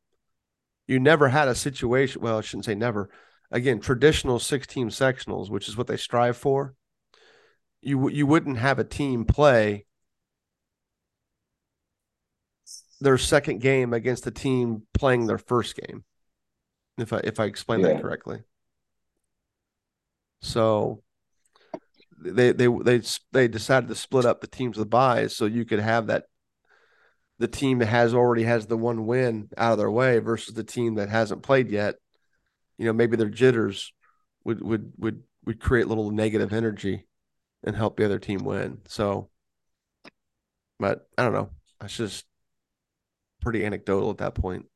you 0.86 1.01
never 1.01 1.28
had 1.28 1.48
a 1.48 1.55
situation 1.55 2.22
well, 2.22 2.38
I 2.38 2.40
shouldn't 2.42 2.66
say 2.66 2.74
never. 2.74 3.10
again 3.51 3.80
traditional 3.80 4.38
six 4.38 4.66
team 4.66 4.88
sectionals, 4.90 5.51
which 5.51 5.68
is 5.68 5.76
what 5.76 5.86
they 5.86 5.96
strive 5.96 6.36
for, 6.36 6.74
you 7.82 8.09
you 8.10 8.26
wouldn't 8.26 8.59
have 8.59 8.78
a 8.78 8.84
team 8.84 9.24
play 9.24 9.86
their 13.05 13.18
second 13.18 13.60
game 13.60 13.93
against 13.93 14.24
the 14.24 14.31
team 14.31 14.82
playing 14.94 15.26
their 15.26 15.39
first 15.39 15.76
game. 15.76 16.05
If 16.98 17.12
I 17.12 17.20
if 17.24 17.39
I 17.39 17.44
explain 17.44 17.82
that 17.82 18.01
correctly. 18.01 18.40
So 20.40 21.02
they 22.20 22.52
they 22.52 22.66
they 22.66 23.02
they 23.32 23.48
decided 23.48 23.89
to 23.89 23.94
split 23.94 24.24
up 24.24 24.40
the 24.40 24.47
teams 24.47 24.76
with 24.76 24.86
the 24.86 24.90
buys 24.90 25.36
so 25.36 25.44
you 25.44 25.64
could 25.64 25.81
have 25.81 26.06
that 26.06 26.24
the 27.39 27.48
team 27.48 27.78
that 27.81 27.86
has 27.86 28.14
already 28.14 28.44
has 28.44 28.66
the 28.66 28.76
one 28.76 29.06
win 29.06 29.48
out 29.59 29.72
of 29.72 29.78
their 29.78 29.90
way 29.90 30.18
versus 30.18 30.55
the 30.55 30.64
team 30.64 30.94
that 30.94 31.09
hasn't 31.09 31.43
played 31.43 31.70
yet. 31.70 31.97
You 32.78 32.86
know, 32.86 32.93
maybe 32.93 33.16
their 33.16 33.28
jitters 33.28 33.93
would 34.44 34.62
would 34.62 34.93
would 34.97 35.22
would 35.44 35.60
create 35.60 35.86
a 35.86 35.89
little 35.89 36.10
negative 36.10 36.52
energy 36.52 37.06
and 37.64 37.76
help 37.76 37.97
the 37.97 38.05
other 38.05 38.18
team 38.18 38.44
win. 38.44 38.81
So 38.89 39.31
but 40.78 41.06
I 41.18 41.24
don't 41.24 41.32
know. 41.32 41.51
That's 41.81 41.97
just 41.97 42.24
pretty 43.45 43.65
anecdotal 43.65 44.11
at 44.11 44.19
that 44.19 44.35
point. 44.35 44.66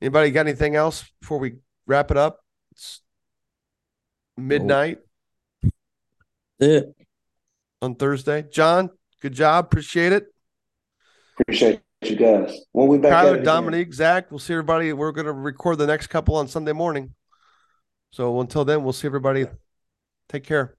Anybody 0.00 0.30
got 0.30 0.46
anything 0.46 0.74
else 0.74 1.04
before 1.20 1.38
we 1.38 1.56
wrap 1.86 2.10
it 2.10 2.16
up? 2.16 2.40
It's 2.72 3.02
midnight 4.36 4.98
Yeah. 6.58 6.80
on 7.80 7.94
Thursday. 7.94 8.42
John, 8.50 8.90
good 9.20 9.32
job. 9.34 9.66
Appreciate 9.66 10.12
it. 10.12 10.26
Appreciate 11.38 11.80
you 12.02 12.16
guys. 12.16 12.58
When 12.72 12.88
we 12.88 12.98
back 12.98 13.12
at 13.12 13.18
it 13.18 13.22
Tyler, 13.22 13.32
again? 13.34 13.44
Dominique, 13.44 13.92
Zach, 13.94 14.30
we'll 14.30 14.38
see 14.38 14.54
everybody. 14.54 14.92
We're 14.92 15.12
going 15.12 15.26
to 15.26 15.32
record 15.32 15.78
the 15.78 15.86
next 15.86 16.06
couple 16.08 16.36
on 16.36 16.48
Sunday 16.48 16.72
morning. 16.72 17.14
So 18.10 18.40
until 18.40 18.64
then, 18.64 18.82
we'll 18.84 18.92
see 18.94 19.06
everybody. 19.06 19.46
Take 20.28 20.44
care. 20.44 20.75